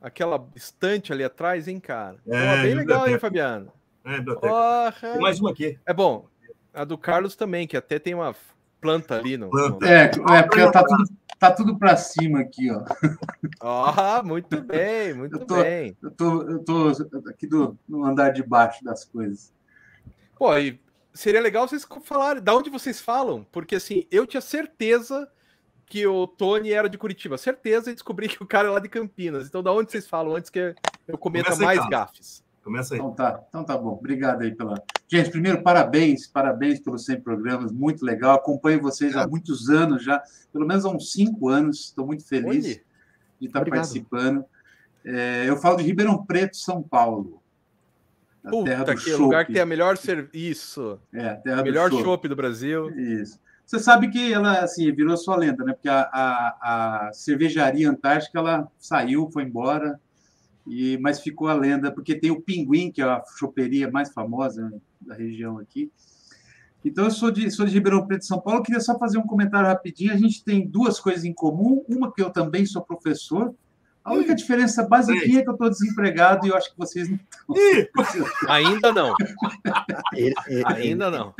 [0.00, 2.16] aquela estante ali atrás, hein, cara?
[2.26, 3.70] É, bem legal, hein, Fabiano?
[4.06, 4.94] É, biblioteca.
[5.02, 5.78] Tem mais uma aqui.
[5.84, 6.26] É bom.
[6.72, 8.34] A do Carlos também, que até tem uma
[8.82, 9.38] planta ali.
[9.38, 9.88] No, planta.
[9.88, 11.04] É, é, porque tá tudo,
[11.38, 12.84] tá tudo para cima aqui, ó.
[13.60, 15.96] Ah, muito bem, muito eu tô, bem.
[16.02, 16.88] Eu tô, eu tô
[17.28, 19.54] aqui do, no andar de baixo das coisas.
[20.36, 20.80] Pô, e
[21.14, 25.30] seria legal vocês falarem da onde vocês falam, porque assim, eu tinha certeza
[25.86, 28.88] que o Tony era de Curitiba, certeza, e descobri que o cara é lá de
[28.88, 29.46] Campinas.
[29.46, 30.74] Então, da onde vocês falam antes que
[31.06, 32.42] eu cometa mais gafes?
[32.62, 33.00] Começa aí.
[33.00, 33.90] Então tá, então tá bom.
[33.90, 34.80] Obrigado aí pela.
[35.08, 38.36] Gente, primeiro, parabéns, parabéns pelos 100 programas, muito legal.
[38.36, 41.86] Acompanho vocês há muitos anos já, pelo menos há uns cinco anos.
[41.86, 42.80] Estou muito feliz Oi.
[43.40, 43.80] de estar Obrigado.
[43.80, 44.44] participando.
[45.04, 47.42] É, eu falo de Ribeirão Preto, São Paulo.
[48.44, 51.00] A Puta, terra do que é lugar que tem a melhor serviço.
[51.12, 52.90] É, a terra melhor chopp do Brasil.
[52.96, 53.40] Isso.
[53.66, 55.72] Você sabe que ela assim virou sua lenda, né?
[55.72, 60.00] Porque a, a, a cervejaria Antártica ela saiu, foi embora
[60.66, 64.72] e, mas ficou a lenda, porque tem o Pinguim, que é a choperia mais famosa
[65.00, 65.90] da região aqui.
[66.84, 68.60] Então, eu sou de, sou de Ribeirão Preto, São Paulo.
[68.60, 70.12] Eu queria só fazer um comentário rapidinho.
[70.12, 71.84] A gente tem duas coisas em comum.
[71.88, 73.54] Uma, que eu também sou professor.
[74.04, 77.18] A única diferença básica é que eu estou desempregado e eu acho que vocês não
[77.54, 78.26] estão.
[78.50, 79.14] Ainda não.
[80.66, 81.34] Ainda não.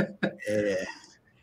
[0.47, 0.85] É...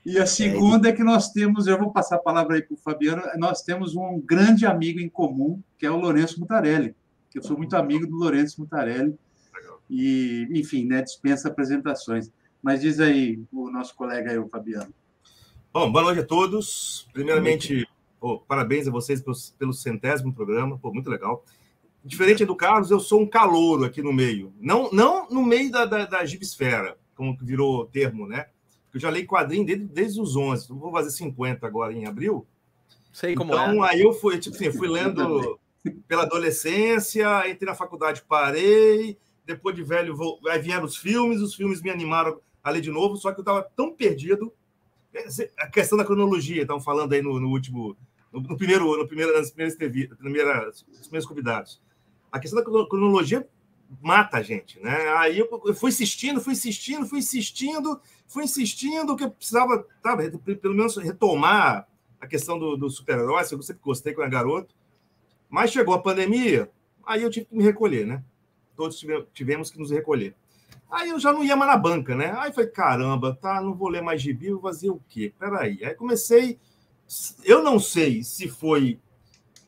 [0.05, 2.77] E a segunda é que nós temos, eu vou passar a palavra aí para o
[2.77, 6.95] Fabiano, nós temos um grande amigo em comum, que é o Lourenço Mutarelli
[7.29, 9.17] que eu sou muito amigo do Lourenço Mutarelli.
[9.89, 12.31] E, enfim, né, dispensa apresentações.
[12.61, 14.93] Mas diz aí o nosso colega aí, o Fabiano.
[15.71, 17.07] Bom, boa noite a todos.
[17.13, 17.87] Primeiramente,
[18.19, 21.43] oh, parabéns a vocês pelo, pelo, centésimo programa, pô, muito legal.
[22.03, 24.53] Diferente do Carlos, eu sou um calouro aqui no meio.
[24.59, 28.47] Não, não no meio da, da, da gibsfera, como virou termo, né?
[28.93, 30.69] Eu já leio quadrinho desde, desde os 11.
[30.69, 32.47] Vou fazer 50 agora em abril.
[33.13, 33.71] Sei como então, é.
[33.71, 35.59] Então, aí eu fui, tipo assim, fui lendo
[36.07, 40.39] pela adolescência, entrei na faculdade, parei, depois de velho, vou...
[40.47, 43.43] aí vieram os filmes, os filmes me animaram a ler de novo, só que eu
[43.43, 44.53] estava tão perdido.
[45.57, 47.97] A questão da cronologia, estão falando aí no, no último,
[48.31, 51.81] no, no, primeiro, no primeiro, nas primeiras, primeiras, os primeiros convidados.
[52.31, 53.47] A questão da cronologia
[54.01, 55.09] mata a gente, né?
[55.17, 60.29] Aí eu, eu fui insistindo, fui insistindo, fui insistindo, fui insistindo que eu precisava, sabe,
[60.57, 61.87] pelo menos retomar
[62.21, 64.75] a questão do, do super-herói, eu sempre gostei quando era garoto.
[65.49, 66.69] Mas chegou a pandemia,
[67.05, 68.23] aí eu tive que me recolher, né?
[68.75, 69.03] Todos
[69.33, 70.35] tivemos que nos recolher.
[70.89, 72.33] Aí eu já não ia mais na banca, né?
[72.37, 75.33] Aí falei, caramba, tá, não vou ler mais gibi, vou fazer o quê?
[75.37, 75.83] Peraí.
[75.83, 76.59] Aí comecei.
[77.43, 78.99] Eu não sei se foi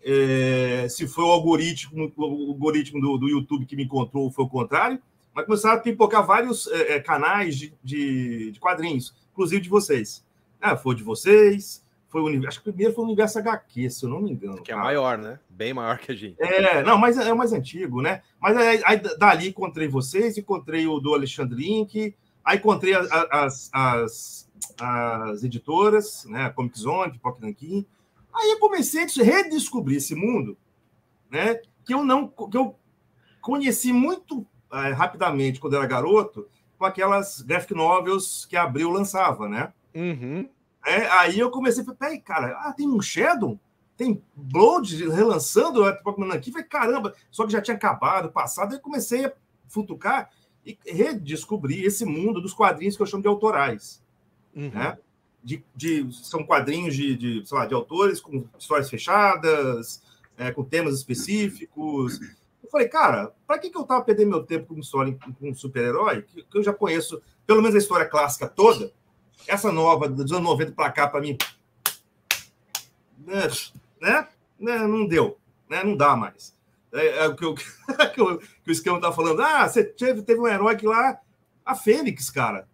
[0.03, 4.45] é, se foi o algoritmo, o algoritmo do, do, YouTube que me encontrou ou foi
[4.45, 4.99] o contrário,
[5.33, 10.25] mas começaram a pipocar vários é, é canais de, de, de, quadrinhos, inclusive de vocês.
[10.59, 11.80] Ah, foi de vocês,
[12.11, 12.49] foi o universo.
[12.49, 14.61] Acho que o primeiro foi o universo HQ, se eu não me engano.
[14.61, 14.81] Que é cara.
[14.81, 15.39] é maior, né?
[15.49, 16.35] Bem maior que a gente.
[16.39, 18.21] É, não, mas é mais antigo, né?
[18.39, 22.13] Mas aí, aí dali encontrei vocês, encontrei o do Alexandre Link,
[22.43, 26.49] aí encontrei as, as, as, as editoras, né?
[26.49, 27.85] Comic Zone, Pipoca Nankin.
[28.33, 30.57] Aí eu comecei a redescobrir esse mundo,
[31.29, 31.61] né?
[31.85, 32.75] Que eu não, que eu
[33.41, 36.45] conheci muito é, rapidamente quando era garoto,
[36.77, 39.71] com aquelas graphic novels que a Abril lançava, né?
[39.95, 40.49] Uhum.
[40.85, 43.59] É, aí eu comecei a falar, peraí, cara, ah, tem um Shadow?
[43.95, 46.51] Tem Blood relançando a Pokémon aqui?
[46.51, 49.33] Falei, caramba, só que já tinha acabado, passado, aí comecei a
[49.67, 50.29] futucar
[50.65, 54.03] e redescobrir esse mundo dos quadrinhos que eu chamo de autorais.
[54.55, 54.69] Uhum.
[54.69, 54.97] Né?
[55.43, 60.01] De, de, são quadrinhos de, de, sei lá, de autores com histórias fechadas,
[60.37, 62.19] é, com temas específicos.
[62.63, 65.53] Eu falei, cara, para que, que eu tava perdendo meu tempo com história com um
[65.53, 68.91] super-herói, que, que, eu já conheço pelo menos a história clássica toda,
[69.47, 71.37] essa nova, dos anos 90 para cá, para mim,
[73.25, 73.47] né,
[74.01, 74.27] né,
[74.59, 75.37] né, não deu,
[75.69, 76.55] né, não dá mais.
[76.93, 77.55] É, é o que, eu,
[78.13, 79.41] que, o, que o esquema tá falando.
[79.41, 81.19] Ah, você teve, teve um herói que lá,
[81.65, 82.67] a Fênix, cara.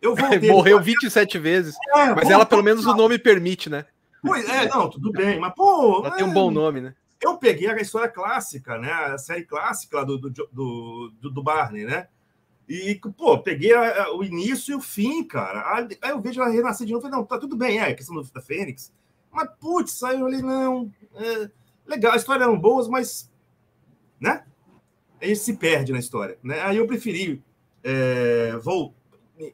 [0.00, 1.74] Eu voltei, Morreu 27 vezes.
[1.94, 3.86] É, mas ela, pelo menos, o nome permite, né?
[4.22, 6.02] Pois é, não, tudo bem, mas, pô.
[6.04, 6.94] Ela é, tem um bom nome, né?
[7.20, 8.92] Eu peguei a história clássica, né?
[8.92, 12.08] A série clássica do, do, do, do Barney, né?
[12.68, 15.88] E, pô, peguei a, a, o início e o fim, cara.
[16.02, 17.02] Aí eu vejo ela renascer de novo.
[17.02, 18.92] Falei, não, tá tudo bem, é, a questão da Fênix.
[19.30, 20.92] Mas, putz, saiu ali, não.
[21.14, 21.50] É,
[21.86, 23.30] legal, a história eram boas, mas.
[24.18, 24.44] Né?
[25.20, 26.38] Aí se perde na história.
[26.42, 26.60] Né?
[26.60, 27.42] Aí eu preferi
[27.86, 28.92] é, vou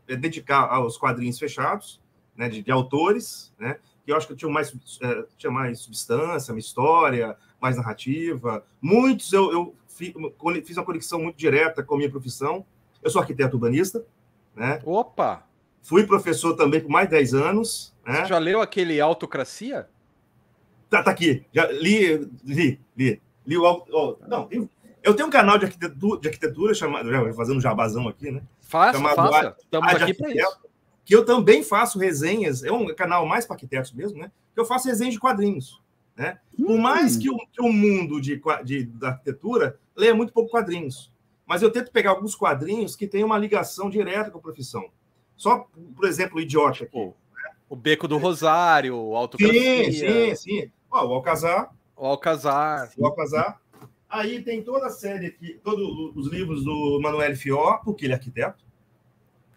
[0.09, 2.01] é, dedicar aos quadrinhos fechados,
[2.35, 3.79] né, de, de autores, né?
[4.05, 8.65] Que eu acho que tinha mais, é, tinha mais substância, uma história, mais narrativa.
[8.81, 12.65] Muitos eu, eu fiz uma conexão muito direta com a minha profissão.
[13.03, 14.05] Eu sou arquiteto urbanista,
[14.55, 14.81] né?
[14.85, 15.45] Opa!
[15.83, 17.95] Fui professor também por mais de 10 anos.
[18.07, 18.23] Né?
[18.23, 19.89] Você já leu aquele Autocracia?
[20.89, 21.45] Tá, tá aqui.
[21.53, 23.21] Já li, li, li.
[23.45, 24.49] li o, oh, não,
[25.03, 28.43] eu tenho um canal de arquitetura, de arquitetura chamado, já fazendo um jabazão aqui, né?
[28.61, 29.57] Faça, chamado faça.
[29.59, 30.61] Estamos aqui para isso.
[31.05, 34.31] Que eu também faço resenhas, é um canal mais para arquitetos mesmo, né?
[34.55, 35.83] Que eu faço resenhas de quadrinhos.
[36.17, 36.39] Né?
[36.57, 36.67] Hum.
[36.67, 41.12] Por mais que o, que o mundo de, de, da arquitetura leia muito pouco quadrinhos
[41.47, 44.91] mas eu tento pegar alguns quadrinhos que têm uma ligação direta com a profissão.
[45.37, 45.67] Só,
[45.97, 46.97] por exemplo, o Idiota aqui.
[46.97, 47.15] O,
[47.69, 50.71] o Beco do Rosário, o Alto Sim, sim, sim.
[50.91, 51.75] Ó, o Alcazar.
[51.97, 52.91] O Alcazar.
[52.97, 53.61] O Alcazar.
[54.09, 58.17] Aí tem toda a série aqui, todos os livros do Manuel Fior, porque ele é
[58.17, 58.63] arquiteto.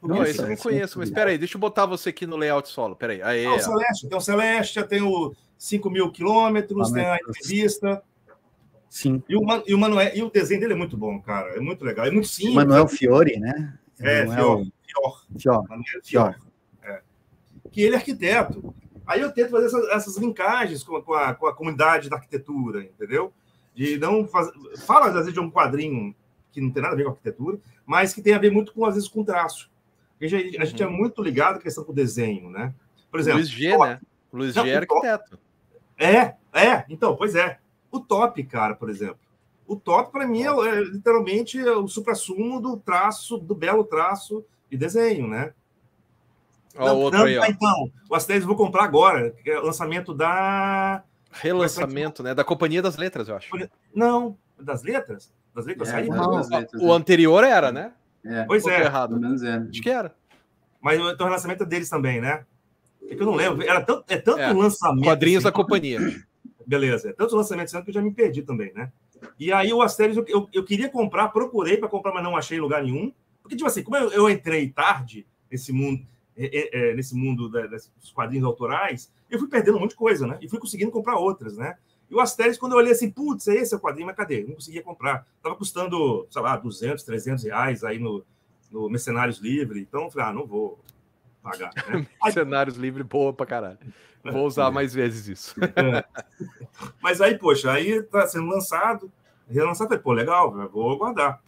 [0.01, 2.69] Não, esse eu não conheço, mas espera aí, deixa eu botar você aqui no layout
[2.69, 2.95] solo.
[2.95, 3.21] Peraí.
[3.21, 8.03] Aí, ah, o Celeste, tem o Celeste, tem o 5 mil quilômetros, tem a entrevista.
[8.89, 9.21] Sim.
[9.27, 11.55] E o, e o Manuel, e o desenho dele é muito bom, cara.
[11.55, 12.05] É muito legal.
[12.05, 12.55] É muito simples.
[12.55, 13.77] Manuel Fiore, né?
[13.99, 14.65] É, Fior.
[14.85, 15.25] Fior.
[15.37, 15.63] Fior.
[15.67, 16.39] Manuel Fior.
[16.83, 17.01] É.
[17.71, 18.73] Que ele é arquiteto.
[19.05, 22.83] Aí eu tento fazer essas, essas linkagens com, com, a, com a comunidade da arquitetura,
[22.83, 23.31] entendeu?
[23.73, 24.51] De não fazer.
[24.77, 26.15] Fala, às vezes, de um quadrinho
[26.51, 28.85] que não tem nada a ver com arquitetura, mas que tem a ver muito com,
[28.85, 29.69] às vezes, com traço.
[30.21, 30.93] A gente, a gente é uhum.
[30.93, 32.73] muito ligado à questão do desenho, né?
[33.11, 33.39] Por exemplo.
[33.39, 33.99] Luiz G, ó, né?
[34.31, 35.39] Luiz G é arquiteto.
[35.97, 36.85] É, é.
[36.89, 37.59] Então, pois é.
[37.95, 39.19] O top, cara, por exemplo.
[39.65, 44.77] O top, para mim, é, é, literalmente o supra-sumo do traço, do belo traço de
[44.77, 45.53] desenho, né?
[46.77, 47.45] Ó, não, outro não, aí, ó.
[47.45, 51.03] Então, o Asterix eu vou comprar agora, que é o lançamento da.
[51.31, 52.33] Relançamento, né?
[52.33, 53.49] Da Companhia das Letras, eu acho.
[53.93, 55.33] Não, das letras?
[55.53, 57.93] Das letras é, Não, letras, o anterior era, né?
[58.25, 58.43] É.
[58.43, 58.81] Pois é.
[58.81, 59.17] Errado.
[59.17, 59.55] menos é.
[59.55, 60.13] Acho que era.
[60.81, 62.45] Mas então, o relançamento é deles também, né?
[63.09, 63.63] É que eu não lembro.
[63.63, 64.51] Era tanto, é tanto é.
[64.51, 65.05] lançamento.
[65.05, 65.99] Quadrinhos assim, da companhia.
[66.65, 67.13] Beleza.
[67.13, 68.91] Tantos lançamentos que eu já me perdi também, né?
[69.39, 72.59] E aí o Asterix eu, eu, eu queria comprar, procurei para comprar, mas não achei
[72.59, 73.13] lugar nenhum.
[73.41, 76.05] Porque, tipo assim, como eu, eu entrei tarde nesse mundo,
[76.35, 79.97] é, é, é nesse mundo da, dos quadrinhos autorais, eu fui perdendo um monte de
[79.97, 80.37] coisa, né?
[80.41, 81.77] E fui conseguindo comprar outras, né?
[82.09, 84.43] E o Asterix, quando eu olhei assim, putz, esse é o quadrinho, mas cadê?
[84.43, 85.25] não conseguia comprar.
[85.41, 88.23] Tava custando, sei lá, 200, 300 reais aí no,
[88.71, 89.79] no Mercenários Livre.
[89.79, 90.79] Então, eu falei, ah, não vou
[91.45, 91.71] pagar.
[91.87, 92.07] Né?
[92.23, 93.77] Mercenários Livre, boa pra caralho.
[94.23, 95.55] Vou usar mais vezes isso.
[95.61, 96.03] É.
[97.01, 99.11] Mas aí, poxa, aí tá sendo lançado,
[99.47, 101.41] relançado, pô, legal, vou guardar.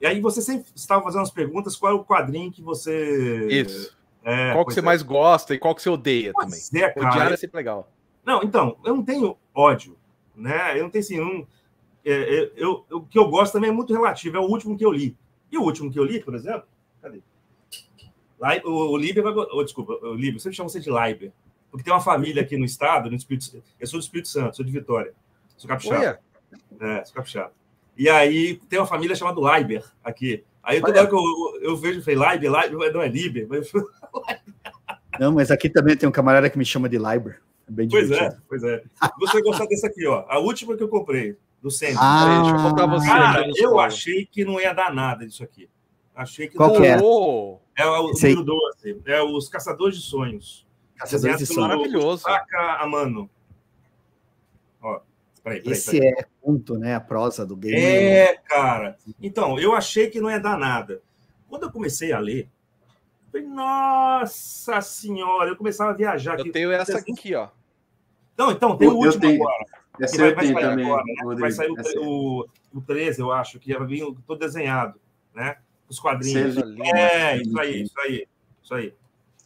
[0.00, 3.46] E aí você sempre estava fazendo as perguntas, qual é o quadrinho que você...
[3.48, 3.98] Isso.
[4.22, 4.82] É, qual que você é.
[4.82, 6.84] mais gosta e qual que você odeia pois também.
[6.84, 7.08] É, cara.
[7.08, 7.90] Odiar é sempre legal.
[8.24, 9.96] Não, então, eu não tenho ódio,
[10.36, 10.78] né?
[10.78, 11.46] Eu não tenho assim, um,
[12.04, 14.76] é, é eu, eu, o que eu gosto também é muito relativo, é o último
[14.76, 15.16] que eu li,
[15.50, 16.64] E o último que eu li, por exemplo,
[17.00, 17.22] cadê?
[18.64, 19.32] O, o Liber vai.
[19.32, 21.32] Oh, desculpa, o Liber, eu sempre chamo você de Liber.
[21.70, 24.64] Porque tem uma família aqui no estado, no Espírito Eu sou do Espírito Santo, sou
[24.64, 25.12] de Vitória.
[25.56, 26.18] Sou capixaba.
[26.80, 27.52] É, sou capixaba.
[27.96, 30.44] E aí tem uma família chamada Liber aqui.
[30.62, 33.46] Aí toda hora que eu, eu vejo, eu falei, Liber, Liber, não é Liber.
[33.48, 33.70] Mas...
[35.18, 37.42] Não, mas aqui também tem um camarada que me chama de Liber.
[37.68, 38.82] É pois é, pois é.
[39.18, 40.24] Você gostar dessa aqui, ó.
[40.26, 41.98] A última que eu comprei, do Centro.
[42.00, 43.06] Ah, deixa eu contar você.
[43.06, 45.68] Cara, eu achei que não ia dar nada disso aqui.
[46.14, 46.80] Achei que Qual não...
[46.80, 46.96] que é?
[47.76, 49.02] É o número 12.
[49.06, 50.66] É os Caçadores de Sonhos.
[50.96, 51.68] Caçadores de Sonhos.
[51.68, 52.22] Maravilhoso.
[52.22, 53.30] Saca a mano.
[54.82, 55.00] Ó,
[55.42, 56.14] peraí, peraí, Esse peraí.
[56.18, 56.94] é conto, né?
[56.94, 57.76] A prosa do game.
[57.76, 58.98] É, cara.
[59.20, 61.02] Então, eu achei que não ia dar nada.
[61.48, 62.48] Quando eu comecei a ler,
[63.32, 66.38] eu falei, nossa senhora, eu começava a viajar.
[66.38, 67.48] Eu tenho essa aqui, ó.
[68.36, 69.42] Não, então, tem o último tenho.
[69.42, 69.64] agora.
[70.00, 71.40] Essa vai, vai sair também, agora, né?
[71.40, 74.98] Vai sair o, o, o 13, eu acho, que ia vir todo desenhado,
[75.34, 75.58] né?
[75.90, 76.56] Os quadrinhos.
[76.94, 78.26] É, isso aí, isso aí,
[78.62, 78.94] isso aí.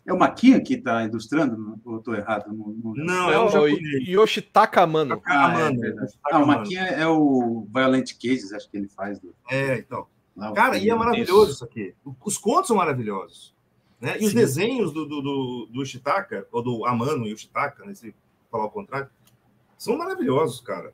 [0.06, 1.80] É o Maquinha que está ilustrando?
[1.82, 2.52] Ou estou errado?
[2.52, 3.04] Não, não...
[3.04, 4.06] não, é o japonês.
[4.06, 5.22] Yoshitaka Amano.
[5.24, 9.18] Ah, é, ah, o Maquinha é o Violent Cases, acho que ele faz.
[9.18, 9.34] Do...
[9.50, 10.06] É, então.
[10.36, 11.64] Lá, Cara, e é maravilhoso isso.
[11.64, 11.94] aqui.
[12.22, 13.54] Os contos são maravilhosos.
[13.98, 14.16] Né?
[14.16, 14.26] E Sim.
[14.26, 18.14] os desenhos do, do, do, do Yoshitaka, ou do Amano Yoshitaka, né, se
[18.50, 19.08] falar o contrário,
[19.78, 20.92] são maravilhosos, cara.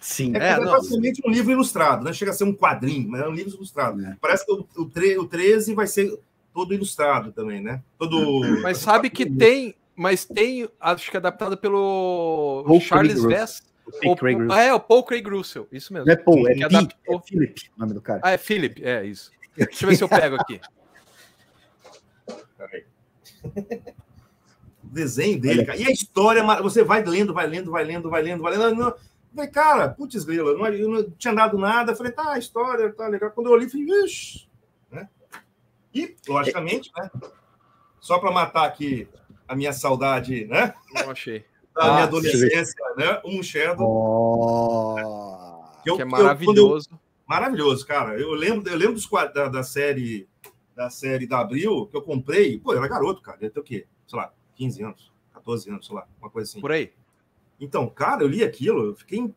[0.00, 2.12] Sim, é, é basicamente um livro ilustrado, né?
[2.12, 4.04] Chega a ser um quadrinho, mas é um livro ilustrado.
[4.04, 4.16] É.
[4.20, 6.18] Parece que o, o, o 13 vai ser
[6.54, 7.82] todo ilustrado também, né?
[7.98, 8.40] Todo.
[8.62, 13.62] Mas sabe que tem, mas tem, acho que adaptado pelo Paul Charles Vess.
[14.50, 16.06] Ah, é, o Paul Craig Russell, isso mesmo.
[16.06, 17.16] Não é Paul, é, adaptou...
[17.16, 18.20] é Philip, o nome do cara.
[18.22, 19.30] Ah, é Philip, é isso.
[19.56, 20.60] Deixa eu ver se eu pego aqui.
[24.84, 25.78] O desenho dele, cara.
[25.78, 28.94] E a história, você vai lendo, vai lendo, vai lendo, vai lendo, vai lendo.
[29.38, 31.94] Falei, cara, putz, grila, não, eu não tinha dado nada.
[31.94, 33.30] falei, tá, a história tá legal.
[33.30, 34.48] Quando eu olhei, falei, ixi,
[35.94, 37.08] e, logicamente, né?
[38.00, 39.08] Só para matar aqui
[39.46, 40.74] a minha saudade, né?
[40.92, 41.44] Não achei.
[41.72, 43.20] Da ah, minha adolescência, né?
[43.24, 43.86] Um Shadow.
[43.86, 46.88] Oh, que, eu, que é maravilhoso.
[46.90, 48.18] Eu, maravilhoso, cara.
[48.18, 50.28] Eu lembro, eu lembro dos da, da série
[50.74, 52.58] da série da Abril que eu comprei.
[52.58, 53.38] Pô, eu era garoto, cara.
[53.40, 53.86] Ia ter o quê?
[54.04, 56.60] Sei lá, 15 anos, 14 anos, sei lá, uma coisa assim.
[56.60, 56.92] Por aí.
[57.60, 59.32] Então, cara, eu li aquilo, eu fiquei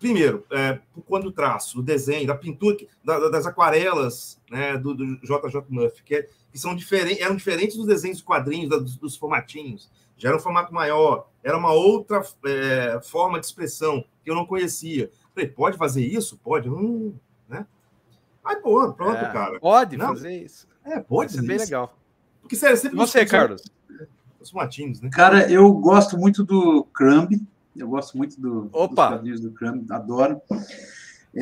[0.00, 5.62] primeiro, é, quando traço, do desenho, da pintura, da, das aquarelas né, do, do JJ
[5.68, 9.90] Murphy, que, é, que são diferentes, eram diferentes dos desenhos de quadrinhos, dos, dos, formatinhos.
[10.16, 14.46] Já era um formato maior, era uma outra é, forma de expressão que eu não
[14.46, 15.10] conhecia.
[15.34, 16.38] Falei, pode fazer isso?
[16.38, 16.68] Pode.
[16.68, 17.14] Hum,
[17.46, 17.66] né?
[18.42, 19.60] Aí, pô, pronto, é, cara.
[19.60, 20.66] Pode não, fazer isso.
[20.82, 21.32] É, pode.
[21.32, 21.94] Isso é bem legal.
[22.40, 22.96] Porque, sério, sempre.
[22.96, 23.62] Você, Carlos?
[24.40, 25.10] Os formatinhos, né?
[25.12, 27.40] Cara, eu gosto muito do Crumb
[27.76, 28.86] eu gosto muito do, Opa.
[28.86, 30.40] dos quadrinhos do Crumb, adoro.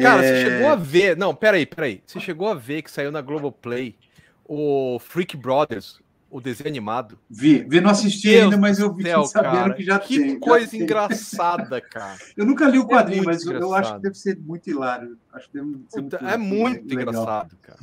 [0.01, 0.45] Cara, é...
[0.45, 1.17] você chegou a ver.
[1.17, 2.03] Não, peraí, peraí.
[2.07, 3.97] Você chegou a ver que saiu na Globoplay
[4.45, 6.01] o Freak Brothers,
[6.31, 7.19] o desenho animado?
[7.31, 10.19] Vi, vi não assisti Deus ainda, mas eu vi céu, sabendo cara, que já que
[10.19, 10.35] tem.
[10.35, 12.19] Que coisa engraçada, cara.
[12.37, 13.63] Eu nunca li o é quadrinho, é mas engraçado.
[13.65, 15.19] eu acho que deve ser muito hilário.
[15.33, 17.79] Acho que deve ser muito, é muito engraçado, cara.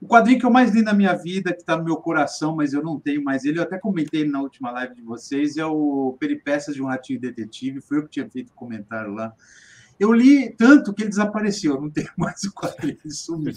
[0.00, 2.72] O quadrinho que eu mais li na minha vida, que está no meu coração, mas
[2.72, 6.16] eu não tenho mais ele, eu até comentei na última live de vocês, é o
[6.18, 7.82] Peripécias de um Ratinho Detetive.
[7.82, 9.34] Foi eu que tinha feito o comentário lá.
[9.98, 13.52] Eu li tanto que ele desapareceu, não tenho mais o quadrinho, ele sumiu.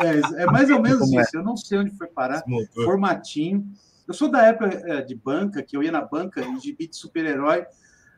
[0.00, 1.20] É, é, mais ou menos é?
[1.20, 2.44] isso, eu não sei onde foi parar.
[2.72, 3.68] Formatinho.
[4.06, 6.96] Eu sou da época é, de banca, que eu ia na banca, de gibi de
[6.96, 7.66] super-herói,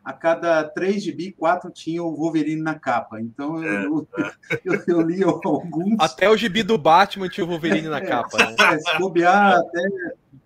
[0.05, 3.21] a cada três GB, quatro tinha o Wolverine na capa.
[3.21, 4.33] Então eu, é.
[4.65, 5.97] eu, eu, li alguns.
[5.99, 8.39] Até o gibi do Batman tinha o Wolverine na é, capa.
[8.39, 8.57] Né?
[8.59, 9.81] É, se bobear, até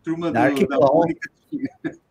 [0.03, 0.33] turma do,
[0.69, 1.69] da Mônica tinha.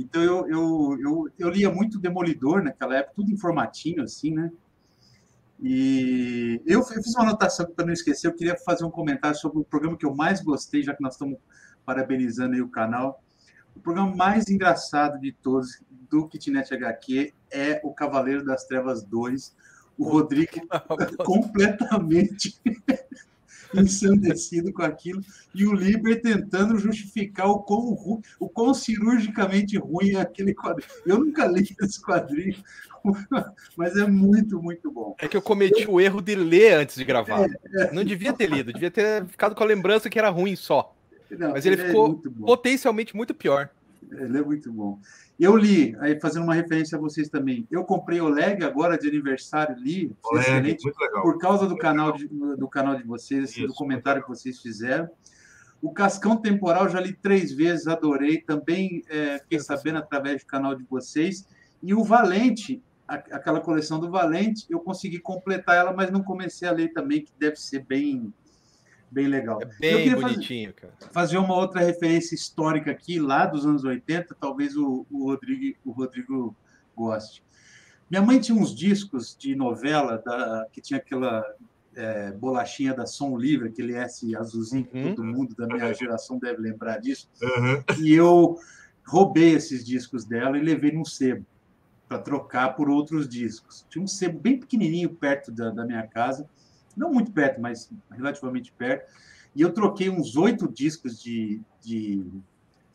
[0.00, 4.48] Então eu, eu, eu, eu lia muito Demolidor naquela época, tudo em formatinho, assim, né?
[5.60, 9.58] E eu, eu fiz uma anotação para não esquecer, eu queria fazer um comentário sobre
[9.58, 11.36] o programa que eu mais gostei, já que nós estamos
[11.84, 13.20] parabenizando aí o canal.
[13.74, 19.54] O programa mais engraçado de todos, do Kitnet HQ é o Cavaleiro das Trevas 2.
[19.96, 20.52] O Rodrigo
[21.24, 22.60] completamente
[23.74, 25.22] ensandecido com aquilo
[25.54, 28.22] e o Liber tentando justificar o quão, ru...
[28.38, 30.88] o quão cirurgicamente ruim é aquele quadrinho.
[31.04, 32.56] Eu nunca li esse quadrinho,
[33.76, 35.14] mas é muito, muito bom.
[35.18, 37.42] É que eu cometi o erro de ler antes de gravar.
[37.42, 37.92] É, é.
[37.92, 40.94] Não devia ter lido, devia ter ficado com a lembrança que era ruim só.
[41.30, 43.68] Não, mas ele, ele é ficou é potencialmente muito pior.
[44.18, 44.98] Ele é muito bom.
[45.38, 47.66] Eu li, aí fazendo uma referência a vocês também.
[47.70, 50.76] Eu comprei o Leg agora de aniversário, li, Oleg,
[51.22, 55.08] por causa do canal de, do canal de vocês, Isso, do comentário que vocês fizeram.
[55.80, 58.40] O Cascão Temporal já li três vezes, adorei.
[58.40, 61.46] Também é, fiquei sabendo através do canal de vocês.
[61.82, 66.66] E o Valente, a, aquela coleção do Valente, eu consegui completar ela, mas não comecei
[66.66, 68.32] a ler também, que deve ser bem,
[69.10, 69.60] bem legal.
[69.62, 71.12] É bem bonitinho, fazer, cara.
[71.12, 75.90] Fazer uma outra referência histórica aqui, lá dos anos 80, talvez o, o, Rodrigo, o
[75.90, 76.54] Rodrigo
[76.96, 77.42] goste.
[78.10, 81.44] Minha mãe tinha uns discos de novela da, que tinha aquela
[81.94, 85.14] é, bolachinha da Som Livre, aquele S azulzinho que uhum.
[85.14, 87.28] todo mundo da minha geração deve lembrar disso.
[87.42, 87.82] Uhum.
[88.02, 88.58] E eu
[89.06, 91.44] roubei esses discos dela e levei num sebo
[92.08, 93.84] para trocar por outros discos.
[93.90, 96.48] Tinha um sebo bem pequenininho perto da, da, minha casa,
[96.98, 99.10] não muito perto, mas relativamente perto.
[99.54, 102.26] E eu troquei uns oito discos de, de,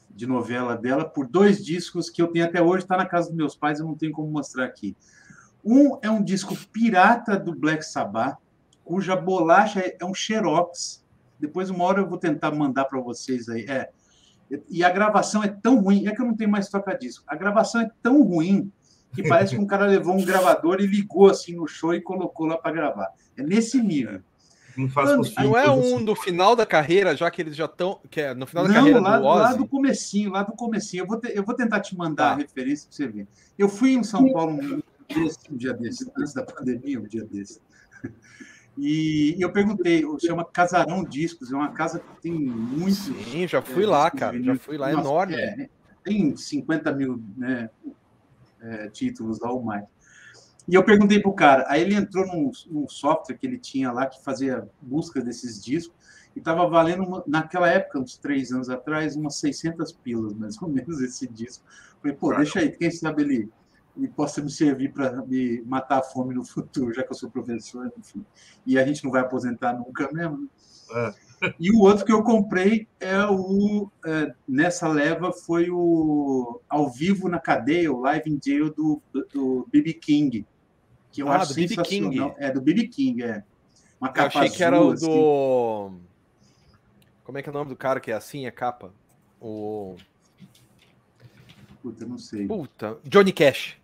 [0.10, 3.38] de, novela dela por dois discos que eu tenho até hoje, está na casa dos
[3.38, 4.96] meus pais, eu não tenho como mostrar aqui.
[5.64, 8.38] Um é um disco pirata do Black Sabbath,
[8.84, 11.04] cuja bolacha é, é um xerox.
[11.40, 13.66] Depois, uma hora, eu vou tentar mandar para vocês aí.
[13.68, 13.90] É.
[14.70, 17.24] E a gravação é tão ruim, é que eu não tenho mais toca disco.
[17.28, 18.72] A gravação é tão ruim
[19.14, 22.48] que parece que um cara levou um gravador e ligou assim no show e colocou
[22.48, 23.10] lá para gravar.
[23.38, 24.22] É nesse nível.
[24.76, 26.06] Não, não é um assim.
[26.06, 28.00] do final da carreira, já que eles já estão.
[28.10, 29.42] Que é no final da não, carreira lá, do Ozzy.
[29.42, 31.04] lá do comecinho, lá do comecinho.
[31.04, 32.32] Eu vou, te, eu vou tentar te mandar tá.
[32.32, 33.28] a referência para você ver.
[33.58, 34.82] Eu fui em São Paulo um,
[35.52, 37.60] um dia desse, antes da pandemia, um dia desse.
[38.76, 42.96] E eu perguntei, chama Casarão Discos, é uma casa que tem muito.
[42.96, 45.36] Sim, já fui é, lá, cara, já fui lá, Nossa, enorme.
[45.36, 45.70] É,
[46.04, 47.70] tem 50 mil né,
[48.64, 49.86] é, títulos lá ou mais.
[50.68, 53.92] E eu perguntei para o cara, aí ele entrou num, num, software que ele tinha
[53.92, 55.94] lá que fazia busca desses discos
[56.34, 60.70] e estava valendo, uma, naquela época, uns três anos atrás, umas 600 pilas, mais ou
[60.70, 61.66] menos, esse disco.
[62.02, 63.50] Falei, pô, deixa aí, quem sabe ele
[63.96, 67.30] e possa me servir para me matar a fome no futuro, já que eu sou
[67.30, 68.26] professor, enfim.
[68.66, 70.38] E a gente não vai aposentar nunca mesmo.
[70.38, 70.48] Né?
[70.96, 71.14] É.
[71.60, 77.28] E o outro que eu comprei é o é, nessa leva foi o ao vivo
[77.28, 79.02] na cadeia, o Live in Jail do,
[79.34, 80.46] do BB King,
[81.12, 82.34] que eu ah, acho do BB King.
[82.38, 83.44] É do BB King, é.
[84.00, 85.06] Uma capa eu achei azul, que era o assim.
[85.08, 85.92] do
[87.24, 88.94] Como é que é o nome do cara que é assim a capa?
[89.42, 89.96] O
[91.84, 92.48] Puta, não sei.
[92.48, 93.76] Puta, Johnny Cash.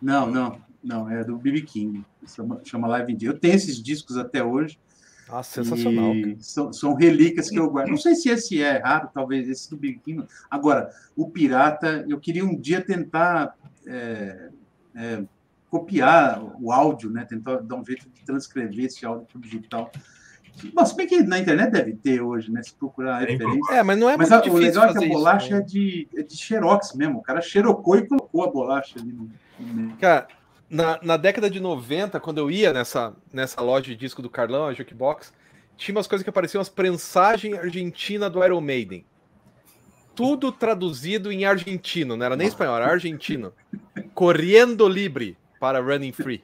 [0.00, 2.02] Não, não, não, é do BB King.
[2.26, 3.28] Chama, chama Live in Day.
[3.28, 4.78] Eu tenho esses discos até hoje.
[5.28, 6.12] Ah, sensacional.
[6.40, 7.88] São, são, relíquias que eu guardo.
[7.88, 10.24] Não sei se esse é raro, talvez esse do King.
[10.50, 14.50] Agora, o Pirata, eu queria um dia tentar é,
[14.94, 15.22] é,
[15.70, 17.24] copiar o áudio, né?
[17.24, 19.90] Tentar dar um jeito de transcrever esse áudio para o digital.
[20.74, 22.62] Bom, se bem que na internet deve ter hoje, né?
[22.62, 23.74] Se procurar referência.
[23.74, 25.60] É, mas não é mas muito a, o legal é que a bolacha isso, né?
[25.60, 27.18] é, de, é de xerox mesmo.
[27.18, 29.30] O cara xerocou e colocou a bolacha ali no.
[29.98, 30.28] Cara,
[30.72, 34.64] na, na década de 90, quando eu ia nessa, nessa loja de disco do Carlão,
[34.64, 35.30] a Jukebox,
[35.76, 39.04] tinha umas coisas que apareciam as prensagens argentina do Iron Maiden.
[40.14, 43.52] Tudo traduzido em argentino, não era nem espanhol, era argentino.
[44.14, 46.42] Correndo Libre para Running Free.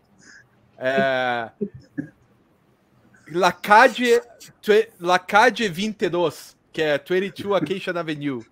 [0.76, 1.50] É...
[3.32, 4.20] La Cade,
[5.00, 8.44] La Cade 22, que é 22 Acacia Avenue.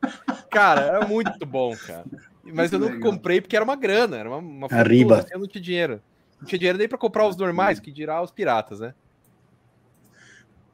[0.51, 2.07] Cara, era muito bom, cara.
[2.52, 5.24] Mas eu nunca comprei porque era uma grana, era uma, uma Arriba.
[5.31, 6.01] eu não tinha dinheiro.
[6.40, 8.94] Não tinha dinheiro nem para comprar os normais, que dirá os piratas, né?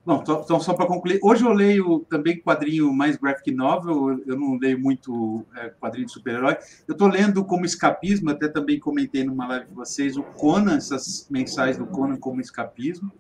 [0.04, 4.58] Bom, então só para concluir, hoje eu leio também quadrinho mais graphic novel, eu não
[4.58, 6.56] leio muito é, quadrinho de super-herói.
[6.88, 11.28] Eu estou lendo como escapismo, até também comentei numa live de vocês, o Conan, essas
[11.30, 13.12] mensais do Conan como escapismo.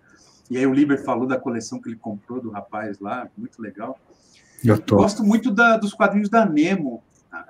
[0.50, 3.96] E aí o Liber falou da coleção que ele comprou do rapaz lá, muito legal.
[4.64, 4.96] Eu tô.
[4.96, 7.00] Gosto muito da, dos quadrinhos da Nemo,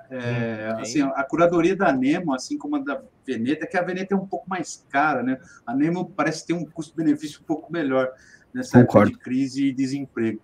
[0.09, 4.13] é, assim, a curadoria da Nemo, assim como a da Veneta, é que a Veneta
[4.13, 5.39] é um pouco mais cara, né?
[5.65, 8.11] A Nemo parece ter um custo-benefício um pouco melhor
[8.53, 9.09] nessa Concordo.
[9.09, 10.41] época de crise e desemprego.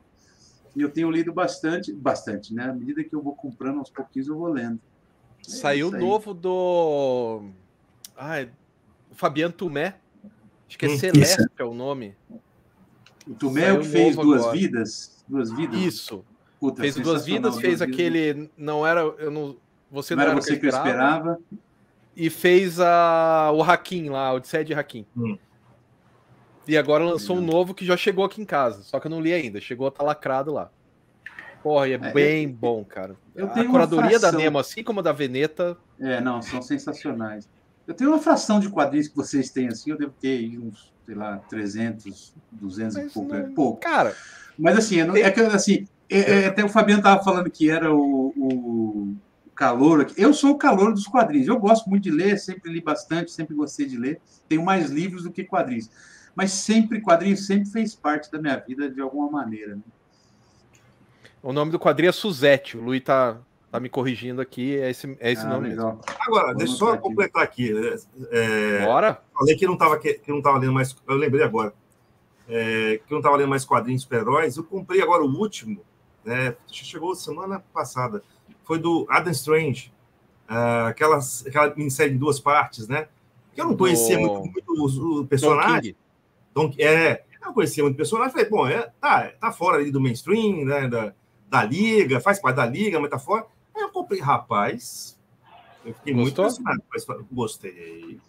[0.76, 2.70] E eu tenho lido bastante, bastante, né?
[2.70, 4.80] À medida que eu vou comprando aos pouquinhos, eu vou lendo.
[5.48, 7.50] É Saiu novo do.
[8.18, 8.46] Ah,
[9.12, 9.96] Fabiano Tumé.
[10.68, 12.16] Acho que é hum, Celeste é o nome.
[13.26, 14.58] O Tumé é o que fez duas agora.
[14.58, 15.26] vidas?
[15.28, 15.80] Duas vidas?
[15.80, 16.26] Isso.
[16.60, 18.34] Puta, fez duas vidas, fez duas aquele.
[18.34, 18.50] Vidas.
[18.58, 19.02] Não era.
[19.02, 19.56] Eu não,
[19.90, 21.40] você não, não era, você que eu esperava.
[22.16, 25.06] E fez a, o Hakim lá, o Odisseia de Hakim.
[25.16, 25.38] Hum.
[26.68, 28.84] E agora lançou um novo que já chegou aqui em casa.
[28.84, 29.60] Só que eu não li ainda.
[29.60, 30.70] Chegou, tá lacrado lá.
[31.64, 33.16] Porra, e é, é bem eu, bom, cara.
[33.36, 35.78] Eu a curadoria da Nemo, assim como a da Veneta.
[36.00, 37.50] É, não, são sensacionais.
[37.88, 41.16] Eu tenho uma fração de quadrinhos que vocês têm assim, eu devo ter uns, sei
[41.16, 43.34] lá, 300, 200 Mas e pouco.
[43.34, 43.48] É não...
[43.48, 43.82] É pouco.
[43.82, 44.16] Cara.
[44.58, 48.34] Mas assim, é que assim, é, é, até o Fabiano estava falando que era o,
[48.36, 49.16] o
[49.60, 50.14] calor aqui.
[50.18, 51.48] Eu sou o calor dos quadrinhos.
[51.48, 54.22] Eu gosto muito de ler, sempre li bastante, sempre gostei de ler.
[54.48, 55.90] Tenho mais livros do que quadrinhos.
[56.34, 59.76] Mas sempre, quadrinhos sempre fez parte da minha vida de alguma maneira.
[59.76, 59.82] Né?
[61.44, 62.78] O nome do quadrinho é Suzette.
[62.78, 63.38] O Luiz tá,
[63.70, 64.78] tá me corrigindo aqui.
[64.78, 65.98] É esse, é esse ah, nome legal.
[65.98, 66.02] mesmo.
[66.22, 67.04] Agora, deixa eu só aqui.
[67.04, 67.72] completar aqui.
[68.32, 69.22] É, Bora?
[69.38, 70.96] Falei que não estava que, não tava lendo mais.
[71.08, 71.74] Eu lembrei agora.
[72.48, 74.56] É, que não estava lendo mais quadrinhos super-heróis.
[74.56, 75.82] Eu comprei agora o último,
[76.24, 76.56] né?
[76.68, 78.24] Chegou semana passada.
[78.64, 79.92] Foi do Adam Strange.
[80.50, 83.08] Uh, aquelas, aquela minissérie em duas partes, né?
[83.54, 84.22] Que eu não conhecia do...
[84.22, 85.96] muito, muito, o personagem.
[86.54, 88.32] Don, é, eu não conhecia muito o personagem.
[88.32, 90.88] Falei, bom, é, tá, tá fora ali do mainstream, né?
[90.88, 91.14] Da,
[91.50, 93.46] da liga, faz parte da liga, mas tá fora.
[93.76, 95.18] Aí eu comprei, rapaz.
[95.86, 96.46] Eu fiquei Gostou?
[96.46, 97.28] muito impressionado.
[97.32, 98.20] Gostei.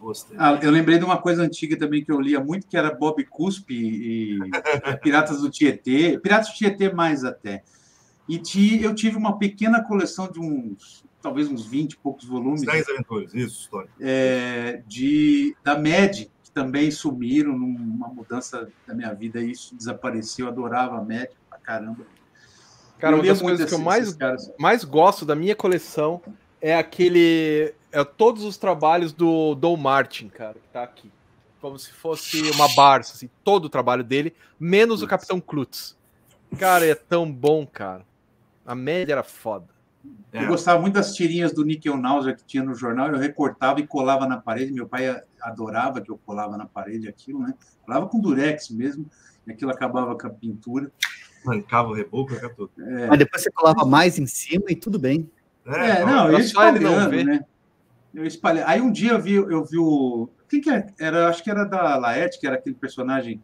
[0.00, 0.36] Gostei.
[0.38, 3.24] Ah, eu lembrei de uma coisa antiga também que eu lia muito, que era Bob
[3.24, 4.38] Cuspe e
[5.02, 6.18] Piratas do Tietê.
[6.18, 7.62] Piratas do Tietê mais até.
[8.28, 8.40] E
[8.82, 12.62] eu tive uma pequena coleção de uns, talvez uns 20 e poucos volumes.
[12.62, 13.88] 10 aventuras, isso, história.
[13.98, 20.46] É, de, da MED, que também sumiram numa mudança da minha vida, e isso desapareceu.
[20.46, 22.06] Eu adorava a MED pra caramba.
[22.98, 24.16] Cara, uma das coisas que eu mais,
[24.58, 26.20] mais gosto da minha coleção
[26.60, 27.72] é aquele.
[27.90, 31.10] É todos os trabalhos do Dom Martin, cara, que tá aqui.
[31.60, 35.96] Como se fosse uma Barça, assim, todo o trabalho dele, menos o Capitão Klutz.
[36.58, 38.04] Cara, é tão bom, cara.
[38.64, 39.66] A média era foda.
[40.32, 43.86] Eu gostava muito das tirinhas do Nickel Nauser que tinha no jornal, eu recortava e
[43.86, 44.72] colava na parede.
[44.72, 47.54] Meu pai adorava que eu colava na parede aquilo, né?
[47.84, 49.06] Colava com durex mesmo,
[49.46, 50.92] e aquilo acabava com a pintura.
[51.44, 52.70] Mancava o reboco, era tudo.
[52.78, 53.06] É.
[53.06, 55.30] Mas depois você colava mais em cima e tudo bem.
[55.66, 57.44] É, é não, eu espalhando, né?
[58.14, 58.62] Eu espalhei.
[58.64, 60.28] Aí um dia eu vi, eu vi o.
[60.48, 60.86] Quem que é?
[60.98, 61.28] era?
[61.28, 63.42] Acho que era da Laerte, que era aquele personagem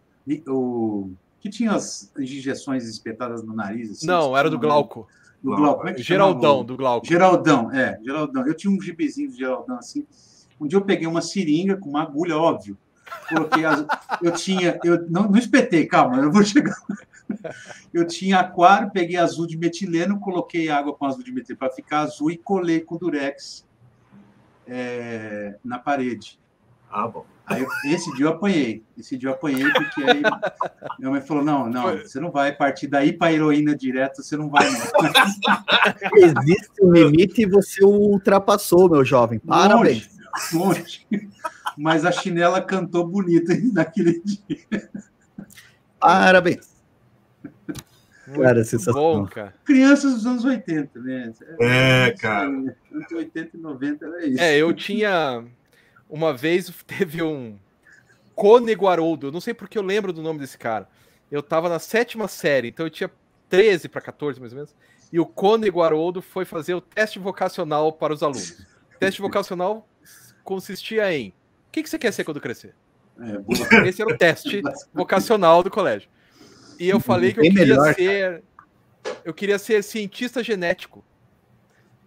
[0.48, 3.90] o que tinha as injeções espetadas no nariz.
[3.90, 5.06] Assim, não, era do Glauco.
[5.42, 5.86] Do Glauco.
[5.86, 7.06] É Geraldão, do Glauco.
[7.06, 8.46] Geraldão, é, Geraldão.
[8.46, 10.06] Eu tinha um gibizinho de Geraldão assim.
[10.58, 12.78] Um dia eu peguei uma seringa com uma agulha, óbvio.
[13.28, 13.84] Coloquei as...
[14.22, 14.78] Eu tinha.
[14.82, 16.74] Eu não, não espetei, calma, eu vou chegar.
[17.92, 22.00] Eu tinha aquário, peguei azul de metileno, coloquei água com azul de metileno para ficar
[22.00, 23.66] azul e colei com durex
[24.66, 26.38] é, na parede.
[26.90, 27.26] Ah, bom.
[27.46, 28.82] Aí esse dia eu apanhei.
[28.96, 30.22] Esse dia eu apanhei porque aí
[30.98, 34.48] minha mãe falou: não, não, você não vai partir daí para heroína direto, você não
[34.48, 34.78] vai, não.
[36.16, 39.38] Existe um limite e você o ultrapassou, meu jovem.
[39.40, 40.08] Parabéns.
[40.52, 41.28] Longe, longe.
[41.76, 44.88] Mas a chinela cantou bonita naquele dia.
[45.98, 46.73] Parabéns.
[48.32, 49.22] Cara, sensacional.
[49.22, 49.54] Bom, cara.
[49.64, 51.32] Crianças dos anos 80, né?
[51.60, 52.50] É, cara.
[52.92, 54.40] Entre 80 e 90 era isso.
[54.40, 55.44] É, eu tinha.
[56.08, 57.58] Uma vez teve um
[58.34, 60.88] Cone Guaroldo, eu não sei porque eu lembro do nome desse cara.
[61.30, 63.10] Eu tava na sétima série, então eu tinha
[63.48, 64.74] 13 para 14 mais ou menos.
[65.12, 68.66] E o Cone Guaroldo foi fazer o teste vocacional para os alunos.
[68.94, 69.88] O teste vocacional
[70.42, 71.32] consistia em: o
[71.72, 72.74] que, que você quer ser quando crescer?
[73.20, 74.60] É, Esse era o teste
[74.92, 76.08] vocacional do colégio.
[76.78, 78.22] E eu falei que eu queria melhor, ser.
[78.22, 78.42] Cara.
[79.24, 81.04] Eu queria ser cientista genético.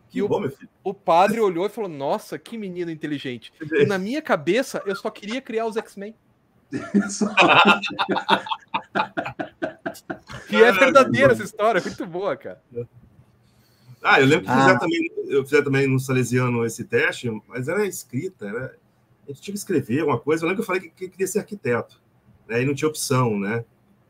[0.10, 3.54] Que e bom, o, o padre olhou e falou: Nossa, que menino inteligente.
[3.72, 6.16] E na minha cabeça, eu só queria criar os X-Men.
[10.50, 12.62] que é verdadeira essa história, muito boa, cara.
[14.04, 14.78] Ah, eu lembro que ah.
[14.78, 18.76] também, eu fiz também no Salesiano esse teste, mas era escrita, era,
[19.26, 20.44] a gente tinha que escrever uma coisa.
[20.44, 22.02] Eu lembro que eu falei que, que queria ser arquiteto,
[22.48, 22.62] né?
[22.62, 23.64] E não tinha opção, né?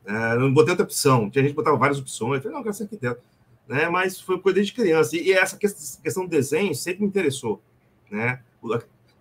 [0.08, 1.28] É, não botei outra opção.
[1.28, 2.36] Tinha gente que botava várias opções.
[2.36, 3.22] Eu falei, não, eu quero ser arquiteto.
[3.68, 3.90] Né?
[3.90, 5.14] Mas foi coisa desde criança.
[5.14, 7.62] E, e essa questão do desenho sempre me interessou.
[8.10, 8.40] Né?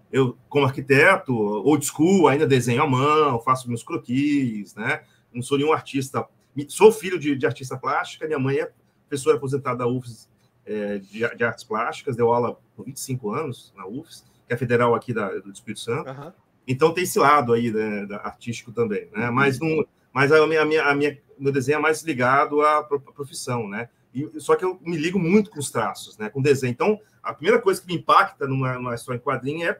[0.09, 5.03] Eu, como arquiteto, old school, ainda desenho à mão, faço meus croquis, né?
[5.33, 6.25] Não sou nenhum artista.
[6.69, 8.25] Sou filho de, de artista plástica.
[8.25, 8.71] Minha mãe é
[9.09, 10.29] professora aposentada da UFES
[10.65, 14.95] é, de, de, artes plásticas, deu aula por 25 anos na UFES, que é federal
[14.95, 16.09] aqui da, do Espírito Santo.
[16.09, 16.31] Uhum.
[16.65, 19.29] Então tem esse lado aí né, artístico também, né?
[19.29, 19.85] Mas não,
[20.17, 23.87] mas a minha, a minha, a minha, meu desenho é mais ligado à profissão, né?
[24.11, 26.27] E, só que eu me ligo muito com os traços, né?
[26.27, 26.71] Com desenho.
[26.71, 29.79] Então, a primeira coisa que me impacta numa, numa história em quadrinho é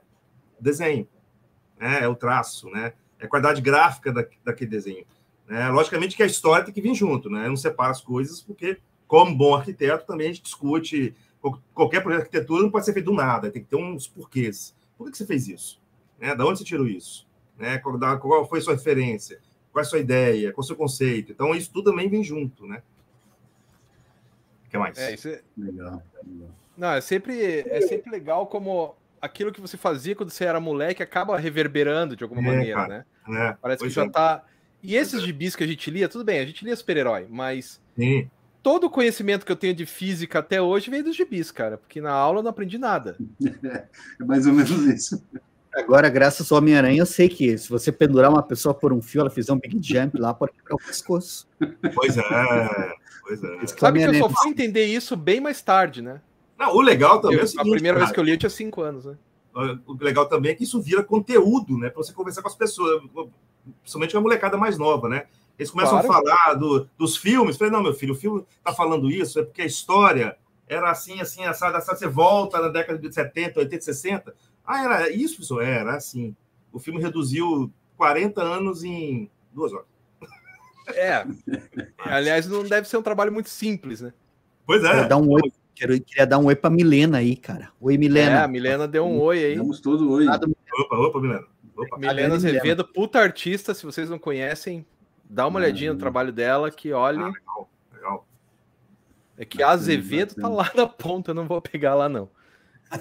[0.60, 1.08] desenho,
[1.80, 2.04] né?
[2.04, 2.94] É o traço, né?
[3.20, 5.08] É a qualidade gráfica da, daquele desenho.
[5.48, 5.70] Né?
[5.70, 7.46] Logicamente que a história tem que vir junto, né?
[7.46, 8.78] Eu não separa as coisas, porque,
[9.08, 11.16] como bom arquiteto, também a gente discute
[11.74, 14.76] qualquer projeto de arquitetura não pode ser feito do nada, tem que ter uns porquês.
[14.96, 15.82] Por que você fez isso?
[16.20, 16.36] Né?
[16.36, 17.28] Da onde você tirou isso?
[17.58, 17.80] Né?
[17.80, 19.40] Qual, qual foi a sua referência?
[19.72, 21.32] Qual é a sua ideia, qual é o seu conceito.
[21.32, 22.82] Então, isso tudo também vem junto, né?
[24.66, 24.98] O que mais?
[24.98, 25.42] É, isso é...
[25.58, 26.04] Legal,
[26.78, 31.02] Não, é sempre, é sempre legal como aquilo que você fazia quando você era moleque
[31.02, 33.50] acaba reverberando de alguma é, maneira, cara, né?
[33.50, 34.10] É, Parece que já é.
[34.10, 34.44] tá.
[34.82, 38.30] E esses gibis que a gente lia, tudo bem, a gente lia super-herói, mas Sim.
[38.62, 42.00] todo o conhecimento que eu tenho de física até hoje veio dos gibis, cara, porque
[42.00, 43.18] na aula eu não aprendi nada.
[44.20, 45.24] É mais ou menos isso.
[45.78, 49.22] Agora, graças ao Homem-Aranha, eu sei que se você pendurar uma pessoa por um fio,
[49.22, 51.48] ela fizer um big jump lá, pode quebrar o pescoço.
[51.94, 53.68] Pois é, pois é.
[53.68, 56.20] Sabe que eu só fui entender isso bem mais tarde, né?
[56.58, 58.32] Não, o legal também eu, é o seguinte, A primeira cara, vez que eu li
[58.32, 59.16] eu tinha cinco anos, né?
[59.86, 61.90] O legal também é que isso vira conteúdo, né?
[61.90, 63.02] Para você conversar com as pessoas,
[63.82, 65.26] principalmente com a molecada mais nova, né?
[65.58, 66.12] Eles começam claro.
[66.12, 67.58] a falar do, dos filmes.
[67.58, 70.38] Falei, não, meu filho, o filme está falando isso, é porque a história
[70.68, 71.98] era assim, assim, assada, assada.
[71.98, 74.36] Você volta na década de 70, 80, 60.
[74.68, 76.36] Ah, era isso, isso era assim.
[76.74, 79.88] O filme reduziu 40 anos em duas horas.
[80.90, 81.26] É.
[81.98, 84.14] Aliás, não deve ser um trabalho muito simples, né?
[84.66, 84.90] Pois é.
[84.90, 85.42] Queria dar um oi,
[85.74, 87.72] queria, queria dar um oi pra Milena aí, cara.
[87.80, 88.40] Oi, Milena.
[88.40, 89.56] É, a Milena deu um oi aí.
[89.56, 90.28] Damos todo oi.
[90.28, 91.46] Opa, opa, Milena.
[91.76, 91.98] Opa.
[91.98, 94.86] Milena Azevedo, puta artista, se vocês não conhecem,
[95.30, 97.22] dá uma olhadinha no trabalho dela, que olha.
[97.22, 98.28] Ah, legal, legal.
[99.38, 102.30] É que a Azevedo tá lá na ponta, eu não vou pegar lá, não.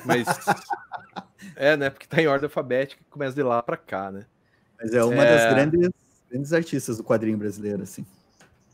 [0.05, 0.27] Mas.
[1.55, 1.91] é, né?
[1.91, 4.27] Porque tá em ordem alfabética e começa de lá para cá, né?
[4.79, 5.37] Mas é uma é...
[5.37, 5.91] das grandes,
[6.31, 8.05] grandes artistas do quadrinho brasileiro, assim.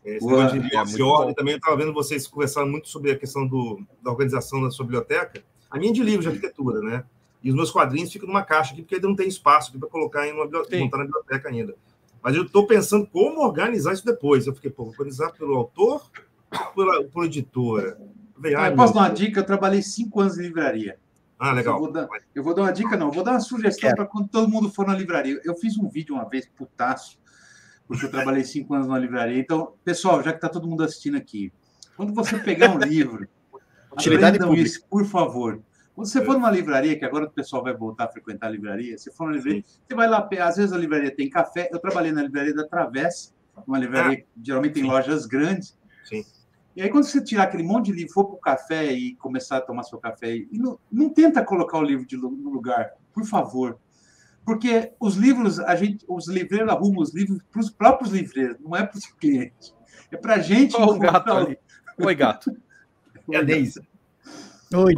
[0.05, 3.81] Esse Ué, de ordem também, eu estava vendo vocês conversar muito sobre a questão do,
[4.03, 5.43] da organização da sua biblioteca.
[5.71, 7.05] A minha é de livros de arquitetura, né?
[7.43, 10.27] E os meus quadrinhos ficam numa caixa aqui, porque ainda não tem espaço para colocar
[10.27, 11.75] em uma montar na biblioteca ainda.
[12.23, 14.47] Mas eu estou pensando como organizar isso depois.
[14.47, 16.09] Eu fiquei, pô, organizar pelo autor
[16.53, 17.99] ou pela, pela editora?
[18.35, 19.41] Falei, ah, eu posso dar uma dica?
[19.41, 20.99] Eu trabalhei cinco anos em livraria.
[21.44, 21.74] Ah, legal.
[21.74, 23.09] Eu vou dar, eu vou dar uma dica, não.
[23.09, 25.40] Eu vou dar uma sugestão para quando todo mundo for na livraria.
[25.44, 27.19] Eu fiz um vídeo uma vez, putaço,
[27.89, 29.40] porque eu trabalhei cinco anos na livraria.
[29.40, 31.52] Então, pessoal, já que está todo mundo assistindo aqui,
[31.97, 33.27] quando você pegar um livro,
[33.90, 35.60] aprendam isso, por favor.
[35.97, 38.97] Quando você for numa livraria, que agora o pessoal vai voltar a frequentar a livraria,
[38.97, 39.81] você for numa livraria, Sim.
[39.89, 41.69] você vai lá, às vezes a livraria tem café.
[41.73, 43.32] Eu trabalhei na livraria da Travessa,
[43.66, 45.77] uma livraria que geralmente tem lojas grandes.
[46.05, 46.24] Sim.
[46.74, 49.59] E aí, quando você tirar aquele monte de livro, for para o café e começar
[49.59, 53.24] a tomar seu café, e não, não tenta colocar o livro de, no lugar, por
[53.24, 53.78] favor.
[54.44, 58.74] Porque os livros, a gente, os livreiros arrumam os livros para os próprios livreiros, não
[58.74, 59.74] é para os clientes.
[60.11, 60.74] É para a gente.
[60.77, 61.59] Olha o gato ali.
[61.99, 62.51] Oi, gato.
[63.31, 63.81] É a Deise.
[64.74, 64.94] Oi,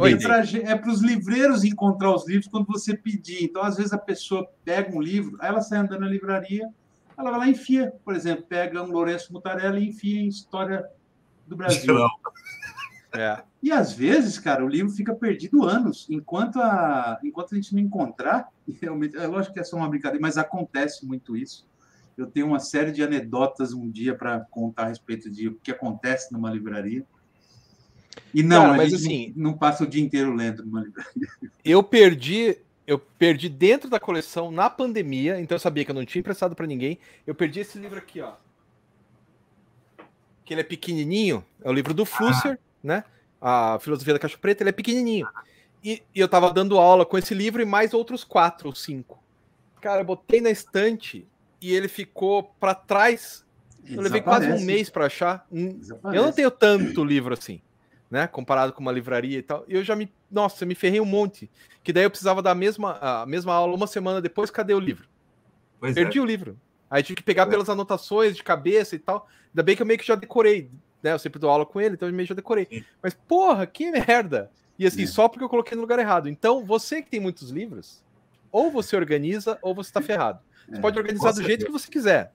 [0.63, 3.43] é para os livreiros encontrar os livros quando você pedir.
[3.43, 6.67] Então, às vezes, a pessoa pega um livro, aí ela sai andando na livraria,
[7.15, 10.83] ela vai lá e enfia, por exemplo, pega um Lourenço Mutarella e enfia em História
[11.47, 11.95] do Brasil.
[13.17, 13.41] É.
[13.63, 17.81] E às vezes, cara, o livro fica perdido anos, enquanto a, enquanto a gente não
[17.81, 18.49] encontrar.
[18.81, 21.65] Realmente, é lógico que é só uma brincadeira, mas acontece muito isso.
[22.17, 25.71] Eu tenho uma série de anedotas um dia para contar a respeito de o que
[25.71, 27.05] acontece numa livraria.
[28.33, 31.27] E não, Cara, mas assim, não, não, passa o dia inteiro lendo numa livraria.
[31.63, 36.05] Eu perdi, eu perdi dentro da coleção na pandemia, então eu sabia que eu não
[36.05, 36.99] tinha emprestado para ninguém.
[37.25, 38.33] Eu perdi esse livro aqui, ó.
[40.45, 43.03] Que ele é pequenininho, é o livro do Flusser, né?
[43.41, 45.27] A Filosofia da Caixa Preta, ele é pequenininho.
[45.83, 49.21] E, e, eu tava dando aula com esse livro e mais outros quatro ou cinco.
[49.81, 51.27] Cara, eu botei na estante
[51.61, 53.45] e ele ficou para trás.
[53.85, 55.45] Eu levei quase um mês para achar.
[55.51, 57.61] Eu não tenho tanto livro assim
[58.09, 58.27] né?
[58.27, 59.65] Comparado com uma livraria e tal.
[59.67, 60.11] E eu já me.
[60.29, 61.49] Nossa, me ferrei um monte.
[61.83, 65.07] Que daí eu precisava da mesma, a mesma aula uma semana depois, cadê o livro?
[65.79, 66.21] Pois Perdi é.
[66.21, 66.59] o livro.
[66.95, 67.45] Aí tive que pegar é.
[67.47, 69.27] pelas anotações de cabeça e tal.
[69.49, 70.71] Ainda bem que eu meio que já decorei,
[71.03, 71.11] né?
[71.11, 72.65] Eu sempre dou aula com ele, então eu meio que já decorei.
[72.71, 72.85] Sim.
[73.03, 74.49] Mas, porra, que merda!
[74.79, 75.05] E assim, é.
[75.05, 76.29] só porque eu coloquei no lugar errado.
[76.29, 78.01] Então, você que tem muitos livros,
[78.49, 80.39] ou você organiza, ou você tá ferrado.
[80.69, 80.79] Você é.
[80.79, 82.31] pode organizar do jeito que você quiser.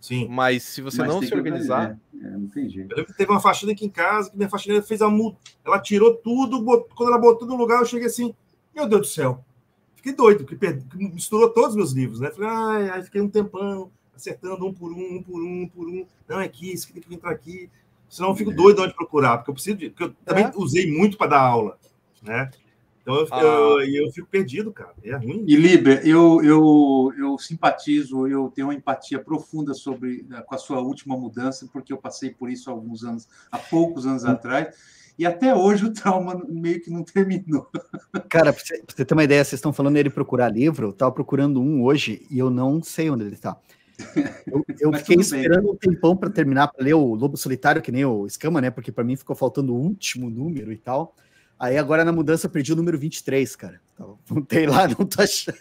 [0.00, 0.28] Sim.
[0.28, 1.98] Mas se você Mas não se organizar.
[2.14, 2.92] É, não tem jeito.
[2.92, 5.40] Eu lembro que teve uma faxina aqui em casa que minha faxineira fez a multa.
[5.64, 6.94] Ela tirou tudo, botou...
[6.94, 8.32] quando ela botou no lugar, eu cheguei assim,
[8.72, 9.44] meu Deus do céu.
[10.06, 12.30] Fiquei doido, porque misturou todos os meus livros, né?
[12.30, 16.06] Falei, ai, fiquei um tempão acertando um por um, um por um, um por um.
[16.28, 17.68] Não, é aqui, isso aqui tem que entrar aqui.
[18.08, 18.54] Senão eu fico é.
[18.54, 19.90] doido onde procurar, porque eu preciso de.
[19.90, 20.52] Porque eu também é.
[20.54, 21.76] usei muito para dar aula,
[22.22, 22.48] né?
[23.02, 23.40] Então eu, ah.
[23.40, 24.94] eu, eu, fico perdido, cara.
[25.02, 25.44] É ruim.
[25.44, 30.78] E Liber, eu, eu, eu simpatizo, eu tenho uma empatia profunda sobre com a sua
[30.78, 34.28] última mudança, porque eu passei por isso há alguns anos, há poucos anos hum.
[34.28, 34.72] atrás.
[35.18, 37.68] E até hoje o trauma meio que não terminou.
[38.28, 41.12] Cara, para você, você ter uma ideia, vocês estão falando ele procurar livro, eu estava
[41.12, 43.56] procurando um hoje e eu não sei onde ele está.
[44.46, 45.72] Eu, eu fiquei esperando bem.
[45.72, 48.70] um tempão para terminar para ler o Lobo Solitário, que nem o Escama, né?
[48.70, 51.14] Porque para mim ficou faltando o último número e tal.
[51.58, 53.80] Aí agora na mudança eu perdi o número 23, cara.
[53.94, 55.56] Então, tem lá, não tô achando.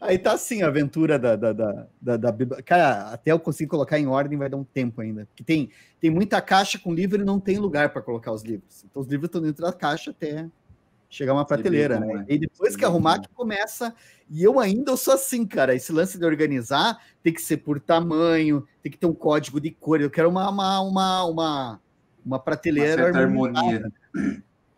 [0.00, 4.06] Aí tá assim a aventura da, da, da, da, Cara, até eu conseguir colocar em
[4.06, 5.26] ordem vai dar um tempo ainda.
[5.26, 5.70] Porque tem,
[6.00, 8.84] tem muita caixa com livro e não tem lugar para colocar os livros.
[8.84, 10.48] Então os livros estão dentro da caixa até
[11.10, 12.24] chegar uma prateleira, né?
[12.28, 13.94] E depois que arrumar que começa.
[14.30, 15.74] E eu ainda eu sou assim, cara.
[15.74, 19.70] Esse lance de organizar tem que ser por tamanho, tem que ter um código de
[19.70, 20.00] cor.
[20.00, 21.80] Eu quero uma, uma, uma, uma,
[22.24, 23.10] uma prateleira.
[23.10, 23.92] Uma harmonia.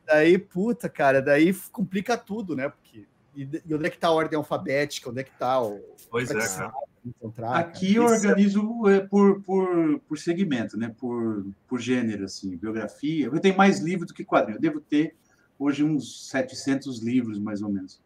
[0.06, 2.68] Daí, puta, cara, daí complica tudo, né?
[2.68, 5.10] Porque e, e onde é que tá a ordem alfabética?
[5.10, 5.80] Onde é que tá o.
[6.10, 6.72] Pois é, cara.
[7.04, 7.56] encontrar.
[7.56, 10.94] Aqui eu organizo é, por, por, por segmento, né?
[10.98, 13.26] por, por gênero, assim, biografia.
[13.26, 14.56] Eu tenho mais livro do que quadrinho.
[14.56, 15.16] Eu devo ter
[15.58, 18.00] hoje uns 700 livros, mais ou menos.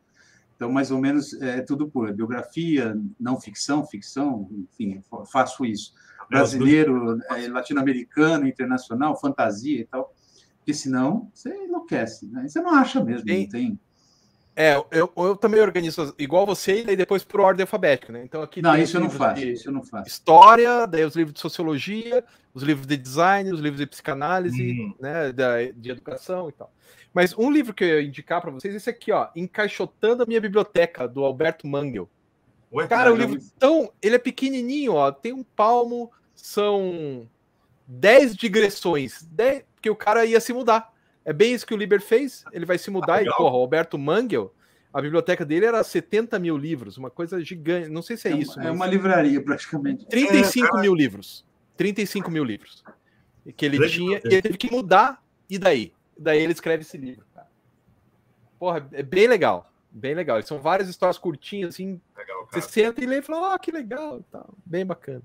[0.56, 5.92] Então, mais ou menos, é tudo por biografia, não ficção, ficção, enfim, faço isso.
[6.28, 10.14] Brasileiro, é, latino-americano, internacional, fantasia e tal.
[10.58, 12.48] Porque senão você enlouquece, né?
[12.48, 13.80] Você não acha mesmo, tem, não tem.
[14.56, 18.22] É, eu, eu também organizo igual você e daí depois por ordem alfabética, né?
[18.22, 20.08] Então aqui não, isso eu não faço, isso eu não faço.
[20.08, 22.24] História, daí os livros de sociologia,
[22.54, 24.94] os livros de design, os livros de psicanálise, hum.
[25.00, 26.72] né, da, de educação e tal.
[27.12, 30.26] Mas um livro que eu ia indicar para vocês é esse aqui, ó, Encaixotando a
[30.26, 32.08] minha biblioteca do Alberto Mangel.
[32.72, 37.28] Ué, cara, o livro tão, ele é pequenininho, ó, tem um palmo, são
[37.86, 40.93] 10 digressões, 10, porque o cara ia se mudar.
[41.24, 42.44] É bem isso que o Liber fez.
[42.52, 44.52] Ele vai se mudar ah, e, porra, o Alberto Mangel,
[44.92, 47.88] a biblioteca dele era 70 mil livros, uma coisa gigante.
[47.88, 48.60] Não sei se é, é isso.
[48.60, 50.06] É uma livraria, praticamente.
[50.06, 51.44] 35 é, mil livros.
[51.76, 52.84] 35 mil livros.
[53.56, 55.92] Que ele tinha, e ele teve que mudar, e daí?
[56.16, 57.24] Daí ele escreve esse livro.
[57.34, 57.48] Cara.
[58.58, 59.70] Porra, é bem legal.
[59.90, 60.42] Bem legal.
[60.42, 62.00] são várias histórias curtinhas, assim.
[62.16, 64.22] Legal, você senta e lê e fala, ah, que legal.
[64.30, 64.44] Tá.
[64.64, 65.22] Bem bacana.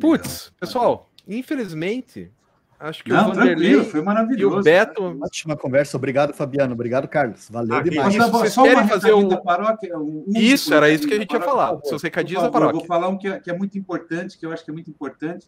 [0.00, 2.32] Putz, pessoal, infelizmente,
[2.80, 4.56] Acho que Não, o Vanderlei foi maravilhoso.
[4.56, 5.18] E o Beto.
[5.22, 5.98] Ótima conversa.
[5.98, 6.72] Obrigado, Fabiano.
[6.72, 7.46] Obrigado, Carlos.
[7.50, 8.14] Valeu ah, demais.
[8.14, 9.28] Isso, vocês só querem fazer um...
[9.42, 10.24] paróquia, um...
[10.34, 11.78] Isso, era isso que a gente ia falar.
[11.84, 12.76] Seus recadinhos da paróquia.
[12.76, 14.74] Eu vou falar um que é, que é, muito importante, que eu acho que é
[14.74, 15.46] muito importante,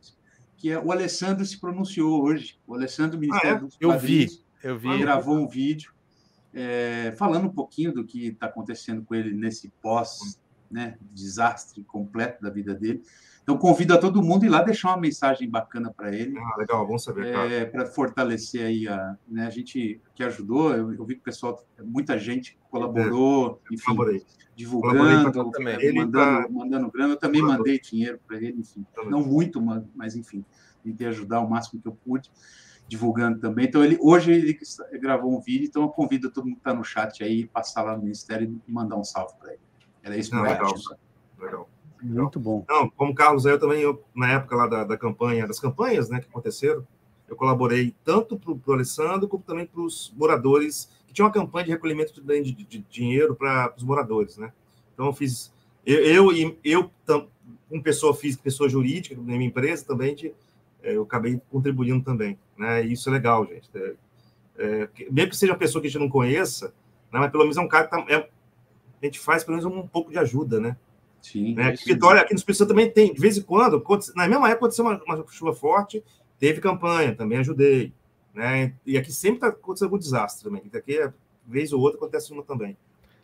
[0.59, 2.59] que é o Alessandro se pronunciou hoje.
[2.67, 3.61] O Alessandro, Ministério ah, é?
[3.61, 4.29] dos Eu vi,
[4.63, 4.99] eu vi.
[4.99, 5.91] Gravou um vídeo
[6.55, 10.39] é, falando um pouquinho do que está acontecendo com ele nesse pós,
[10.73, 13.03] né, desastre completo da vida dele.
[13.43, 16.39] Então, convido a todo mundo ir lá deixar uma mensagem bacana para ele.
[16.39, 17.35] Ah, legal, bom saber.
[17.35, 20.75] É, para fortalecer aí a, né, a gente que ajudou.
[20.75, 24.25] Eu, eu, vi que o pessoal, muita gente colaborou, é, enfim, colaborei.
[24.55, 26.49] divulgando, colaborei mandando, tá...
[26.49, 27.15] mandando grana.
[27.15, 28.87] Eu também mandei dinheiro para ele, enfim.
[28.95, 29.11] Também.
[29.11, 29.61] Não muito,
[29.93, 30.45] mas enfim,
[30.83, 32.31] tentei ajudar o máximo que eu pude
[32.87, 33.67] divulgando também.
[33.67, 34.59] Então, ele, hoje ele
[35.01, 37.97] gravou um vídeo, então eu convido todo mundo que está no chat aí, passar lá
[37.97, 39.72] no Ministério e mandar um salve para ele.
[40.03, 40.75] Era isso que eu legal,
[41.39, 41.69] legal.
[42.03, 42.65] Muito bom.
[42.69, 46.19] Não, como Carlos, eu também, eu, na época lá da, da campanha, das campanhas né,
[46.19, 46.85] que aconteceram,
[47.29, 51.67] eu colaborei tanto para o Alessandro como também para os moradores, que tinha uma campanha
[51.67, 54.53] de recolhimento de, de, de dinheiro para os moradores, né?
[54.93, 55.53] Então eu fiz,
[55.87, 60.35] eu, eu e eu, como pessoa física, pessoa jurídica, na minha empresa também, de,
[60.83, 62.85] é, eu acabei contribuindo também, né?
[62.85, 63.71] E isso é legal, gente.
[63.75, 63.95] É,
[64.59, 66.75] é, mesmo que seja uma pessoa que a gente não conheça,
[67.11, 68.29] né, mas pelo menos é um cara que tá, é,
[69.03, 70.77] a gente faz pelo menos um pouco de ajuda, né?
[71.21, 71.55] Sim.
[71.55, 71.69] Né?
[71.69, 73.83] Aqui, Vitória, aqui no Espírito Santo também tem, de vez em quando,
[74.15, 76.03] na mesma época aconteceu uma, uma chuva forte,
[76.39, 77.93] teve campanha, também ajudei.
[78.35, 78.75] Né?
[78.85, 80.63] E aqui sempre está acontecendo algum desastre também.
[80.75, 81.11] Aqui,
[81.47, 82.77] vez ou outra, acontece uma também.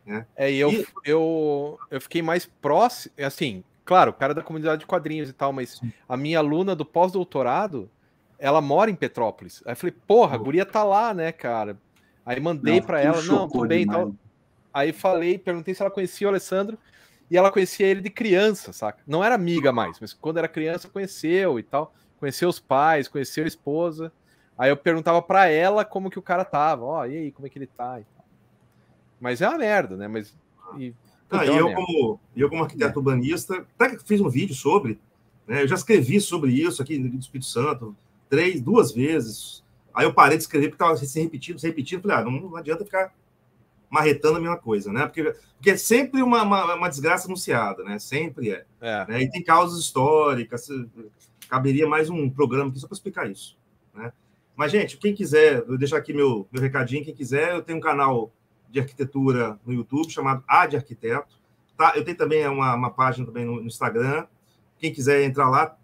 [0.06, 0.26] Né?
[0.36, 0.86] É, e eu, e...
[1.05, 5.52] eu, eu fiquei mais próximo, assim, claro, o cara da comunidade de quadrinhos e tal,
[5.52, 5.92] mas Sim.
[6.09, 7.90] a minha aluna do pós-doutorado,
[8.38, 9.62] ela mora em Petrópolis.
[9.66, 11.76] Aí eu falei, porra, a guria tá lá, né, cara?
[12.24, 14.14] Aí mandei para ela, não, tudo bem e tal.
[14.78, 16.78] Aí falei, perguntei se ela conhecia o Alessandro
[17.28, 19.02] e ela conhecia ele de criança, saca?
[19.05, 21.92] Não era amiga mais, mas quando era criança conheceu e tal.
[22.20, 24.12] Conheceu os pais, conheceu a esposa.
[24.56, 26.84] Aí eu perguntava para ela como que o cara tava.
[26.84, 28.00] Ó, oh, e aí, como é que ele tá?
[29.20, 30.06] Mas é uma merda, né?
[30.06, 30.32] Mas.
[30.76, 30.94] E,
[31.30, 35.00] ah, e eu, como, eu, como arquiteto urbanista, até que fiz um vídeo sobre,
[35.46, 35.62] né?
[35.62, 37.96] Eu já escrevi sobre isso aqui no Espírito Santo,
[38.28, 39.64] três, duas vezes.
[39.92, 42.02] Aí eu parei de escrever porque estava se repetindo, se repetindo.
[42.02, 43.12] Falei, ah, não, não adianta ficar
[43.90, 45.06] marretando a mesma coisa, né?
[45.06, 47.98] Porque, porque é sempre uma, uma, uma desgraça anunciada, né?
[47.98, 48.65] Sempre é.
[48.81, 49.06] é.
[49.06, 49.23] Né?
[49.23, 50.69] E tem causas históricas,
[51.48, 53.56] caberia mais um programa aqui só para explicar isso,
[53.94, 54.12] né?
[54.55, 57.81] Mas, gente, quem quiser, eu deixar aqui meu, meu recadinho, quem quiser, eu tenho um
[57.81, 58.32] canal
[58.69, 61.39] de arquitetura no YouTube chamado A de Arquiteto.
[61.77, 61.93] Tá?
[61.94, 64.27] Eu tenho também uma, uma página também no, no Instagram.
[64.77, 65.77] Quem quiser entrar lá.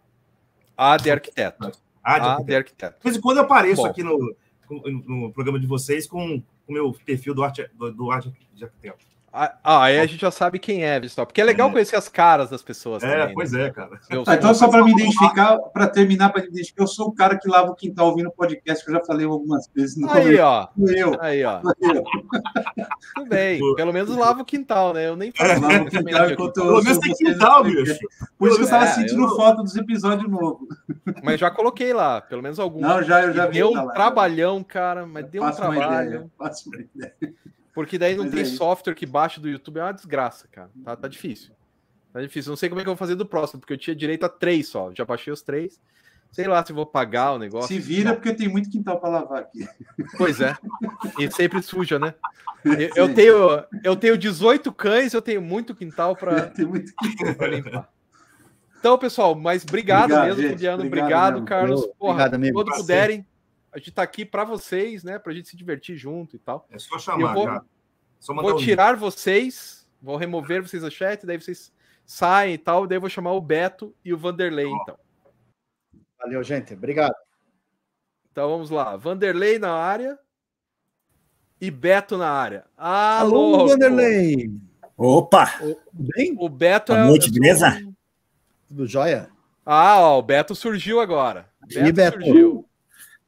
[0.76, 1.64] A de Arquiteto.
[1.64, 2.44] A de, A arquiteto.
[2.44, 2.98] de arquiteto.
[2.98, 3.88] De vez em quando eu apareço Bom.
[3.88, 4.36] aqui no,
[4.68, 9.06] no programa de vocês com o meu perfil do arte, do, do arte de arquiteto.
[9.36, 11.26] Ah, aí a gente já sabe quem é, Vistal.
[11.26, 11.72] Porque é legal é.
[11.72, 13.02] conhecer as caras das pessoas.
[13.02, 13.64] É, também, pois né?
[13.64, 13.98] é, cara.
[14.28, 17.36] Ah, então, só para me identificar, para terminar, para me identificar, eu sou o cara
[17.36, 19.96] que lava o quintal ouvindo podcast, que eu já falei algumas vezes.
[19.96, 20.68] No aí, ó.
[20.78, 21.20] Eu.
[21.20, 21.60] Aí, ó.
[23.16, 23.58] Tudo bem.
[23.74, 25.08] Pelo menos lava o quintal, né?
[25.08, 25.60] Eu nem falo.
[25.62, 27.98] Lava o quintal enquanto Pelo menos tem quintal, bicho.
[28.38, 29.34] Por isso que eu estava é, sentindo eu...
[29.34, 30.68] foto dos episódios novos.
[31.24, 32.80] Mas já coloquei lá, pelo menos algum.
[32.80, 33.54] Não, já, eu já vi.
[33.54, 36.30] Deu um trabalhão, cara, mas deu um trabalho.
[36.38, 37.34] Faço uma ideia.
[37.74, 38.46] Porque daí não Mas tem aí.
[38.46, 40.70] software que baixa do YouTube, é uma desgraça, cara.
[40.84, 41.52] Tá, tá difícil.
[42.12, 42.50] Tá difícil.
[42.50, 44.28] Não sei como é que eu vou fazer do próximo, porque eu tinha direito a
[44.28, 44.92] três só.
[44.94, 45.80] Já baixei os três.
[46.30, 47.68] Sei lá se vou pagar o negócio.
[47.68, 48.16] Se vira, não.
[48.16, 49.68] porque tem muito quintal para lavar aqui.
[50.16, 50.56] Pois é.
[51.18, 52.14] E sempre suja, né?
[52.64, 56.50] Eu, eu, tenho, eu tenho 18 cães, eu tenho muito quintal para
[57.46, 57.90] limpar.
[58.80, 60.82] Então, pessoal, mas obrigado, obrigado mesmo, Juliano.
[60.86, 61.86] Obrigado, obrigado Carlos.
[61.98, 62.54] Porra, obrigado, amigo.
[62.54, 63.26] Quando puderem,
[63.74, 65.18] a gente está aqui para vocês, né?
[65.18, 66.64] Para a gente se divertir junto e tal.
[66.70, 67.60] É só chamar, eu
[68.22, 71.72] vou, vou um tirar vocês, vou remover vocês do chat, daí vocês
[72.06, 74.76] saem e tal, daí eu vou chamar o Beto e o Vanderlei, oh.
[74.80, 74.98] então.
[76.20, 76.72] Valeu, gente.
[76.72, 77.14] Obrigado.
[78.30, 78.96] Então vamos lá.
[78.96, 80.16] Vanderlei na área
[81.60, 82.66] e Beto na área.
[82.76, 84.50] Alô, Alô Vanderlei!
[84.96, 85.52] Opa!
[85.60, 86.36] O, bem?
[86.38, 87.08] o Beto Boa é.
[87.08, 87.82] Noite, beleza?
[88.68, 89.28] Tudo jóia?
[89.66, 91.48] Ah, ó, o Beto surgiu agora.
[91.66, 92.68] Beto, e Beto surgiu.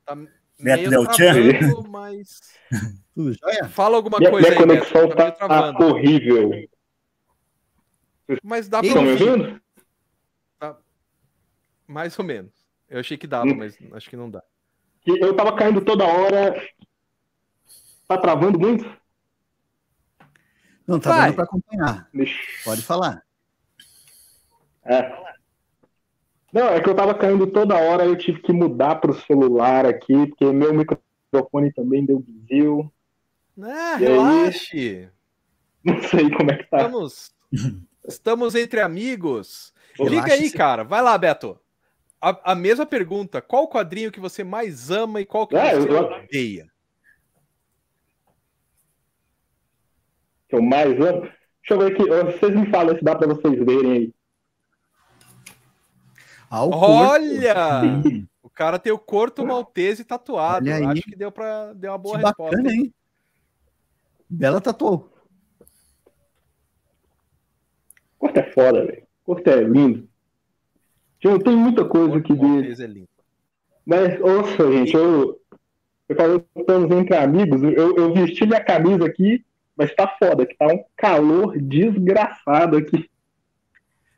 [0.04, 0.16] Tá
[0.58, 1.88] Beto Del Chan.
[1.88, 2.40] Mas...
[3.70, 5.38] Fala alguma minha, coisa minha aí, conexão Beto.
[5.38, 6.50] Tá, tá horrível.
[8.42, 9.62] Mas dá para ouvir.
[10.58, 10.76] Tá...
[11.86, 12.52] Mais ou menos.
[12.88, 13.56] Eu achei que dava, hum.
[13.56, 14.42] mas acho que não dá.
[15.06, 16.54] Eu tava caindo toda hora.
[18.08, 18.84] Tá travando muito?
[20.86, 22.08] Não, tá dando para acompanhar.
[22.64, 23.22] Pode falar.
[24.84, 25.35] É.
[26.52, 30.26] Não, é que eu tava caindo toda hora, eu tive que mudar pro celular aqui,
[30.28, 32.90] porque meu microfone também deu desvio.
[33.60, 34.78] Ah, relaxe.
[34.78, 35.08] Aí,
[35.84, 36.78] não sei como é que tá.
[36.78, 37.34] Estamos,
[38.06, 39.72] estamos entre amigos.
[39.98, 40.84] Liga aí, cara.
[40.84, 41.58] Vai lá, Beto
[42.20, 45.88] a, a, mesma pergunta: qual quadrinho que você mais ama e qual que é, você
[45.88, 45.96] eu...
[45.96, 46.66] odeia?
[50.48, 51.20] Que eu mais amo?
[51.22, 51.34] Deixa
[51.70, 52.38] eu ver aqui.
[52.38, 54.14] Vocês me falam se dá para vocês verem aí.
[56.50, 57.54] Olha!
[58.42, 60.68] o cara tem o corto maltese tatuado.
[60.70, 62.56] Acho que deu para deu uma boa que resposta.
[62.56, 62.94] Bacana, hein?
[64.28, 65.12] Bela tatuou.
[68.18, 69.02] Corto é foda, velho.
[69.24, 70.08] Corto é lindo.
[71.22, 72.72] Eu tenho muita coisa aqui dele.
[72.72, 73.06] É
[73.84, 75.40] Mas, ouça, gente, eu,
[76.08, 77.62] eu falei que estamos entre amigos.
[77.62, 79.44] Eu, eu vesti minha camisa aqui,
[79.76, 83.10] mas tá foda, que tá um calor desgraçado aqui.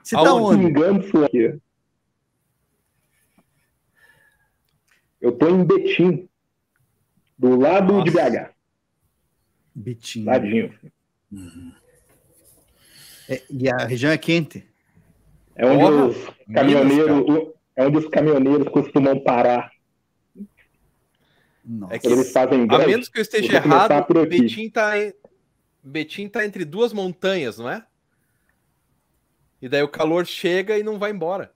[0.02, 0.64] Você tá onde?
[0.64, 1.58] engano isso aqui.
[5.20, 6.28] Eu tô em Betim,
[7.36, 8.04] do lado Nossa.
[8.04, 8.50] de BH.
[9.74, 10.24] Betim.
[10.24, 10.74] Ladinho.
[11.30, 11.72] Uhum.
[13.28, 14.66] É, e a região é quente?
[15.54, 19.70] É onde Porra, os caminhoneiros, é onde os caminhoneiros costumam parar.
[21.64, 21.94] Nossa.
[21.94, 24.92] É que eles fazem greve, a menos que eu esteja errado, Betim está
[25.82, 27.84] Betim tá entre duas montanhas, não é?
[29.60, 31.52] E daí o calor chega e não vai embora.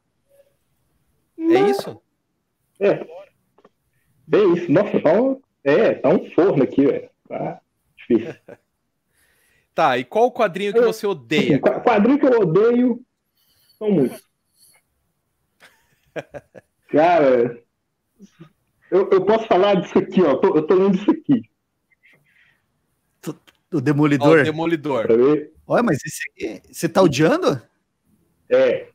[1.38, 1.66] É não.
[1.66, 2.02] É isso?
[2.80, 3.21] É.
[4.26, 4.70] Bem isso.
[4.70, 7.10] Nossa, tá um, é, tá um forno aqui, velho.
[7.28, 7.60] Tá
[7.96, 8.34] difícil.
[9.74, 11.56] tá, e qual o quadrinho que é, você odeia?
[11.58, 13.04] O quadrinho que eu odeio
[13.78, 14.22] são muitos.
[16.88, 17.62] Cara,
[18.90, 20.32] eu, eu posso falar disso aqui, ó.
[20.32, 21.50] Eu tô, eu tô lendo isso aqui.
[23.72, 24.40] O Demolidor.
[24.40, 25.06] o Demolidor.
[25.66, 27.62] Olha, mas esse aqui, você tá odiando?
[28.50, 28.88] É.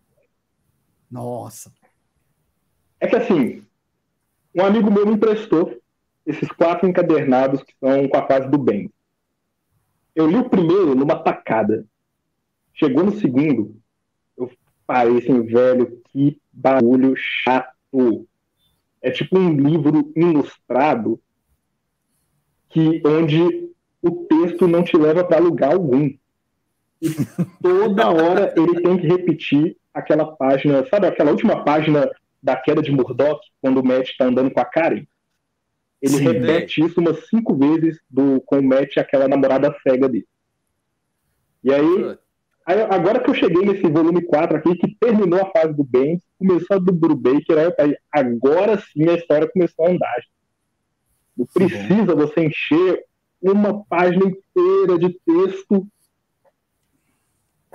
[1.09, 1.73] Nossa.
[2.99, 3.65] É que assim,
[4.57, 5.79] um amigo meu me emprestou
[6.25, 8.91] esses quatro encadernados que são com a fase do bem.
[10.15, 11.85] Eu li o primeiro numa tacada.
[12.73, 13.75] Chegou no segundo,
[14.85, 18.27] parecem, velho, que bagulho chato.
[19.01, 21.19] É tipo um livro ilustrado
[22.69, 23.71] que onde
[24.01, 26.11] o texto não te leva para lugar algum.
[27.01, 27.09] E
[27.61, 32.09] toda hora ele tem que repetir aquela página, sabe aquela última página
[32.41, 35.05] da queda de Murdoch, quando o Matt está andando com a Karen?
[36.01, 40.27] Ele Sim, repete isso umas cinco vezes do, com o Matt aquela namorada cega dele.
[41.63, 42.17] E aí,
[42.67, 46.21] Aí, agora que eu cheguei nesse volume 4 aqui, que terminou a fase do Ben,
[46.37, 50.21] começou a do Brubaker, aí, agora sim a história começou a andar.
[51.37, 53.05] Não precisa você encher
[53.41, 55.87] uma página inteira de texto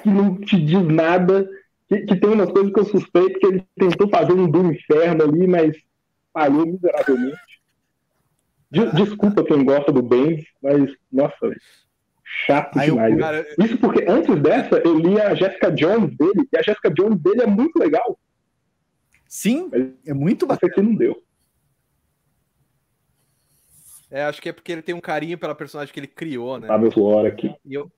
[0.03, 1.49] que não te diz nada,
[1.93, 5.25] que, que, tem umas coisas que eu suspeito que ele tentou fazer um do inferno
[5.25, 5.77] ali, mas
[6.33, 7.63] falhou miseravelmente.
[8.71, 11.55] Desculpa quem gosta do Ben, mas, nossa.
[12.47, 13.13] Chato Aí demais.
[13.13, 16.91] Eu, cara, Isso porque antes dessa eu li a Jessica Jones dele, e a Jessica
[16.91, 18.19] Jones dele é muito legal.
[19.29, 19.71] Sim,
[20.07, 20.73] é muito bacana.
[20.73, 21.23] Essa aqui não deu.
[24.11, 26.69] É, acho que é porque ele tem um carinho pela personagem que ele criou, né?
[26.71, 26.91] Ah, meu
[27.27, 27.55] aqui.
[27.67, 27.91] E eu...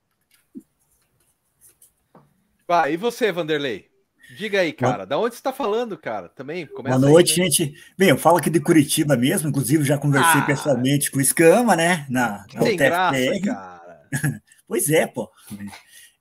[2.68, 3.90] Ah, e você, Vanderlei?
[4.36, 6.30] Diga aí, cara, da onde você está falando, cara?
[6.30, 7.50] Também Boa noite, aí, né?
[7.50, 7.74] gente.
[7.96, 11.76] Bem, eu falo aqui de Curitiba mesmo, inclusive já conversei ah, pessoalmente com o Escama,
[11.76, 12.06] né?
[12.08, 14.42] Na, na Tem graça, cara.
[14.66, 15.30] pois é, pô.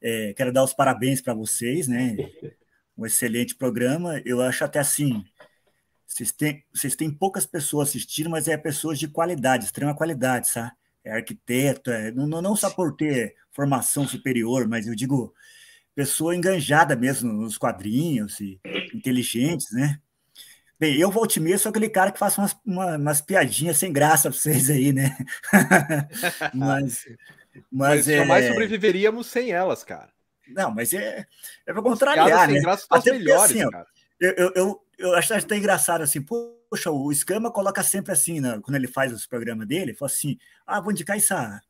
[0.01, 2.17] É, quero dar os parabéns para vocês, né?
[2.97, 4.21] Um excelente programa.
[4.25, 5.23] Eu acho até assim.
[6.05, 10.71] vocês têm, vocês têm poucas pessoas assistindo, mas é pessoas de qualidade, extrema qualidade, sabe?
[11.05, 15.33] É arquiteto, é, não, não só por ter formação superior, mas eu digo
[15.95, 18.59] pessoa enganjada mesmo nos quadrinhos e
[18.93, 19.99] inteligentes, né?
[20.79, 24.29] Bem, eu vou meia sou aquele cara que faz umas, uma, umas piadinhas sem graça
[24.29, 25.15] para vocês aí, né?
[26.53, 27.05] mas,
[27.71, 28.17] mas, mas é...
[28.17, 30.09] jamais sobreviveríamos sem elas, cara.
[30.47, 31.25] Não, mas é,
[31.65, 32.61] é para contrariar, né?
[32.89, 33.85] Até melhores, assim, ó,
[34.19, 38.75] eu, eu, eu, acho até engraçado assim, poxa, o Escama coloca sempre assim, né, quando
[38.75, 41.61] ele faz os programas dele, ele fala assim, ah, vou indicar essa,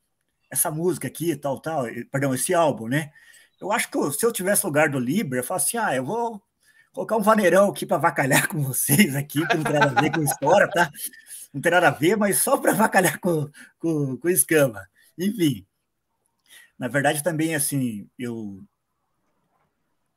[0.50, 3.12] essa música aqui, tal, tal, perdão, esse álbum, né?
[3.59, 6.41] Eu acho que se eu tivesse lugar do Libra, eu falo assim, ah, eu vou
[6.91, 10.11] colocar um vaneirão aqui para vacalhar com vocês aqui, que não tem nada a ver
[10.11, 10.91] com história, tá?
[11.53, 13.49] Não tem nada a ver, mas só para vacalhar com,
[13.80, 14.88] com, com escama.
[15.17, 15.65] Enfim,
[16.77, 18.63] na verdade também, assim, eu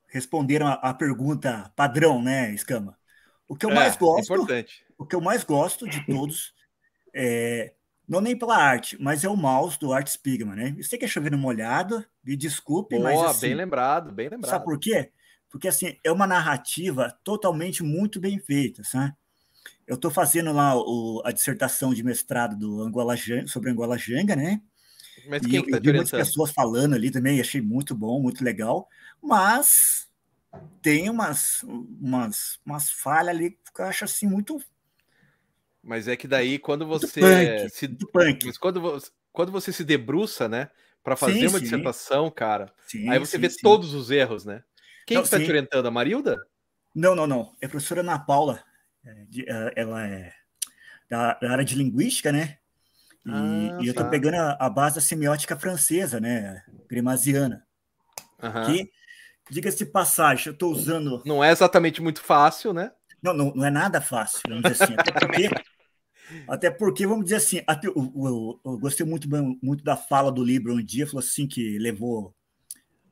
[0.09, 2.99] responderam a, a pergunta padrão, né, Escama?
[3.49, 4.85] O que eu é, mais é gosto, importante.
[4.99, 6.55] o que eu mais gosto de todos
[7.15, 7.75] é
[8.09, 10.75] não nem pela arte, mas é o mouse do Art Spigman, né?
[10.77, 14.51] Eu sei que é chovendo molhado, me desculpe, Boa, mas assim, bem lembrado, bem lembrado.
[14.51, 15.11] Sabe por quê?
[15.51, 19.13] Porque assim, é uma narrativa totalmente muito bem feita, sabe?
[19.87, 23.15] Eu estou fazendo lá o, a dissertação de mestrado do Angola
[23.47, 24.61] sobre Angola Janga, né?
[25.29, 28.45] Mas quem e, que tá vi muitas pessoas falando ali também, achei muito bom, muito
[28.45, 28.89] legal,
[29.23, 30.09] mas
[30.81, 34.61] tem umas, umas, umas falhas ali que eu acho assim muito
[35.87, 38.59] mas é que daí quando você punk, se punk.
[38.59, 40.69] quando você, quando você se debruça, né,
[41.03, 41.65] para fazer sim, uma sim.
[41.65, 44.63] dissertação, cara, sim, aí você vê todos os erros, né?
[45.07, 46.37] Quem está te orientando, a Marilda?
[46.93, 47.53] Não, não, não.
[47.61, 48.65] É a professora Ana Paula.
[49.05, 50.33] É, é, ela é
[51.09, 52.59] da, área de linguística, né?
[53.25, 54.11] E, ah, e eu estou tá.
[54.11, 56.65] pegando a, a, base da semiótica francesa, né?
[56.89, 57.65] Grimasiana.
[58.43, 58.67] Uhum.
[58.67, 58.91] Que,
[59.49, 61.23] diga-se de passagem, eu estou usando.
[61.25, 62.91] Não é exatamente muito fácil, né?
[63.23, 64.95] Não, não, não é nada fácil, vamos dizer assim.
[64.99, 65.49] Até porque
[66.49, 69.29] até porque, vamos dizer assim, até, eu, eu, eu, gostei muito,
[69.63, 72.35] muito da fala do Libro um dia, falou assim que levou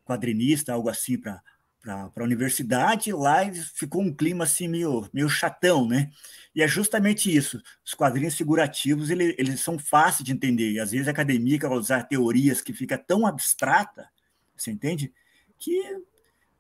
[0.05, 1.43] quadrinista, algo assim, para
[1.85, 3.41] a universidade, lá
[3.75, 6.11] ficou um clima assim meio, meio chatão, né?
[6.55, 7.61] E é justamente isso.
[7.85, 10.73] Os quadrinhos figurativos, ele, eles são fáceis de entender.
[10.73, 14.09] E às vezes a academia quer usar teorias que fica tão abstrata,
[14.57, 15.13] você entende?
[15.59, 15.99] Que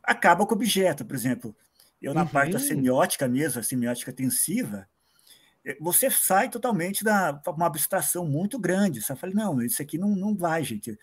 [0.02, 1.05] acaba com o objeto.
[1.05, 1.56] Por exemplo,
[2.02, 2.28] eu na uhum.
[2.28, 4.89] parte da semiótica mesmo, a semiótica tensiva,
[5.80, 9.00] você sai totalmente da uma abstração muito grande.
[9.00, 10.98] Você fala, não, isso aqui não, não vai, gente.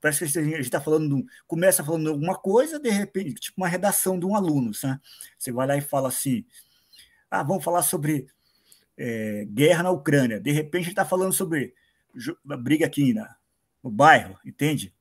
[0.00, 4.18] Parece que a gente está falando, começa falando alguma coisa, de repente, tipo uma redação
[4.18, 5.00] de um aluno, sabe?
[5.38, 6.46] Você vai lá e fala assim,
[7.30, 8.26] ah, vamos falar sobre
[8.96, 10.40] é, guerra na Ucrânia.
[10.40, 11.74] De repente, está falando sobre
[12.58, 13.36] briga aqui na,
[13.84, 14.94] no bairro, entende?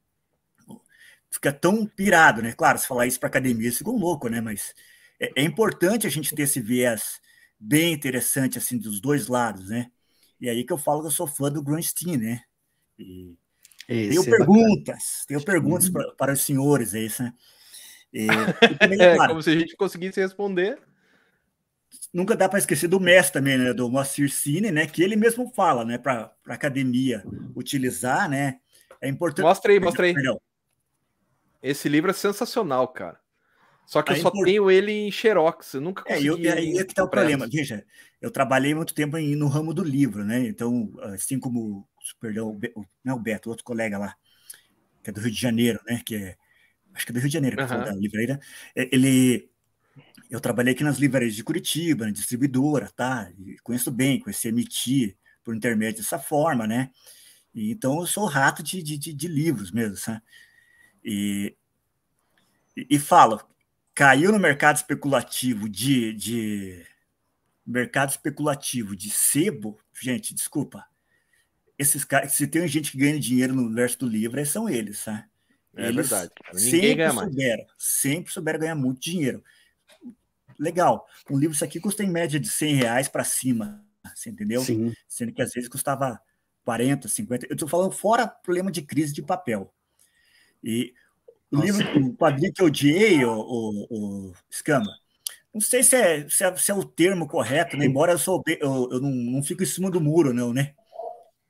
[1.30, 2.52] Fica tão pirado, né?
[2.52, 4.42] Claro, se falar isso para academia, fica um louco, né?
[4.42, 4.76] Mas
[5.20, 7.22] é, é importante a gente ter esse viés
[7.60, 9.92] bem interessante, assim, dos dois lados, né?
[10.40, 12.42] E aí que eu falo que eu sou fã do Grunstein, né?
[12.98, 13.36] E
[13.88, 17.34] tenho é perguntas, tenho perguntas para, para os senhores aí, né?
[18.14, 18.28] E,
[18.80, 20.80] também, é, claro, como se a gente conseguisse responder.
[22.14, 23.74] Nunca dá para esquecer do mestre também, né?
[23.74, 24.88] Do Moacir Cine, né?
[24.88, 25.98] Que ele mesmo fala, né?
[25.98, 27.24] Para a academia
[27.56, 28.60] utilizar, né?
[29.02, 29.46] É importante.
[29.46, 30.14] Mostra aí, mostra aí.
[31.62, 33.20] Esse livro é sensacional, cara.
[33.86, 34.46] Só que aí, eu só por...
[34.46, 36.48] tenho ele em Xerox, eu nunca consegui.
[36.48, 37.48] É, eu, aí é que tá o problema.
[37.48, 37.86] Veja,
[38.20, 40.40] eu trabalhei muito tempo no ramo do livro, né?
[40.48, 41.88] Então, assim como,
[42.20, 44.16] perdão, o, não é o Beto, outro colega lá,
[45.04, 46.02] que é do Rio de Janeiro, né?
[46.04, 46.36] Que é,
[46.94, 47.84] acho que é do Rio de Janeiro, que uhum.
[47.84, 48.40] da livreira.
[48.76, 49.50] É, ele,
[50.30, 53.32] eu trabalhei aqui nas livrarias de Curitiba, na distribuidora, tá?
[53.38, 56.90] E conheço bem, conheci emitir por intermédio dessa forma, né?
[57.54, 60.22] E, então, eu sou rato de, de, de, de livros mesmo, sabe?
[61.04, 61.56] E,
[62.76, 63.40] e, e falo,
[63.96, 66.86] caiu no mercado especulativo de, de
[67.66, 70.86] mercado especulativo de sebo, gente, desculpa.
[71.80, 75.26] Esses caras, se tem gente que ganha dinheiro no universo do livro, são eles, tá?
[75.76, 76.32] É eles verdade.
[76.54, 77.30] Ninguém sempre ganha mais.
[77.30, 79.44] souberam, sempre souberam ganhar muito dinheiro.
[80.60, 81.08] Legal.
[81.30, 84.62] Um livro isso aqui custa em média de 100 reais para cima, você entendeu?
[84.62, 84.94] Sim.
[85.08, 86.22] Sendo que às vezes custava
[86.64, 87.48] 40, 50.
[87.48, 89.74] Eu estou falando fora problema de crise de papel.
[90.64, 90.94] E
[91.52, 94.92] o livro, o quadrinho que eu odiei, o, o, o Escama,
[95.56, 97.86] não sei se é, se é, se, é, o termo correto, né?
[97.86, 100.76] embora eu, sou, eu, eu não, não fico em cima do muro, não, né?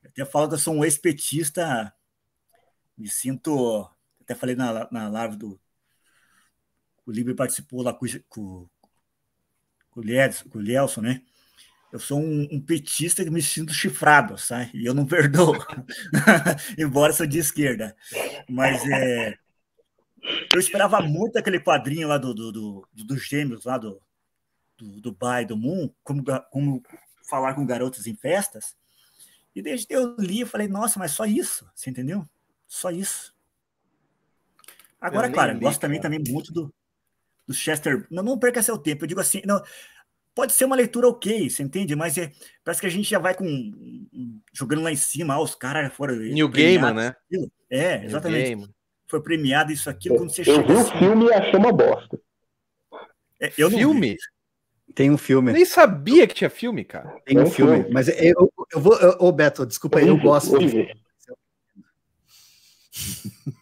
[0.06, 1.92] Até falo que eu sou um ex-petista,
[2.96, 3.90] me sinto.
[4.22, 5.60] Até falei na, na live do.
[7.04, 8.70] O livro participou lá com, com,
[9.90, 11.22] com, o Lielson, com o Lielson, né?
[11.92, 14.70] Eu sou um, um, petista que me sinto chifrado, sabe?
[14.76, 15.56] E eu não perdoo,
[16.78, 17.96] embora sou de esquerda.
[18.48, 19.36] Mas é
[20.54, 24.02] eu esperava muito aquele quadrinho lá do, do, do, dos gêmeos, lá do,
[24.78, 26.84] do, do Bai do Moon, como, como
[27.30, 28.76] falar com garotas em festas.
[29.56, 32.28] E desde que eu li, eu falei, nossa, mas só isso, você entendeu?
[32.68, 33.34] Só isso.
[35.00, 36.74] Agora, claro, eu gosto também, também muito do,
[37.48, 38.08] do Chester.
[38.10, 39.62] Não, não perca seu tempo, eu digo assim, não,
[40.34, 41.96] pode ser uma leitura ok, você entende?
[41.96, 42.32] Mas é,
[42.64, 43.46] parece que a gente já vai com
[44.54, 46.16] jogando lá em cima, ah, os caras foram.
[46.16, 47.16] New Gaiman, né?
[47.70, 48.70] É, exatamente.
[49.08, 50.56] Foi premiado isso aquilo quando você eu.
[50.56, 52.20] Eu vi assim, o filme e achei uma bosta.
[53.40, 54.18] É, eu filme?
[54.94, 55.52] Tem um filme.
[55.52, 57.16] Nem sabia que tinha filme, cara.
[57.26, 57.86] Tem um filme.
[57.92, 58.98] Mas eu, eu vou.
[59.20, 60.58] Ô, Beto, desculpa aí, eu gosto.
[60.58, 60.90] De...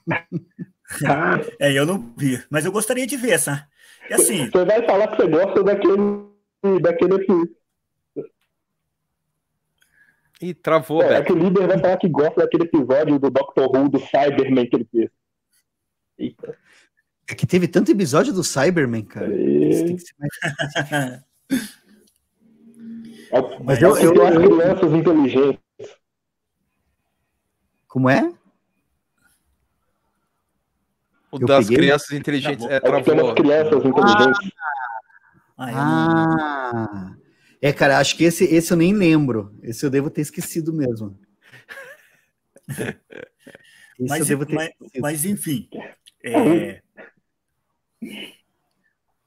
[1.59, 3.63] é, eu não vi, mas eu gostaria de ver, sabe?
[4.09, 4.49] E assim.
[4.49, 6.29] Você vai falar que você gosta daquele.
[6.81, 7.49] daquele filme.
[10.41, 11.21] Ih, travou, é, Beto.
[11.21, 14.67] É que o líder vai falar que gosta daquele episódio do Doctor Who, do Cyberman
[14.67, 15.09] que ele fez.
[16.17, 16.57] Eita.
[17.27, 19.29] É que teve tanto episódio do Cyberman, cara.
[23.63, 25.63] Mas eu, eu, eu, eu crianças inteligentes.
[27.87, 28.33] Como é?
[31.31, 31.77] O eu das peguei?
[31.77, 32.65] crianças inteligentes.
[32.65, 33.33] É, travou.
[33.33, 34.51] crianças inteligentes.
[35.57, 37.15] Ah, ah,
[37.61, 39.57] é, cara, acho que esse, esse eu nem lembro.
[39.63, 41.19] Esse eu devo ter esquecido mesmo.
[43.99, 44.69] mas, mas,
[44.99, 45.67] mas, enfim,
[46.23, 46.81] é,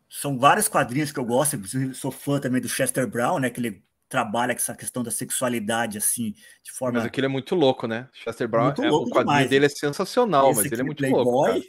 [0.09, 3.51] são vários quadrinhos que eu gosto, inclusive sou fã também do Chester Brown, né?
[3.51, 6.99] Que ele trabalha com essa questão da sexualidade, assim, de forma.
[6.99, 8.09] Mas aquele é muito louco, né?
[8.13, 11.67] Chester Brown, é, o quadrinho demais, dele é sensacional, mas ele é muito Playboy, louco.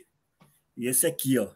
[0.77, 1.49] E esse aqui, ó.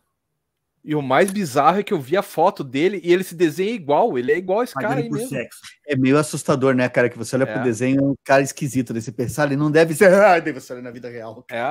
[0.84, 3.72] E o mais bizarro é que eu vi a foto dele e ele se desenha
[3.72, 5.30] igual, ele é igual esse cara aí mesmo.
[5.30, 5.60] Sexo.
[5.88, 7.08] É meio assustador, né, cara?
[7.08, 7.54] Que você olha é.
[7.54, 10.82] pro desenho, é um cara esquisito desse pensar, ele não deve ser, ah, deve ser
[10.82, 11.46] na vida real.
[11.52, 11.62] É.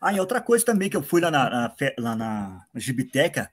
[0.00, 3.50] Ah, e outra coisa também que eu fui lá na, na lá na, Gibiteca,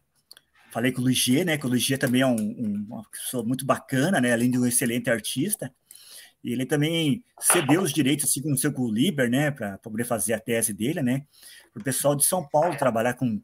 [0.72, 1.58] falei com o Luiz G, né?
[1.58, 4.32] Que o Luiz G também é um, um, uma pessoa muito bacana, né?
[4.34, 5.74] Além de um excelente artista.
[6.44, 9.52] E ele também cedeu os direitos, assim como o seu com o Liber, né?
[9.52, 11.26] Para poder fazer a tese dele, né?
[11.74, 13.42] Para o pessoal de São Paulo trabalhar com,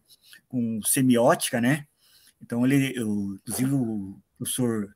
[0.47, 1.85] com semiótica, né?
[2.41, 4.95] Então, ele, eu, inclusive, o professor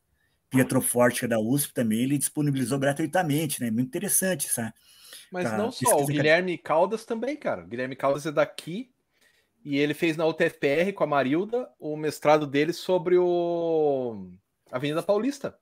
[0.50, 3.70] Pietro Forte, é da USP, também, ele disponibilizou gratuitamente, né?
[3.72, 4.74] Muito interessante, sabe?
[5.32, 7.64] Mas tá, não só, o Guilherme Caldas também, cara.
[7.64, 8.92] O Guilherme Caldas é daqui
[9.64, 14.30] e ele fez na UTFPR com a Marilda o mestrado dele sobre o
[14.72, 15.58] Avenida Paulista,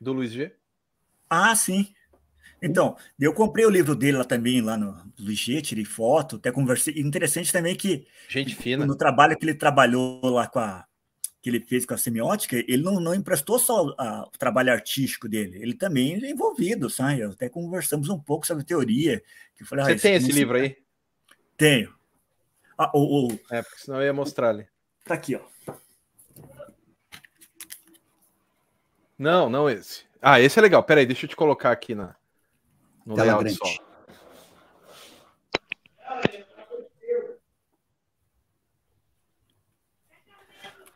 [0.00, 0.54] do Luiz G.
[1.28, 1.92] Ah, sim.
[2.62, 6.50] Então, eu comprei o livro dele lá também, lá no Luiz G, tirei foto, até
[6.50, 6.94] conversei.
[6.98, 8.06] Interessante também que.
[8.28, 8.86] Gente fina.
[8.86, 10.86] No trabalho que ele trabalhou lá com a,
[11.46, 15.28] que ele fez com a semiótica, ele não, não emprestou só a, o trabalho artístico
[15.28, 17.22] dele, ele também é envolvido, sabe?
[17.22, 19.22] Até conversamos um pouco sobre teoria.
[19.54, 20.76] Que falei, Você ah, tem esse livro aí?
[21.56, 21.94] Tenho.
[22.76, 23.40] Ah, o, o...
[23.48, 24.66] É, porque senão eu ia mostrar ali.
[25.04, 25.72] Tá aqui, ó.
[29.16, 30.02] Não, não esse.
[30.20, 30.82] Ah, esse é legal.
[30.82, 32.16] Peraí, deixa eu te colocar aqui na,
[33.04, 33.85] no Tela layout só.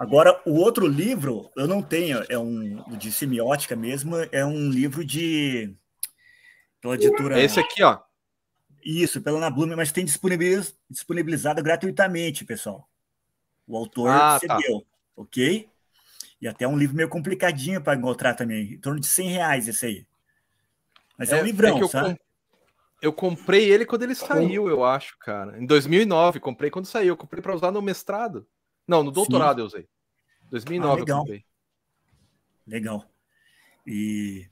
[0.01, 5.05] Agora, o outro livro, eu não tenho, é um de semiótica mesmo, é um livro
[5.05, 5.77] de.
[6.81, 7.39] pela editora.
[7.39, 7.99] É esse aqui, ó.
[8.83, 12.89] Isso, pela Ana Blume, mas tem disponibiliz, disponibilizado gratuitamente, pessoal.
[13.67, 14.57] O autor ah, tá.
[14.57, 14.87] cedeu, tá.
[15.17, 15.69] ok?
[16.41, 19.85] E até um livro meio complicadinho para encontrar também, em torno de 100 reais esse
[19.85, 20.07] aí.
[21.19, 22.19] Mas é, é um livrão, é eu sabe?
[23.03, 25.61] Eu comprei ele quando ele saiu, eu acho, cara.
[25.61, 27.09] Em 2009, comprei quando saiu.
[27.09, 28.47] Eu comprei para usar no mestrado.
[28.91, 29.61] Não, no doutorado Sim.
[29.61, 29.89] eu usei.
[30.51, 31.19] 2009 ah, legal.
[31.19, 31.45] eu comprei.
[32.67, 33.11] Legal.
[33.87, 34.49] E.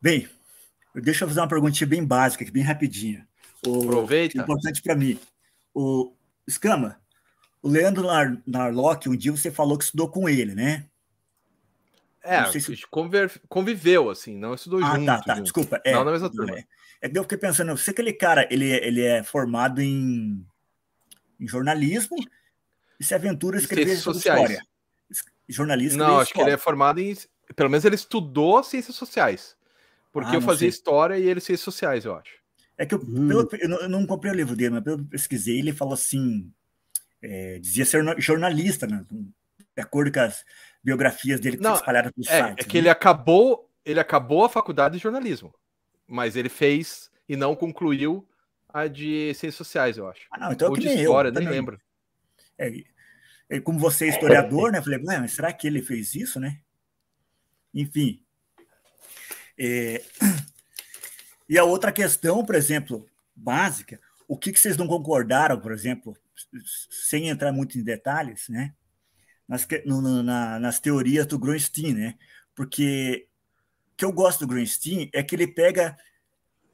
[0.00, 0.26] Bem,
[0.94, 3.28] deixa eu fazer uma perguntinha bem básica, aqui, bem rapidinha.
[3.66, 4.38] O, Aproveita.
[4.38, 5.20] Importante para mim.
[5.74, 6.14] O
[6.46, 6.98] Escama,
[7.62, 10.86] o Leandro Nar Narlock, um dia você falou que estudou com ele, né?
[12.22, 12.86] É, se...
[13.50, 15.10] conviveu, assim, não estudou ah, junto.
[15.10, 15.44] Ah, tá, tá, junto.
[15.44, 15.78] desculpa.
[15.84, 16.56] É, não na mesma turma.
[16.56, 16.64] É,
[17.02, 20.42] é que eu fiquei pensando, se aquele cara, ele, ele é formado em,
[21.38, 22.16] em jornalismo
[22.98, 24.62] e se aventura a escrever história.
[25.48, 25.96] Jornalista.
[25.96, 26.32] Não, acho história.
[26.32, 27.16] que ele é formado em.
[27.54, 29.56] Pelo menos ele estudou ciências sociais.
[30.12, 30.68] Porque ah, eu fazia sei.
[30.68, 32.38] história e ele ciências sociais, eu acho.
[32.76, 33.28] É que eu, hum.
[33.28, 35.94] pelo, eu, não, eu, não, comprei o livro dele, mas pelo que pesquisei, ele falou
[35.94, 36.52] assim.
[37.20, 39.04] É, dizia ser jornalista, né?
[39.10, 40.44] De acordo com as
[40.82, 42.60] biografias dele que não, espalhadas no é, site.
[42.60, 42.80] É que né?
[42.80, 45.52] ele acabou, ele acabou a faculdade de jornalismo,
[46.06, 48.26] mas ele fez e não concluiu
[48.68, 50.26] a de ciências sociais, eu acho.
[50.30, 51.80] Ah, não, então Ou de história, eu, nem lembro.
[52.58, 54.82] É, como você é historiador, né?
[54.82, 56.60] Falei, mas será que ele fez isso, né?
[57.74, 58.22] Enfim.
[59.58, 60.02] É...
[61.50, 63.98] E a outra questão, por exemplo, básica,
[64.28, 66.14] o que, que vocês não concordaram, por exemplo,
[67.08, 68.74] sem entrar muito em detalhes, né?
[69.48, 72.14] nas, no, na, nas teorias do Grunstein, né?
[72.54, 73.26] Porque
[73.92, 75.96] o que eu gosto do Grunstein é que ele pega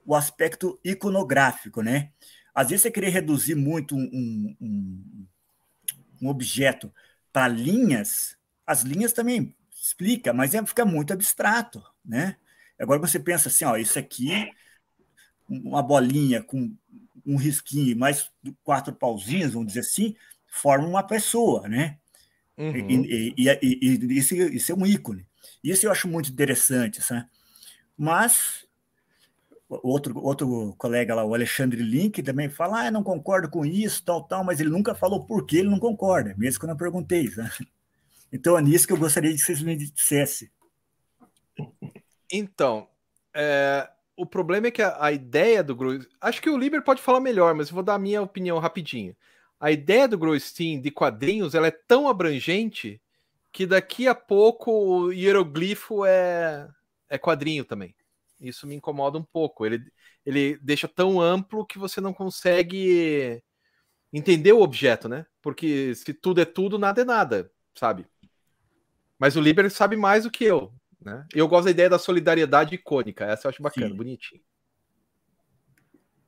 [0.04, 2.10] o aspecto iconográfico, né?
[2.52, 5.26] Às vezes você querer reduzir muito um, um, um
[6.22, 6.92] objeto
[7.32, 8.36] para linhas,
[8.66, 12.36] as linhas também explica, mas é, fica muito abstrato, né?
[12.78, 14.50] Agora você pensa assim, ó, isso aqui,
[15.48, 16.74] uma bolinha com
[17.26, 18.30] um risquinho mais
[18.62, 20.16] quatro pauzinhos, vamos dizer assim,
[20.46, 21.98] forma uma pessoa, né?
[22.56, 22.90] Uhum.
[22.90, 25.26] E, e, e, e, isso, isso é um ícone.
[25.62, 27.26] Isso eu acho muito interessante, sabe?
[27.96, 28.66] Mas
[29.82, 34.22] outro, outro colega lá, o Alexandre Link, também fala: ah, não concordo com isso, tal,
[34.24, 37.30] tal, mas ele nunca falou por que ele não concorda, mesmo quando eu perguntei.
[37.36, 37.50] Né?
[38.32, 40.50] Então é nisso que eu gostaria que vocês me dissessem.
[42.32, 42.88] Então,
[43.32, 46.08] é, o problema é que a, a ideia do Gross.
[46.20, 49.14] Acho que o Liber pode falar melhor, mas eu vou dar a minha opinião rapidinho.
[49.60, 53.00] A ideia do Grossstein de quadrinhos ela é tão abrangente
[53.52, 56.68] que daqui a pouco o hieroglifo é,
[57.08, 57.94] é quadrinho também.
[58.48, 59.64] Isso me incomoda um pouco.
[59.64, 59.82] Ele,
[60.24, 63.42] ele deixa tão amplo que você não consegue
[64.12, 65.26] entender o objeto, né?
[65.42, 68.06] Porque se tudo é tudo, nada é nada, sabe?
[69.18, 70.72] Mas o Liber sabe mais do que eu.
[71.00, 71.26] Né?
[71.34, 73.24] Eu gosto da ideia da solidariedade icônica.
[73.24, 73.96] Essa eu acho bacana, Sim.
[73.96, 74.40] bonitinho.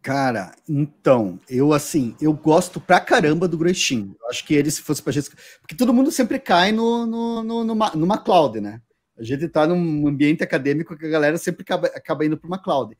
[0.07, 3.59] Cara, então, eu assim, eu gosto pra caramba do.
[3.61, 5.31] Eu acho que ele, se fosse pra gente.
[5.61, 8.81] Porque todo mundo sempre cai no, no, no, numa, numa cloud, né?
[9.19, 12.63] A gente tá num ambiente acadêmico que a galera sempre acaba, acaba indo para uma
[12.63, 12.97] cloud.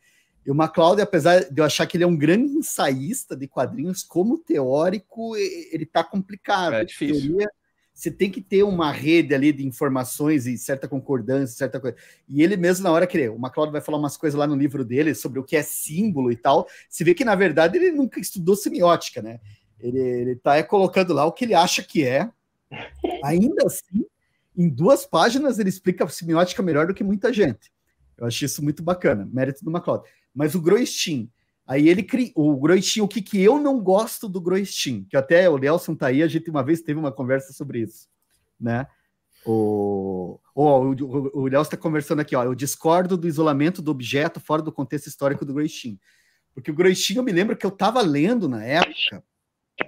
[0.47, 4.05] E o MacLeod, apesar de eu achar que ele é um grande ensaísta de quadrinhos,
[4.05, 6.75] como teórico, ele tá complicado.
[6.75, 7.31] É difícil.
[7.31, 7.51] Teoria,
[7.93, 11.97] você tem que ter uma rede ali de informações e certa concordância, certa coisa.
[12.29, 14.85] E ele mesmo, na hora que o MacLeod vai falar umas coisas lá no livro
[14.85, 18.21] dele sobre o que é símbolo e tal, se vê que, na verdade, ele nunca
[18.21, 19.41] estudou semiótica, né?
[19.81, 22.31] Ele, ele tá é, colocando lá o que ele acha que é.
[23.25, 24.07] Ainda assim,
[24.57, 27.73] em duas páginas, ele explica a semiótica melhor do que muita gente.
[28.17, 30.05] Eu acho isso muito bacana, mérito do MacLeod.
[30.35, 31.31] Mas o Groistin,
[31.67, 35.51] Aí ele cria o Groistin, o que, que eu não gosto do Groistin, que até
[35.51, 38.09] o Nelson tá aí, a gente uma vez teve uma conversa sobre isso,
[38.59, 38.87] né?
[39.45, 42.45] O, o, o, o Nelson está conversando aqui, ó.
[42.45, 45.99] Eu discordo do isolamento do objeto fora do contexto histórico do Groistin.
[46.55, 49.25] Porque o Groistin, eu me lembro que eu estava lendo na época,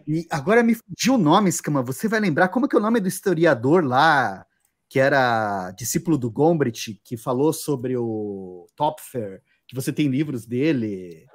[0.07, 1.81] e agora me fugiu o nome, Escama.
[1.83, 4.45] Você vai lembrar como que é o nome do historiador lá,
[4.89, 11.27] que era discípulo do Gombrich, que falou sobre o Topfer, que você tem livros dele.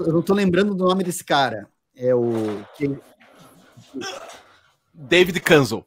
[0.00, 1.68] Eu não estou lembrando do nome desse cara.
[1.94, 2.64] É o.
[4.92, 5.86] David Kanzel.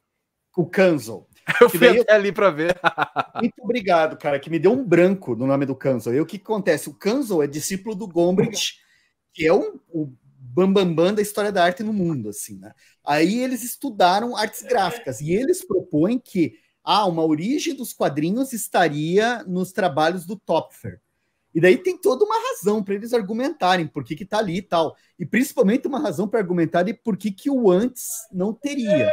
[0.55, 1.27] O Kanzel.
[1.61, 2.77] Eu fui até ali para ver.
[3.41, 6.13] Muito obrigado, cara, que me deu um branco no nome do Kanzel.
[6.13, 6.89] E o que acontece?
[6.89, 8.75] O Kanzel é discípulo do Gombrich,
[9.33, 10.13] que é um, o
[10.57, 12.73] bambambam bam, bam da história da arte no mundo, assim, né?
[13.05, 19.43] Aí eles estudaram artes gráficas e eles propõem que ah, uma origem dos quadrinhos estaria
[19.43, 20.99] nos trabalhos do Topfer.
[21.53, 24.61] E daí tem toda uma razão para eles argumentarem por que que tá ali e
[24.61, 24.95] tal.
[25.19, 29.11] E principalmente uma razão para argumentarem por que que o antes não teria.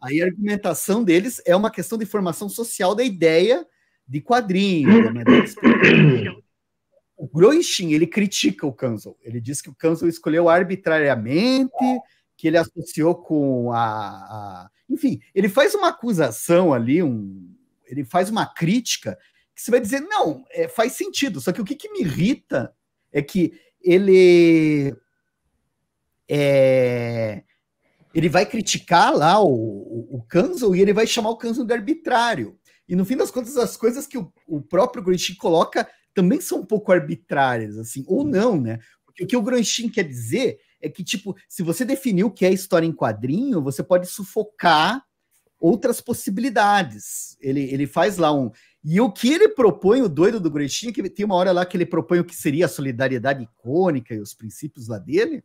[0.00, 3.66] Aí a argumentação deles é uma questão de formação social da ideia
[4.06, 5.12] de quadrinho.
[5.12, 5.24] Né?
[7.20, 9.14] O Groishin, ele critica o Kanzel.
[9.22, 11.70] Ele diz que o Kanzel escolheu arbitrariamente,
[12.34, 14.70] que ele associou com a, a...
[14.88, 17.54] Enfim, ele faz uma acusação ali, um...
[17.84, 19.18] ele faz uma crítica
[19.54, 21.42] que você vai dizer, não, é, faz sentido.
[21.42, 22.74] Só que o que, que me irrita
[23.12, 23.52] é que
[23.82, 24.96] ele
[26.26, 27.42] é,
[28.14, 31.74] ele vai criticar lá o, o, o Kanzo e ele vai chamar o Kanzo de
[31.74, 32.58] arbitrário.
[32.88, 35.86] E no fim das contas, as coisas que o, o próprio Granshin coloca
[36.20, 38.78] também são um pouco arbitrárias, assim, ou não, né?
[39.06, 42.44] Porque o que o Granshin quer dizer é que, tipo, se você definir o que
[42.44, 45.02] é história em quadrinho, você pode sufocar
[45.58, 47.38] outras possibilidades.
[47.40, 48.50] Ele, ele faz lá um.
[48.84, 51.74] E o que ele propõe, o doido do Grechinho, que tem uma hora lá que
[51.74, 55.42] ele propõe o que seria a solidariedade icônica e os princípios lá dele,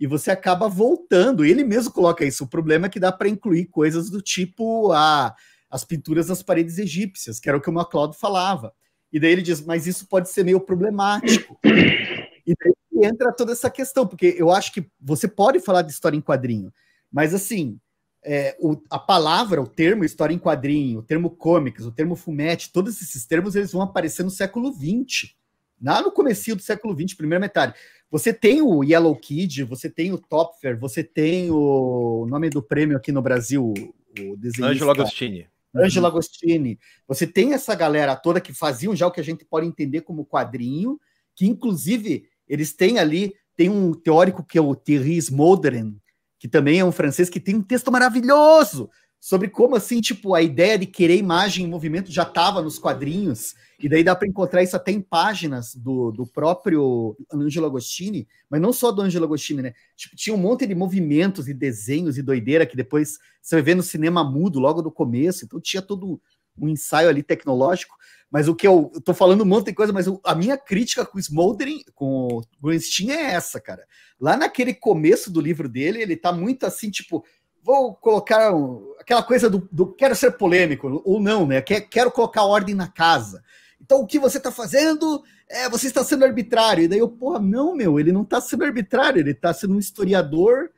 [0.00, 1.44] e você acaba voltando.
[1.44, 2.44] Ele mesmo coloca isso.
[2.44, 5.34] O problema é que dá para incluir coisas do tipo a,
[5.70, 8.72] as pinturas das paredes egípcias, que era o que o MacLeod falava.
[9.12, 11.58] E daí ele diz, mas isso pode ser meio problemático.
[11.64, 16.16] E daí entra toda essa questão, porque eu acho que você pode falar de história
[16.16, 16.72] em quadrinho,
[17.12, 17.78] mas assim,
[18.22, 22.72] é, o, a palavra, o termo história em quadrinho, o termo comics, o termo fumete,
[22.72, 25.32] todos esses termos eles vão aparecer no século XX.
[25.80, 27.74] Lá no começo do século XX, primeira metade.
[28.10, 32.96] Você tem o Yellow Kid, você tem o Topfer, você tem o nome do prêmio
[32.96, 33.74] aqui no Brasil,
[34.18, 34.66] o desenhista.
[34.66, 35.46] Angelo Agostini.
[35.78, 36.78] Angelo Agostini.
[37.06, 40.26] Você tem essa galera toda que faziam já o que a gente pode entender como
[40.26, 40.98] quadrinho,
[41.34, 45.96] que inclusive eles têm ali, tem um teórico que é o Thierry Smolderen,
[46.38, 48.90] que também é um francês que tem um texto maravilhoso
[49.20, 53.54] sobre como assim, tipo, a ideia de querer imagem em movimento já estava nos quadrinhos,
[53.78, 58.60] e daí dá para encontrar isso até em páginas do, do próprio Angelo Agostini, mas
[58.60, 59.74] não só do Angelo Agostini, né?
[59.96, 63.82] Tipo, tinha um monte de movimentos e desenhos e doideira que depois você ver no
[63.82, 66.20] cinema mudo logo do começo, então tinha todo
[66.58, 67.96] um ensaio ali tecnológico,
[68.30, 71.04] mas o que eu, eu tô falando um monte de coisa, mas a minha crítica
[71.04, 73.86] com o Smoldering, com o Greenstein é essa, cara.
[74.20, 77.24] Lá naquele começo do livro dele, ele tá muito assim, tipo,
[77.66, 78.52] vou colocar
[79.00, 81.60] aquela coisa do, do, quero ser polêmico, ou não, né?
[81.60, 83.42] Quero colocar ordem na casa.
[83.80, 86.84] Então o que você está fazendo é você está sendo arbitrário.
[86.84, 89.80] E daí eu, porra, não, meu, ele não está sendo arbitrário, ele está sendo um
[89.80, 90.70] historiador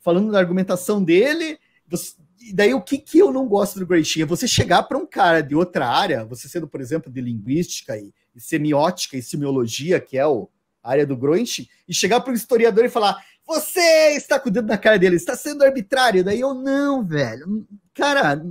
[0.00, 1.58] falando da argumentação dele.
[1.88, 2.12] Você,
[2.42, 5.06] e daí o que, que eu não gosto do Gramsci é você chegar para um
[5.06, 9.98] cara de outra área, você sendo, por exemplo, de linguística e, e semiótica e semiologia,
[9.98, 10.50] que é o,
[10.82, 13.16] a área do Gramsci, e chegar para um historiador e falar:
[13.46, 16.24] você está com o dedo na cara dele, está sendo arbitrário.
[16.24, 17.66] Daí eu, não, velho.
[17.92, 18.42] Cara,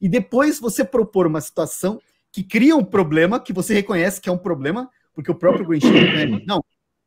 [0.00, 2.00] e depois você propor uma situação
[2.32, 6.44] que cria um problema, que você reconhece que é um problema, porque o próprio Greenstein,
[6.46, 6.64] não,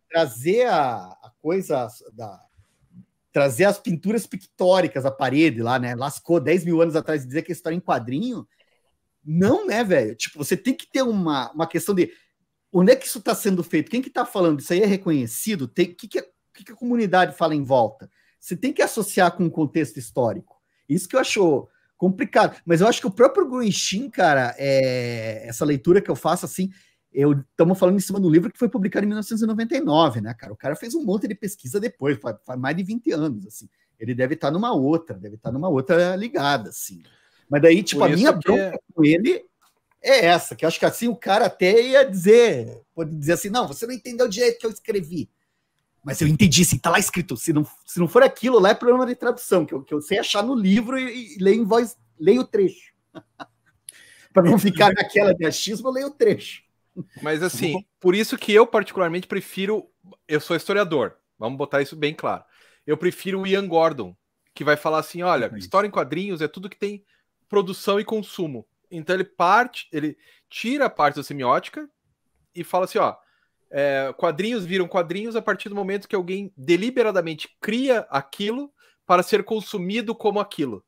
[0.09, 2.39] trazer a, a coisa da,
[3.31, 5.95] trazer as pinturas pictóricas à parede lá, né?
[5.95, 8.47] Lascou 10 mil anos atrás e dizer que a história é em quadrinho.
[9.25, 10.15] Não, né, velho?
[10.15, 12.11] Tipo, você tem que ter uma, uma questão de
[12.71, 13.89] onde é que isso está sendo feito?
[13.89, 14.59] Quem que está falando?
[14.59, 15.67] Isso aí é reconhecido?
[15.67, 18.09] Tem que, que o que a comunidade fala em volta?
[18.39, 20.61] Você tem que associar com o contexto histórico.
[20.87, 21.67] Isso que eu acho
[21.97, 22.61] complicado.
[22.65, 25.47] Mas eu acho que o próprio Gruenchin, cara, é...
[25.47, 26.69] essa leitura que eu faço assim,
[27.13, 30.51] eu estamos falando em cima do livro que foi publicado em 1999, né, cara?
[30.51, 33.69] O cara fez um monte de pesquisa depois, faz, faz mais de 20 anos, assim.
[33.99, 37.01] Ele deve estar numa outra, deve estar numa outra ligada, assim.
[37.49, 38.79] Mas daí, tipo, a minha bronca é...
[38.93, 39.45] com ele
[40.01, 43.49] é essa, que eu acho que assim o cara até ia dizer, pode dizer assim,
[43.49, 45.29] não, você não entendeu o jeito que eu escrevi.
[46.03, 47.37] Mas eu entendi, assim, tá lá escrito.
[47.37, 50.01] Se não, se não for aquilo, lá é problema de tradução, que eu, que eu
[50.01, 52.91] sei achar no livro e, e leio em voz, leio o trecho.
[54.33, 56.63] Para não ficar naquela de achismo, eu leio o trecho.
[57.21, 59.89] Mas assim, por isso que eu particularmente prefiro.
[60.27, 62.43] Eu sou historiador, vamos botar isso bem claro.
[62.85, 64.15] Eu prefiro o Ian Gordon,
[64.53, 67.03] que vai falar assim: olha, história em quadrinhos é tudo que tem
[67.47, 68.65] produção e consumo.
[68.91, 70.17] Então ele parte, ele
[70.49, 71.89] tira a parte da semiótica
[72.55, 73.15] e fala assim: ó,
[73.75, 78.71] é, quadrinhos viram quadrinhos a partir do momento que alguém deliberadamente cria aquilo
[79.03, 80.85] para ser consumido como aquilo.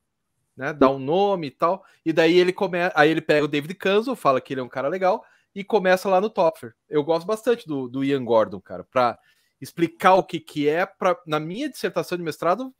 [0.55, 0.71] Né?
[0.71, 1.83] Dá um nome e tal.
[2.05, 2.93] E daí ele começa.
[2.95, 5.25] Aí ele pega o David Kanzo, fala que ele é um cara legal,
[5.55, 6.75] e começa lá no Topfer.
[6.87, 9.17] Eu gosto bastante do, do Ian Gordon, cara, para
[9.59, 10.85] explicar o que, que é.
[10.85, 12.71] Pra, na minha dissertação de mestrado,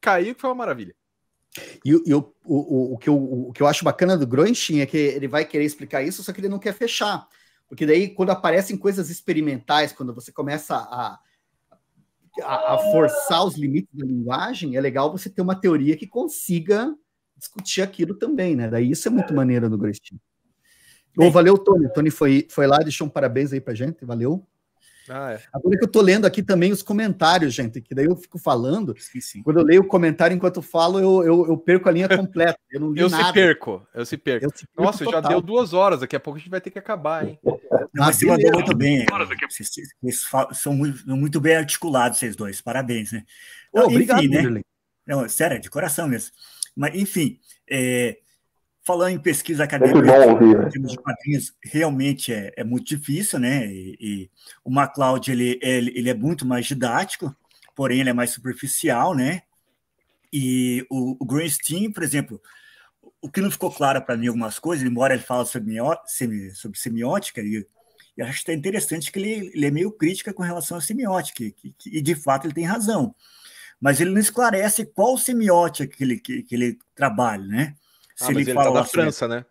[0.00, 0.94] caiu que foi uma maravilha.
[1.84, 4.86] E, e o, o, o, que eu, o que eu acho bacana do Groenchin é
[4.86, 7.26] que ele vai querer explicar isso, só que ele não quer fechar.
[7.70, 11.20] Porque daí, quando aparecem coisas experimentais, quando você começa a,
[12.42, 16.92] a, a, forçar os limites da linguagem, é legal você ter uma teoria que consiga
[17.36, 18.68] discutir aquilo também, né?
[18.68, 20.18] Daí isso é muito maneiro no Grestin.
[21.16, 21.88] Oh, valeu, Tony.
[21.92, 24.44] Tony foi, foi lá, deixou um parabéns aí pra gente, valeu.
[25.12, 25.42] Ah, é.
[25.52, 28.94] Agora que eu tô lendo aqui também os comentários, gente, que daí eu fico falando.
[28.96, 29.42] Sim, sim.
[29.42, 32.58] Quando eu leio o comentário enquanto falo, eu, eu, eu perco a linha completa.
[32.70, 33.24] Eu não li eu nada.
[33.24, 34.46] Se perco, eu se perco.
[34.46, 34.82] Eu se perco.
[34.82, 35.22] Nossa, total.
[35.22, 36.00] já deu duas horas.
[36.00, 37.40] Daqui a pouco a gente vai ter que acabar, hein?
[37.92, 39.04] Mas você mandou muito bem.
[39.48, 39.70] Vocês,
[40.00, 42.60] vocês são muito, muito, bem articulados, vocês dois.
[42.60, 43.24] Parabéns, né?
[43.72, 44.60] Oh, enfim, obrigado, né?
[45.04, 46.30] Não, sério, de coração mesmo.
[46.76, 48.16] Mas, enfim, é,
[48.82, 49.98] falando em pesquisa acadêmica
[50.66, 53.66] em termos de quadrinhos, realmente é, é muito difícil, né?
[53.66, 54.30] E, e
[54.64, 57.34] o MacLeod ele, ele, ele, é muito mais didático,
[57.74, 59.42] porém ele é mais superficial, né?
[60.32, 62.40] E o, o Greenstein, por exemplo,
[63.20, 65.76] o que não ficou claro para mim algumas coisas, embora ele fale sobre,
[66.06, 67.66] semi, sobre semiótica, e
[68.16, 71.44] eu acho que é interessante que ele, ele é meio crítica com relação à semiótica,
[71.50, 73.14] que, e de fato ele tem razão.
[73.80, 77.74] Mas ele não esclarece qual semiótica que ele, que, que ele trabalha, né?
[78.20, 79.46] Se ah, ele, ele fala tá da França, né?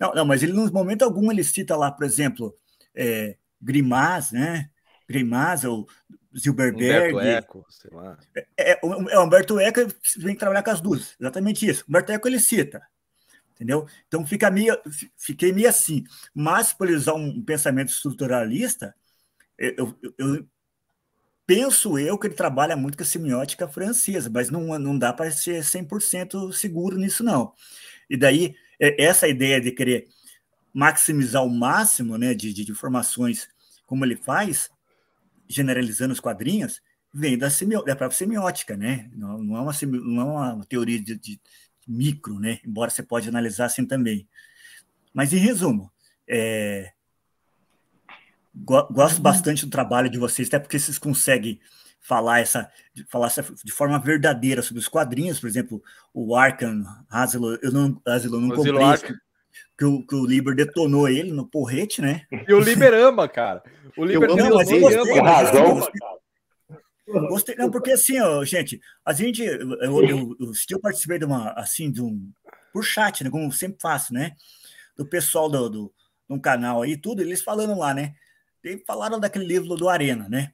[0.00, 2.56] Não, não, mas ele, no momento algum, ele cita lá, por exemplo,
[2.94, 4.70] é, Grimas, né?
[5.06, 5.86] Grimas, ou
[6.34, 7.12] Zilberberg.
[7.12, 8.18] Humberto Eco, sei lá.
[8.34, 9.80] É, é, é, Humberto Eco
[10.16, 11.84] vem trabalhar com as duas, exatamente isso.
[11.86, 12.80] Humberto Eco ele cita,
[13.54, 13.86] entendeu?
[14.08, 14.74] Então fica meio,
[15.14, 16.02] fiquei meio assim.
[16.34, 18.94] Mas, por usar um pensamento estruturalista,
[19.58, 20.48] eu, eu, eu,
[21.46, 25.30] penso eu que ele trabalha muito com a semiótica francesa, mas não, não dá para
[25.30, 27.52] ser 100% seguro nisso, não.
[28.08, 30.08] E daí, é, essa ideia de querer
[30.72, 33.48] maximizar o máximo né, de, de informações,
[33.86, 34.70] como ele faz,
[35.48, 39.10] generalizando os quadrinhos, vem da, semió da própria semiótica, né?
[39.14, 41.40] Não, não, é, uma, não é uma teoria de, de,
[41.88, 42.58] micro, né?
[42.66, 44.28] Embora você pode analisar assim também.
[45.14, 45.90] Mas, em resumo,
[46.28, 46.92] é,
[48.54, 51.60] gosto bastante do trabalho de vocês, até porque vocês conseguem
[52.06, 52.70] falar essa,
[53.08, 55.82] falar essa de forma verdadeira sobre os quadrinhos, por exemplo,
[56.14, 59.16] o Arkham Asilo, eu não, Asilo, não comprei
[59.78, 62.26] que o, que o Liber detonou ele no porrete, né?
[62.48, 63.62] E o Liber ama, cara.
[63.96, 65.30] O Liber não, mas ele ama.
[65.30, 65.80] Razão,
[67.28, 71.52] Gostei, não, porque assim, ó, gente, a gente, eu, eu, eu, eu participei de uma,
[71.52, 72.32] assim, de um,
[72.72, 74.32] por chat, né, como sempre faço, né,
[74.96, 75.94] do pessoal do, do,
[76.28, 78.12] do canal aí, tudo, eles falando lá, né,
[78.64, 80.52] e falaram daquele livro do Arena, né,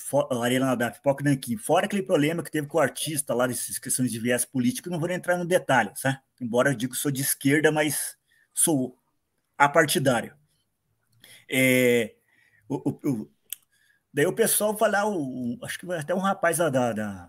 [0.00, 3.78] For, Arena da Pipoca Nanquim, fora aquele problema que teve com o artista lá, dessas
[3.78, 7.10] questões de viés político, não vou entrar no detalhe, sabe, embora eu diga que sou
[7.10, 8.16] de esquerda, mas
[8.54, 8.96] sou
[9.58, 10.36] apartidário.
[11.50, 12.14] É,
[12.68, 13.30] o, o,
[14.14, 17.28] Daí o pessoal vai lá, o, acho que até um rapaz da, da, da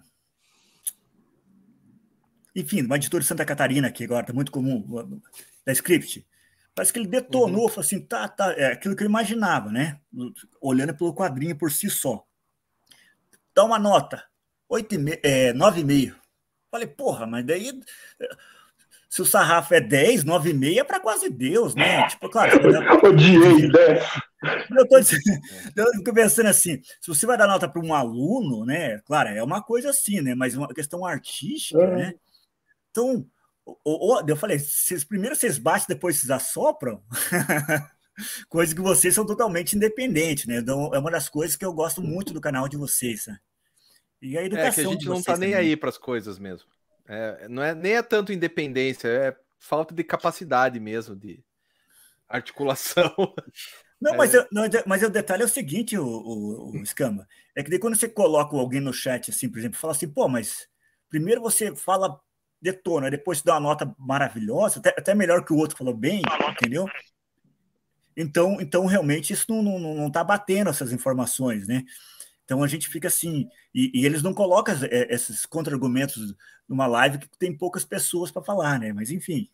[2.55, 5.21] enfim, uma editora de Santa Catarina, que agora está muito comum,
[5.65, 6.25] da Script,
[6.73, 7.69] parece que ele detonou, uhum.
[7.69, 9.99] falou assim, tá, tá, é aquilo que eu imaginava, né?
[10.61, 12.25] Olhando pelo quadrinho por si só.
[13.60, 14.23] Dá uma nota,
[14.69, 16.15] 8 e é, 9,5.
[16.72, 17.77] Falei, porra, mas daí
[19.10, 22.07] se o sarrafo é 10, 9,5 é para quase Deus, né?
[22.07, 22.57] Tipo, claro.
[23.06, 24.03] Odiei 10.
[24.72, 28.99] Eu estou eu pensando assim, se você vai dar nota para um aluno, né?
[28.99, 30.34] Claro, é uma coisa assim, né?
[30.34, 31.95] Mas uma questão artística, é.
[31.98, 32.14] né?
[32.90, 33.27] Então,
[33.86, 37.03] eu falei, vocês, primeiro vocês batem, depois vocês assopram.
[38.48, 40.60] coisa que vocês são totalmente independentes, né?
[40.60, 43.38] Então, é uma das coisas que eu gosto muito do canal de vocês, né?
[44.21, 44.69] E a educação.
[44.69, 46.67] É que a gente não tá nem aí para as coisas mesmo.
[47.07, 51.43] É, não é nem é tanto independência, é falta de capacidade mesmo de
[52.27, 53.13] articulação.
[54.01, 54.17] Não, é.
[54.17, 57.69] mas, eu, não, mas o detalhe é o seguinte, o, o, o Escama, é que
[57.69, 60.69] daí quando você coloca alguém no chat, assim, por exemplo, fala assim, pô, mas
[61.09, 62.17] primeiro você fala,
[62.61, 66.21] detona, depois você dá uma nota maravilhosa, até, até melhor que o outro falou bem,
[66.49, 66.87] entendeu?
[68.15, 71.83] Então, então realmente isso não, não, não tá batendo essas informações, né?
[72.49, 76.34] Então a gente fica assim, e, e eles não colocam é, esses contra-argumentos
[76.67, 78.91] numa live que tem poucas pessoas para falar, né?
[78.91, 79.47] Mas enfim.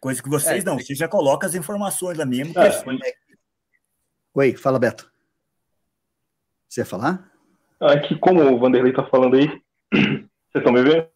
[0.00, 2.52] Coisa que vocês é, não, vocês já colocam as informações lá mesmo.
[2.58, 2.70] É,
[4.34, 5.08] Oi, fala Beto.
[6.68, 7.32] Você ia falar?
[7.82, 9.46] É que como o Vanderlei tá falando aí,
[9.94, 10.26] vocês
[10.56, 11.06] estão me vendo?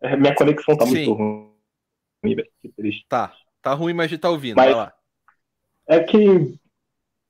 [0.00, 1.06] É, minha conexão tá Sim.
[1.06, 3.06] muito ruim, Que triste.
[3.08, 3.32] Tá,
[3.62, 4.56] tá ruim, mas a gente tá ouvindo.
[4.56, 4.74] Mas,
[5.86, 6.58] É que,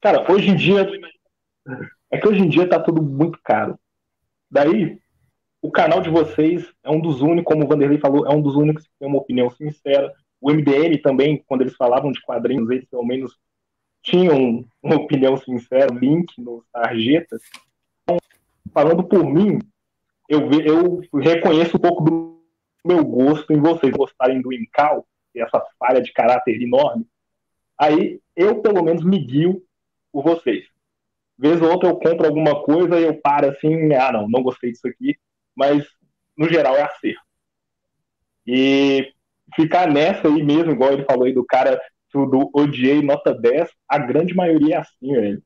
[0.01, 0.89] cara, hoje em dia
[2.11, 3.79] é que hoje em dia está tudo muito caro.
[4.51, 4.99] Daí,
[5.61, 8.57] o canal de vocês é um dos únicos, como o Vanderlei falou, é um dos
[8.57, 10.13] únicos que tem uma opinião sincera.
[10.41, 13.37] O MDM também, quando eles falavam de quadrinhos, eles pelo menos
[14.03, 17.43] tinham uma opinião sincera, link nos tarjetas.
[18.03, 18.19] Então,
[18.73, 19.59] falando por mim,
[20.29, 22.41] eu, eu reconheço um pouco do
[22.85, 27.07] meu gosto em vocês gostarem do Incal, essa falha de caráter enorme.
[27.79, 29.63] Aí eu, pelo menos, me guio
[30.13, 30.65] por vocês.
[31.39, 34.73] Vez ou outra eu compro alguma coisa e eu paro assim, ah, não, não gostei
[34.73, 35.17] disso aqui,
[35.55, 35.87] mas
[36.37, 37.21] no geral é acerto.
[38.47, 39.13] E
[39.55, 41.81] ficar nessa aí mesmo, igual ele falou aí do cara
[42.13, 45.43] do odiei nota 10, a grande maioria é assim, velho.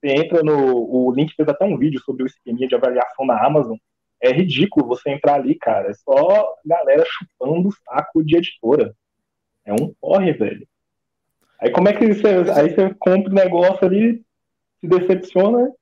[0.00, 0.88] Você entra no.
[0.88, 3.76] O Link fez até um vídeo sobre o esquema de avaliação na Amazon.
[4.20, 5.90] É ridículo você entrar ali, cara.
[5.90, 8.94] É só galera chupando o saco de editora.
[9.64, 10.66] É um porre, velho.
[11.60, 12.28] Aí como é que você.
[12.56, 14.22] Aí você compra o negócio ali,
[14.80, 15.72] se decepciona.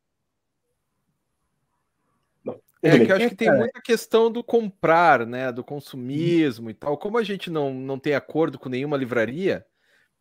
[2.82, 5.50] É que eu acho que tem muita questão do comprar, né?
[5.50, 6.96] Do consumismo e tal.
[6.96, 9.66] Como a gente não, não tem acordo com nenhuma livraria.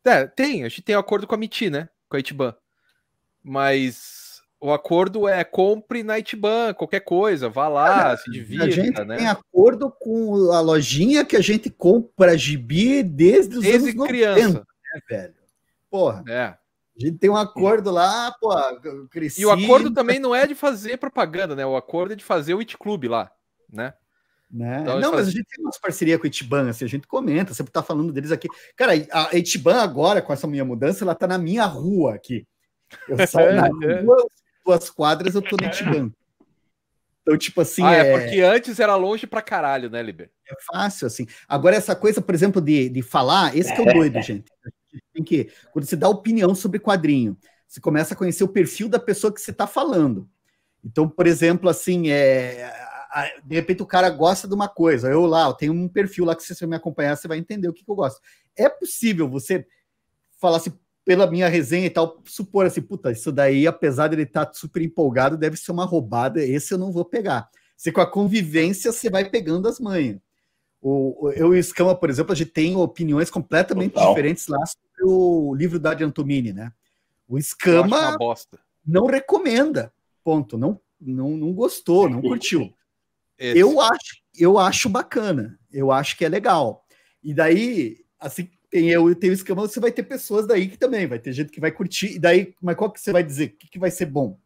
[0.03, 1.89] É, tem, a gente tem acordo com a Miti, né?
[2.09, 2.55] Com a Itiban.
[3.43, 8.69] Mas o acordo é compre na Itiban, qualquer coisa, vá lá, é, se divirta, A
[8.69, 9.17] gente né?
[9.17, 14.47] tem acordo com a lojinha que a gente compra gibi desde os desde anos criança.
[14.47, 15.35] 90, né, velho?
[15.89, 16.23] Porra.
[16.27, 16.64] É.
[16.97, 18.49] A gente tem um acordo lá, pô,
[19.09, 19.41] cresci.
[19.41, 21.65] E o acordo também não é de fazer propaganda, né?
[21.65, 23.29] O acordo é de fazer o It Club lá,
[23.71, 23.93] né?
[24.49, 24.79] Né?
[24.81, 25.25] Então, não, faz...
[25.25, 27.83] mas a gente tem uma parceria com o Itiban, assim, a gente comenta, sempre tá
[27.83, 28.47] falando deles aqui.
[28.77, 32.47] Cara, a Itiban agora, com essa minha mudança, ela tá na minha rua aqui.
[33.09, 34.01] Eu saio na é.
[34.01, 34.25] rua,
[34.65, 36.11] duas quadras, eu tô no Itiban.
[37.21, 37.83] Então, tipo assim.
[37.83, 38.07] Ah, é...
[38.07, 40.31] é porque antes era longe pra caralho, né, Liber?
[40.49, 41.27] É fácil, assim.
[41.49, 44.45] Agora, essa coisa, por exemplo, de, de falar, esse que é o doido, gente
[45.13, 48.99] tem que, quando você dá opinião sobre quadrinho, você começa a conhecer o perfil da
[48.99, 50.29] pessoa que você está falando.
[50.83, 52.71] Então, por exemplo, assim, é,
[53.43, 56.35] de repente o cara gosta de uma coisa, eu lá, eu tenho um perfil lá
[56.35, 58.21] que se você me acompanhar, você vai entender o que, que eu gosto.
[58.55, 59.65] É possível você
[60.39, 64.23] falar assim, pela minha resenha e tal, supor assim, puta, isso daí, apesar de ele
[64.23, 67.49] estar tá super empolgado, deve ser uma roubada, esse eu não vou pegar.
[67.75, 70.19] Você com a convivência, você vai pegando as manhas.
[70.81, 74.09] O, eu e o Escama, por exemplo, a gente tem opiniões completamente Total.
[74.09, 74.63] diferentes lá
[75.01, 76.71] o livro da Antomini, né?
[77.27, 78.17] O Escama
[78.85, 79.91] não recomenda.
[80.23, 80.57] Ponto.
[80.57, 82.73] Não, não, não gostou, não curtiu.
[83.37, 83.59] Esse.
[83.59, 85.59] Eu acho, eu acho bacana.
[85.71, 86.85] Eu acho que é legal.
[87.23, 90.77] E daí, assim, tem eu e tem o Escama, você vai ter pessoas daí que
[90.77, 92.15] também vai ter gente que vai curtir.
[92.15, 93.47] E daí, mas qual que você vai dizer?
[93.47, 94.37] O que, que vai ser bom?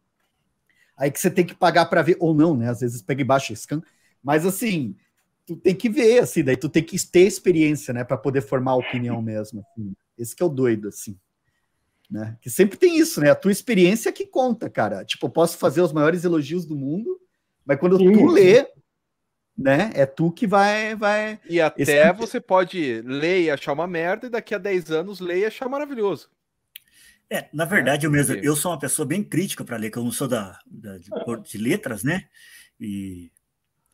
[0.96, 2.68] Aí que você tem que pagar para ver, ou não, né?
[2.68, 3.82] Às vezes pega e baixa scan.
[4.22, 4.94] Mas assim,
[5.46, 8.72] tu tem que ver, assim, daí tu tem que ter experiência, né, para poder formar
[8.72, 9.64] a opinião mesmo.
[9.72, 9.94] Assim.
[10.20, 11.18] Esse que é o doido, assim.
[12.10, 12.36] Né?
[12.40, 13.30] Que sempre tem isso, né?
[13.30, 15.04] A tua experiência que conta, cara.
[15.04, 17.20] Tipo, eu posso fazer os maiores elogios do mundo,
[17.64, 18.12] mas quando Sim.
[18.12, 18.66] tu lê,
[19.56, 19.90] né?
[19.94, 20.94] É tu que vai.
[20.94, 21.40] vai...
[21.48, 22.12] E até Esse...
[22.12, 25.68] você pode ler e achar uma merda, e daqui a 10 anos ler e achar
[25.68, 26.28] maravilhoso.
[27.30, 29.96] É, na verdade, é, eu mesmo, eu sou uma pessoa bem crítica para ler, que
[29.96, 31.08] eu não sou da, da de,
[31.44, 32.24] de, letras, né?
[32.80, 33.30] E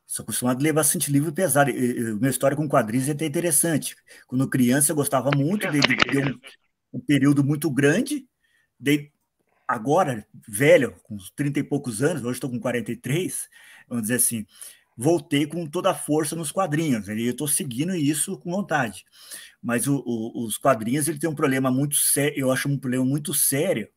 [0.07, 1.71] Sou acostumado a ler bastante livro pesado.
[1.71, 3.97] O meu história com quadrinhos é até interessante.
[4.27, 6.39] Quando criança, eu gostava muito, de, de um,
[6.95, 8.27] um, período muito grande.
[9.67, 13.49] Agora, velho, com uns 30 e poucos anos, hoje estou com 43,
[13.89, 14.47] vamos dizer assim,
[14.97, 17.09] voltei com toda a força nos quadrinhos.
[17.09, 19.05] E eu estou seguindo isso com vontade.
[19.61, 23.05] Mas o, o, os quadrinhos ele tem um problema muito sério, eu acho um problema
[23.05, 23.89] muito sério,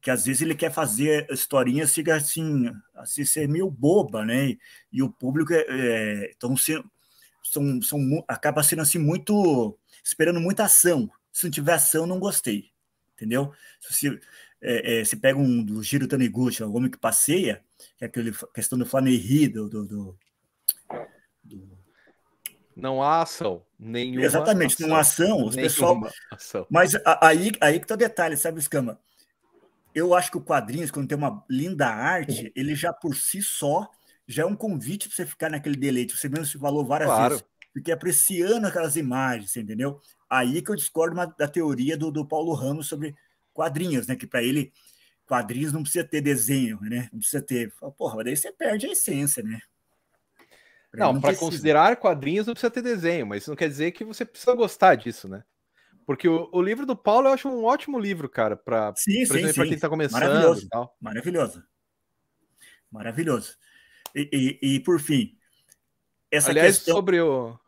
[0.00, 4.50] que às vezes ele quer fazer historinhas fica assim, assim ser meio boba, né?
[4.50, 4.58] E,
[4.92, 11.10] e o público é, é então são, são acaba sendo assim muito esperando muita ação.
[11.32, 12.70] Se não tiver ação, não gostei,
[13.14, 13.52] entendeu?
[13.80, 14.20] Se você
[14.60, 17.62] é, é, se pega um do Giro Taniguchi, o Homem que Passeia,
[17.96, 20.18] que é aquele questão do Flanery, do, do, do,
[21.44, 21.78] do
[22.78, 24.24] não há ação nenhuma.
[24.24, 25.44] Exatamente, ação, não há ação.
[25.44, 26.00] Os pessoal.
[26.30, 26.64] Ação.
[26.70, 29.00] Mas aí, aí que tá o detalhe, sabe, Escama?
[29.94, 33.88] Eu acho que o quadrinhos, quando tem uma linda arte, ele já por si só
[34.26, 36.14] já é um convite para você ficar naquele deleite.
[36.14, 37.30] Você mesmo se falou várias claro.
[37.30, 40.00] vezes, porque apreciando aquelas imagens, entendeu?
[40.28, 43.16] Aí que eu discordo da teoria do, do Paulo Ramos sobre
[43.54, 44.14] quadrinhos, né?
[44.14, 44.70] Que para ele
[45.26, 47.08] quadrinhos não precisa ter desenho, né?
[47.10, 47.72] Não precisa ter.
[47.96, 49.58] Porra, mas daí você perde a essência, né?
[50.90, 54.04] Pra não, para considerar quadrinhos não precisa ter desenho, mas isso não quer dizer que
[54.04, 55.42] você precisa gostar disso, né?
[56.08, 59.90] Porque o, o, livro do Paulo eu acho um ótimo livro, cara, para quem está
[59.90, 60.22] começando.
[60.22, 60.66] Maravilhoso.
[60.98, 61.64] Maravilhoso.
[62.90, 63.54] Maravilhoso.
[64.14, 65.36] E, e, e, por fim,
[66.30, 66.94] essa Aliás, questão...
[66.94, 67.60] sobre o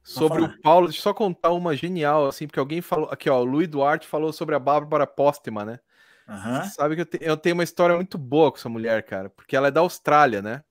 [0.00, 3.40] sobre o Paulo, deixa eu só contar uma genial, assim, porque alguém falou aqui, ó,
[3.40, 5.80] o Luiz Duarte falou sobre a Bárbara Póstema, né?
[6.28, 6.64] Uhum.
[6.66, 9.56] Sabe que eu, te, eu tenho uma história muito boa com essa mulher, cara, porque
[9.56, 10.62] ela é da Austrália, né?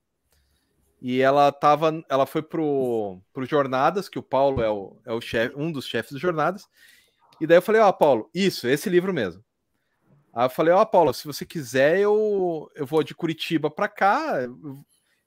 [1.01, 5.19] E ela tava, ela foi pro, pro Jornadas, que o Paulo é o, é o
[5.19, 6.65] chefe, um dos chefes do Jornadas,
[7.39, 9.43] e daí eu falei, ó, oh, Paulo, isso, esse livro mesmo.
[10.33, 13.87] Aí eu falei, ó, oh, Paulo, se você quiser, eu, eu vou de Curitiba para
[13.87, 14.41] cá,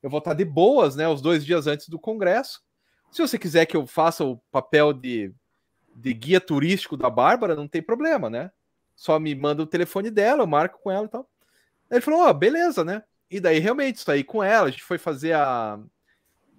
[0.03, 2.61] eu vou estar de boas, né, os dois dias antes do congresso.
[3.11, 5.33] Se você quiser que eu faça o papel de,
[5.97, 8.53] de guia turístico da Bárbara, não tem problema, né?
[8.95, 11.29] Só me manda o telefone dela, eu marco com ela e tal.
[11.91, 13.03] Aí ele falou, ó, oh, beleza, né?
[13.31, 15.81] E daí, realmente, saí com ela, a gente foi fazer a...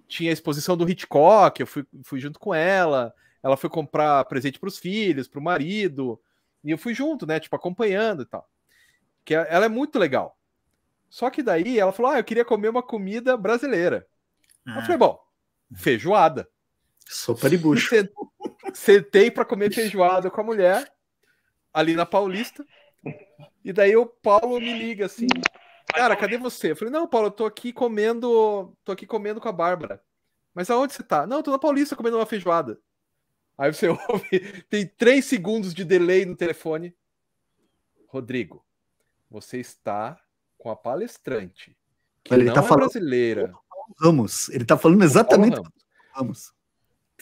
[0.06, 4.58] Tinha a exposição do Hitchcock, eu fui, fui junto com ela, ela foi comprar presente
[4.58, 6.20] para os filhos, para o marido,
[6.64, 7.40] e eu fui junto, né?
[7.40, 8.48] Tipo, acompanhando e tal.
[9.24, 10.38] Que é, ela é muito legal.
[11.10, 14.06] Só que daí ela falou: Ah, eu queria comer uma comida brasileira.
[14.66, 14.76] Ah.
[14.78, 15.20] Eu falei: Bom,
[15.74, 16.48] feijoada.
[17.06, 17.94] Sopa de bucho.
[18.72, 20.90] Sentei para comer feijoada com a mulher,
[21.72, 22.64] ali na Paulista.
[23.64, 25.26] E daí o Paulo me liga assim:
[25.88, 26.70] Cara, cadê você?
[26.70, 28.76] Eu falei: Não, Paulo, eu tô aqui comendo.
[28.84, 30.02] Tô aqui comendo com a Bárbara.
[30.54, 31.26] Mas aonde você tá?
[31.26, 32.78] Não, tô na Paulista comendo uma feijoada.
[33.56, 36.94] Aí você ouve, tem três segundos de delay no telefone.
[38.08, 38.64] Rodrigo,
[39.30, 40.20] você está
[40.58, 41.76] com a palestrante,
[42.22, 42.80] que ele não tá é falando...
[42.84, 43.52] brasileira.
[43.98, 45.72] Ramos, ele está falando exatamente Ramos.
[46.12, 46.52] Ramos.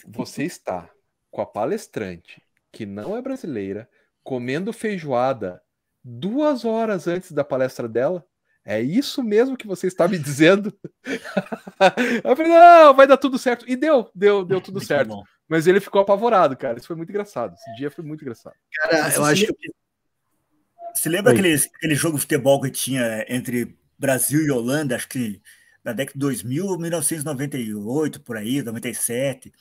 [0.07, 0.91] Você está
[1.31, 2.43] com a palestrante,
[2.73, 3.89] que não é brasileira,
[4.23, 5.63] comendo feijoada
[6.03, 8.27] duas horas antes da palestra dela?
[8.65, 10.73] É isso mesmo que você está me dizendo?
[12.25, 13.65] eu falei, não, vai dar tudo certo.
[13.69, 15.09] E deu, deu, deu tudo certo.
[15.09, 15.25] Bom.
[15.51, 16.79] Mas ele ficou apavorado, cara.
[16.79, 17.55] Isso foi muito engraçado.
[17.55, 18.55] Esse dia foi muito engraçado.
[18.73, 19.73] Cara, eu acho que.
[20.95, 25.43] Você lembra aquele, aquele jogo de futebol que tinha entre Brasil e Holanda, acho que
[25.85, 29.53] na década de 2000, 1998, por aí, 97.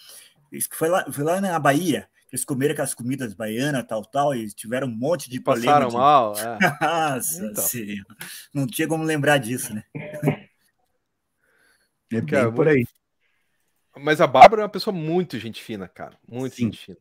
[0.51, 2.07] Isso que foi lá, foi lá na Bahia.
[2.31, 6.57] Eles comeram aquelas comidas baianas, tal, tal, e tiveram um monte de Passaram mal, é.
[7.15, 8.05] Nossa então.
[8.53, 9.83] Não tinha como lembrar disso, né?
[12.11, 12.85] É bem por aí.
[14.01, 16.17] Mas a Bárbara é uma pessoa muito gente fina, cara.
[16.27, 16.65] Muito Sim.
[16.65, 16.97] gente fina.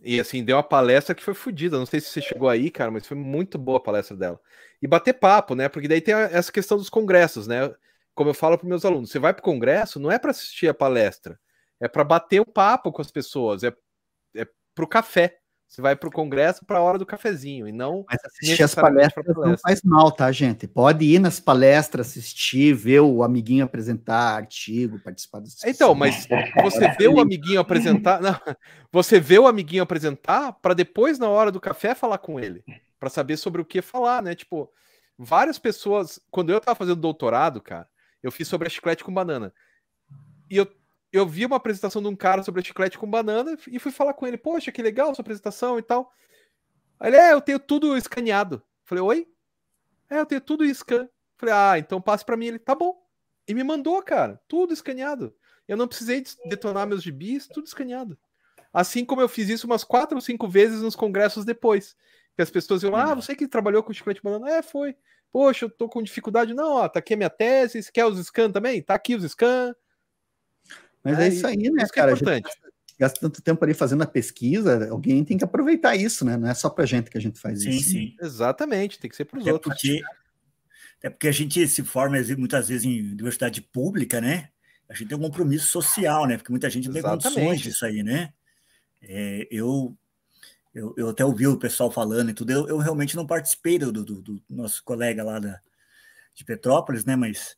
[0.00, 1.78] E assim, deu uma palestra que foi fodida.
[1.78, 4.40] Não sei se você chegou aí, cara, mas foi muito boa a palestra dela.
[4.80, 5.68] E bater papo, né?
[5.68, 7.74] Porque daí tem essa questão dos congressos, né?
[8.14, 10.68] Como eu falo para meus alunos, você vai para o congresso, não é para assistir
[10.68, 11.38] a palestra,
[11.80, 13.74] é para bater o papo com as pessoas, é,
[14.34, 15.38] é para o café,
[15.68, 18.04] Você vai para o congresso para a hora do cafezinho e não.
[18.08, 19.50] Mas assistir as palestras palestra.
[19.50, 20.66] não faz mal, tá, gente?
[20.68, 25.62] Pode ir nas palestras, assistir, ver o amiguinho apresentar artigo, participar dos.
[25.64, 26.28] Então, mas
[26.62, 28.20] você vê o amiguinho apresentar.
[28.20, 28.38] Não,
[28.92, 32.64] você vê o amiguinho apresentar para depois, na hora do café, falar com ele.
[32.98, 34.34] Para saber sobre o que falar, né?
[34.34, 34.70] Tipo,
[35.18, 36.20] várias pessoas.
[36.30, 37.88] Quando eu estava fazendo doutorado, cara,
[38.22, 39.52] eu fiz sobre a chiclete com banana.
[40.48, 40.66] E eu
[41.16, 44.26] eu vi uma apresentação de um cara sobre chiclete com banana e fui falar com
[44.26, 46.12] ele, poxa, que legal sua apresentação e tal.
[46.98, 48.62] Aí ele, é, eu tenho tudo escaneado.
[48.84, 49.28] Falei, oi?
[50.10, 51.08] É, eu tenho tudo scan.
[51.36, 52.46] Falei, ah, então passe para mim.
[52.46, 53.02] Ele, tá bom.
[53.46, 55.34] E me mandou, cara, tudo escaneado.
[55.68, 58.18] Eu não precisei detonar meus gibis, tudo escaneado.
[58.72, 61.96] Assim como eu fiz isso umas quatro ou cinco vezes nos congressos depois.
[62.34, 64.50] Que as pessoas iam, ah, você que trabalhou com chiclete banana?
[64.50, 64.96] É, foi.
[65.32, 66.54] Poxa, eu tô com dificuldade.
[66.54, 67.82] Não, ó, tá aqui a minha tese.
[67.82, 68.82] Você quer os scan também?
[68.82, 69.74] Tá aqui os scan.
[71.06, 72.10] Mas é, é isso aí, né, isso cara?
[72.10, 72.50] É importante.
[72.98, 76.36] Gasta tanto tempo ali fazendo a pesquisa, alguém tem que aproveitar isso, né?
[76.36, 77.84] Não é só pra gente que a gente faz sim, isso.
[77.84, 78.16] Sim, sim.
[78.20, 79.74] Exatamente, tem que ser pros Até outros.
[79.74, 80.02] Porque,
[80.98, 84.48] até porque a gente se forma muitas vezes em universidade pública, né?
[84.88, 86.38] A gente tem um compromisso social, né?
[86.38, 88.32] Porque muita gente tem condições disso aí, né?
[89.02, 89.94] É, eu,
[90.74, 93.92] eu, eu, até ouvi o pessoal falando e tudo, eu, eu realmente não participei do,
[93.92, 95.60] do, do, nosso colega lá da,
[96.34, 97.14] de Petrópolis, né?
[97.14, 97.56] Mas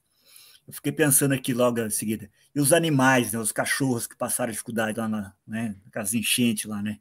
[0.68, 2.30] eu fiquei pensando aqui logo em seguida.
[2.54, 6.18] E os animais, né, os cachorros que passaram dificuldade lá na, né, na casa de
[6.18, 7.00] enchente lá, né?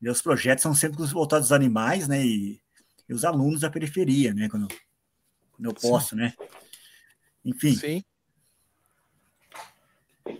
[0.00, 2.24] Meus projetos são sempre voltados aos animais, né?
[2.24, 2.62] E,
[3.06, 4.48] e os alunos da periferia, né?
[4.48, 4.66] Quando,
[5.52, 6.16] quando eu posso, Sim.
[6.16, 6.32] né?
[7.44, 7.74] Enfim.
[7.74, 8.02] Sim.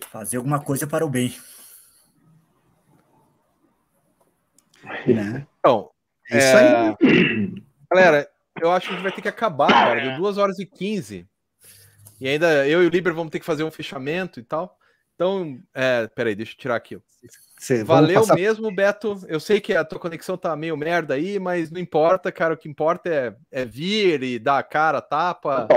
[0.09, 1.31] Fazer alguma coisa para o bem.
[5.05, 5.45] Né?
[5.59, 5.91] Então,
[6.29, 7.63] é isso aí.
[7.91, 8.27] Galera,
[8.59, 10.01] eu acho que a gente vai ter que acabar, cara.
[10.01, 11.27] Deu 2 horas e 15.
[12.23, 14.79] E ainda eu e o Liber vamos ter que fazer um fechamento e tal.
[15.13, 16.97] Então, é, peraí, deixa eu tirar aqui.
[17.59, 18.35] Cê, Valeu passar...
[18.35, 19.19] mesmo, Beto.
[19.27, 22.53] Eu sei que a tua conexão tá meio merda aí, mas não importa, cara.
[22.53, 25.67] O que importa é, é vir e dar a cara, tapa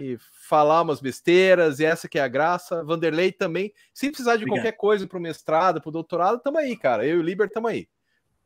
[0.00, 0.18] e
[0.48, 2.82] falar umas besteiras, e essa que é a graça.
[2.82, 3.72] Vanderlei também.
[3.92, 4.64] Se precisar de Obrigado.
[4.64, 7.06] qualquer coisa pro mestrado, pro doutorado, tamo aí, cara.
[7.06, 7.86] Eu e o Liber tamo aí.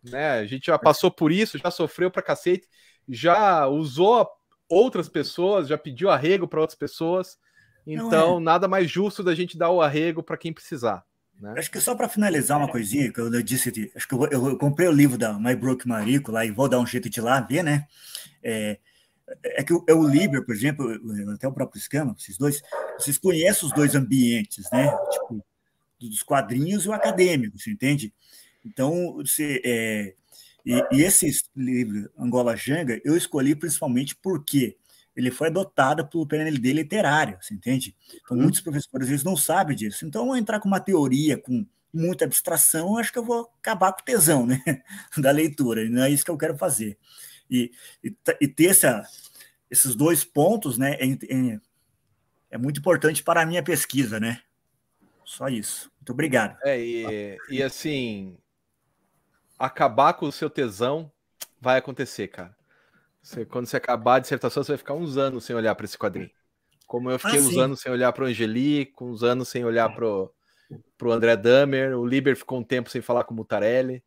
[0.04, 0.32] Né?
[0.32, 2.68] A gente já passou por isso, já sofreu pra cacete,
[3.08, 4.28] já usou
[4.68, 7.38] outras pessoas, já pediu arrego para outras pessoas.
[7.86, 8.40] Então, é.
[8.40, 11.04] nada mais justo da gente dar o arrego para quem precisar.
[11.40, 11.54] Né?
[11.56, 14.58] Acho que só para finalizar uma coisinha, que eu disse, acho que eu, eu, eu,
[14.58, 17.22] comprei o livro da My Brook Marico lá e vou dar um jeito de ir
[17.22, 17.86] lá ver, né?
[18.42, 18.78] É,
[19.44, 21.00] é que o, é o Liber, por exemplo,
[21.32, 22.60] até o próprio Escama, vocês dois,
[22.98, 24.90] vocês conhecem os dois ambientes, né?
[25.12, 25.44] Tipo,
[26.00, 28.12] dos quadrinhos e o acadêmico, você entende?
[28.64, 30.14] Então, você, é,
[30.64, 34.76] e, e esse livro, Angola Janga, eu escolhi principalmente porque
[35.16, 37.96] ele foi adotado pelo PNLD literário, você entende?
[38.22, 38.44] Então, uhum.
[38.44, 40.06] muitos professores vezes não sabem disso.
[40.06, 44.04] Então, entrar com uma teoria, com muita abstração, acho que eu vou acabar com o
[44.04, 44.62] tesão né?
[45.18, 46.96] da leitura, e não é isso que eu quero fazer.
[47.50, 47.72] E,
[48.04, 49.02] e, e ter essa,
[49.70, 51.60] esses dois pontos né, é, é,
[52.50, 54.40] é, muito importante para a minha pesquisa, né?
[55.24, 55.90] Só isso.
[55.98, 56.56] Muito obrigado.
[56.62, 58.36] É, e, e assim,
[59.58, 61.10] acabar com o seu tesão
[61.60, 62.56] vai acontecer, cara.
[63.22, 65.98] Você, quando você acabar a dissertação, você vai ficar uns anos sem olhar para esse
[65.98, 66.30] quadrinho.
[66.86, 69.94] Como eu fiquei ah, uns anos sem olhar para o Angelique, uns anos sem olhar
[69.94, 74.02] para o André Damer, o Liber ficou um tempo sem falar com o Mutarelli,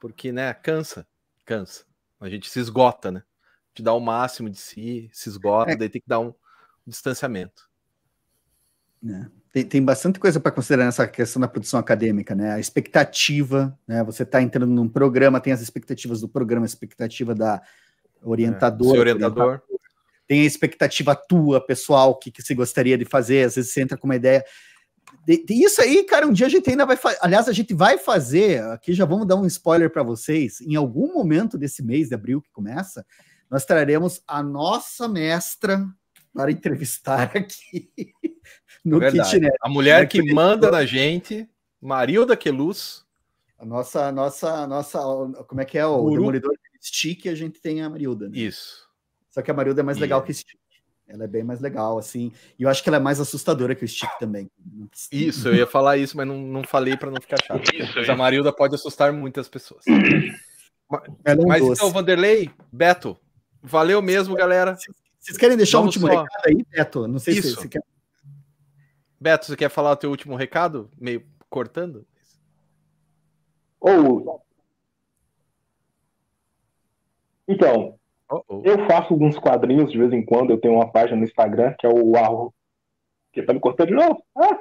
[0.00, 1.06] porque, né, cansa,
[1.44, 1.84] cansa.
[2.18, 3.22] A gente se esgota, né?
[3.68, 5.76] Gente dá o máximo de si, se esgota, é.
[5.76, 7.68] daí tem que dar um, um distanciamento.
[9.04, 12.52] É tem, tem bastante coisa para considerar nessa questão da produção acadêmica, né?
[12.52, 14.04] A expectativa, né?
[14.04, 17.62] Você está entrando num programa, tem as expectativas do programa, a expectativa da
[18.22, 18.98] orientadora.
[18.98, 19.62] É, orientador.
[20.28, 23.96] Tem a expectativa tua, pessoal, que, que você gostaria de fazer, às vezes você entra
[23.96, 24.44] com uma ideia.
[25.26, 27.18] De, de isso aí, cara, um dia a gente ainda vai fazer.
[27.22, 31.14] Aliás, a gente vai fazer, aqui já vamos dar um spoiler para vocês, em algum
[31.14, 33.06] momento desse mês de abril que começa,
[33.50, 35.82] nós traremos a nossa mestra
[36.34, 37.90] para entrevistar aqui
[38.86, 39.54] no é kitnet.
[39.60, 41.48] A mulher que manda na gente,
[41.80, 43.04] Marilda Queluz.
[43.58, 44.98] A nossa, nossa, nossa,
[45.46, 46.16] como é que é o Uru.
[46.16, 48.28] demolidor stick, a gente tem a Marilda.
[48.28, 48.38] Né?
[48.38, 48.86] Isso.
[49.30, 50.58] Só que a Marilda é mais legal que o Stick.
[51.08, 52.32] Ela é bem mais legal, assim.
[52.58, 54.50] E eu acho que ela é mais assustadora que o Stick também.
[55.12, 57.62] Isso, eu ia falar isso, mas não, não falei para não ficar chato.
[57.72, 59.84] Isso, a Marilda pode assustar muitas pessoas.
[61.24, 61.80] É um mas doce.
[61.80, 63.16] então, Vanderlei, Beto,
[63.62, 64.76] valeu mesmo, galera.
[65.20, 66.22] Vocês querem deixar Vamos o último só...
[66.22, 67.06] recado aí, Beto?
[67.06, 67.48] Não sei isso.
[67.48, 67.82] se você quer.
[69.26, 70.88] Beto, você quer falar o teu último recado?
[70.96, 72.06] Meio cortando?
[73.80, 74.40] Ou.
[77.48, 77.98] Então,
[78.30, 78.62] oh, oh.
[78.64, 80.50] eu faço alguns quadrinhos de vez em quando.
[80.50, 82.54] Eu tenho uma página no Instagram que é o arro...
[83.32, 84.24] que tá me cortando de novo.
[84.36, 84.60] Ah.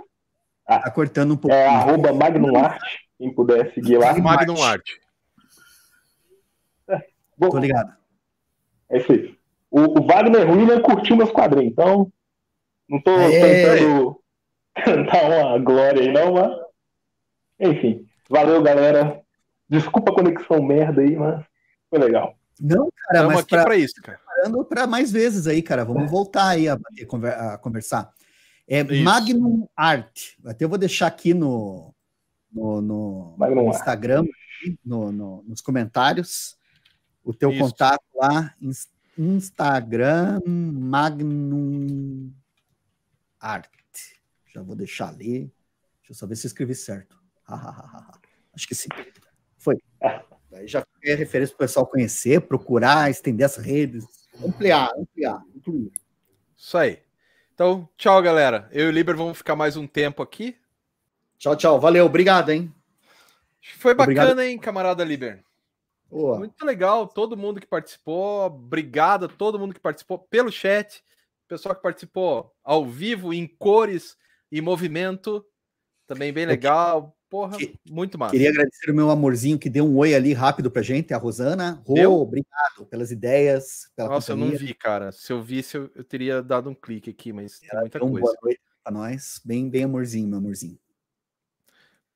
[0.66, 1.56] Ah, tá cortando um pouco.
[1.56, 2.82] É arroba Magnum Art,
[3.20, 4.18] quem puder seguir lá.
[4.18, 4.90] Magnum Art.
[7.38, 7.96] Bom, Tô ligado.
[8.90, 9.38] É isso aí.
[9.70, 12.12] O, o Wagner William curtiu meus quadrinhos, então
[12.90, 13.30] não tô é.
[13.30, 14.25] tentando
[14.84, 16.52] cantar uma glória aí, não, mas.
[17.60, 18.06] Enfim.
[18.30, 19.22] Valeu, galera.
[19.70, 21.44] Desculpa a conexão merda aí, mas
[21.90, 22.36] foi legal.
[22.60, 24.20] Não, cara, Estamos mas aqui para isso, cara.
[24.70, 25.84] Para mais vezes aí, cara.
[25.84, 26.78] Vamos voltar aí a,
[27.54, 28.12] a conversar.
[28.68, 29.04] É isso.
[29.04, 30.34] Magnum Art.
[30.46, 31.94] Até eu vou deixar aqui no,
[32.52, 34.26] no, no, no Instagram,
[34.84, 36.58] no, no, nos comentários,
[37.24, 37.60] o teu isso.
[37.60, 38.54] contato lá.
[39.18, 42.32] Instagram Magnum
[43.40, 43.70] Art.
[44.56, 45.52] Já vou deixar ali.
[45.98, 47.22] Deixa eu só ver se eu escrevi certo.
[47.46, 48.88] Acho que sim.
[49.58, 49.78] Foi.
[50.54, 54.06] Aí já é referência para o pessoal conhecer, procurar, estender as redes,
[54.42, 55.92] ampliar, ampliar, incluir.
[56.56, 57.04] Isso aí.
[57.54, 58.70] Então, tchau, galera.
[58.72, 60.58] Eu e o Liber vamos ficar mais um tempo aqui.
[61.38, 61.78] Tchau, tchau.
[61.78, 62.74] Valeu, obrigado, hein?
[63.78, 64.42] Foi bacana, obrigado.
[64.42, 65.44] hein, camarada Liber?
[66.10, 68.46] Muito legal, todo mundo que participou.
[68.46, 71.04] Obrigado a todo mundo que participou pelo chat,
[71.46, 74.16] pessoal que participou ao vivo, em cores
[74.52, 75.46] e movimento.
[76.08, 77.16] Também bem legal.
[77.30, 78.32] Porra, que, muito massa.
[78.32, 81.82] Queria agradecer o meu amorzinho que deu um oi ali rápido pra gente, a Rosana.
[81.86, 83.92] Rô, obrigado pelas ideias.
[83.96, 84.56] Pela Nossa, companhia.
[84.56, 85.12] eu não vi, cara.
[85.12, 88.20] Se eu visse, eu, eu teria dado um clique aqui, mas tem muita coisa.
[88.20, 89.42] Boa noite pra nós.
[89.44, 90.78] Bem, bem amorzinho, meu amorzinho.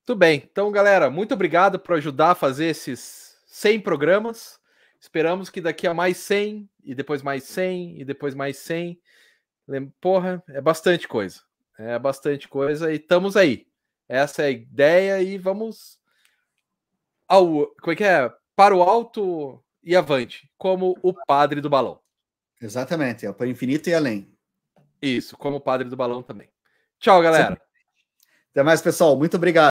[0.06, 0.48] Tudo bem.
[0.50, 4.60] Então, galera, muito obrigado por ajudar a fazer esses 100 programas.
[5.00, 9.00] Esperamos que daqui a mais 100, e depois mais 100, e depois mais 100.
[10.00, 11.42] Porra, é bastante coisa.
[11.80, 13.66] É bastante coisa e estamos aí.
[14.06, 15.98] Essa é a ideia e vamos
[17.26, 17.68] ao.
[17.82, 18.30] Como é que é?
[18.54, 22.02] Para o alto e avante, como o padre do balão.
[22.62, 24.30] Exatamente, é para o infinito e além.
[25.02, 26.50] Isso, como o padre do balão também.
[27.00, 27.58] Tchau, galera.
[28.52, 29.16] Até mais, pessoal.
[29.16, 29.68] Muito obrigado.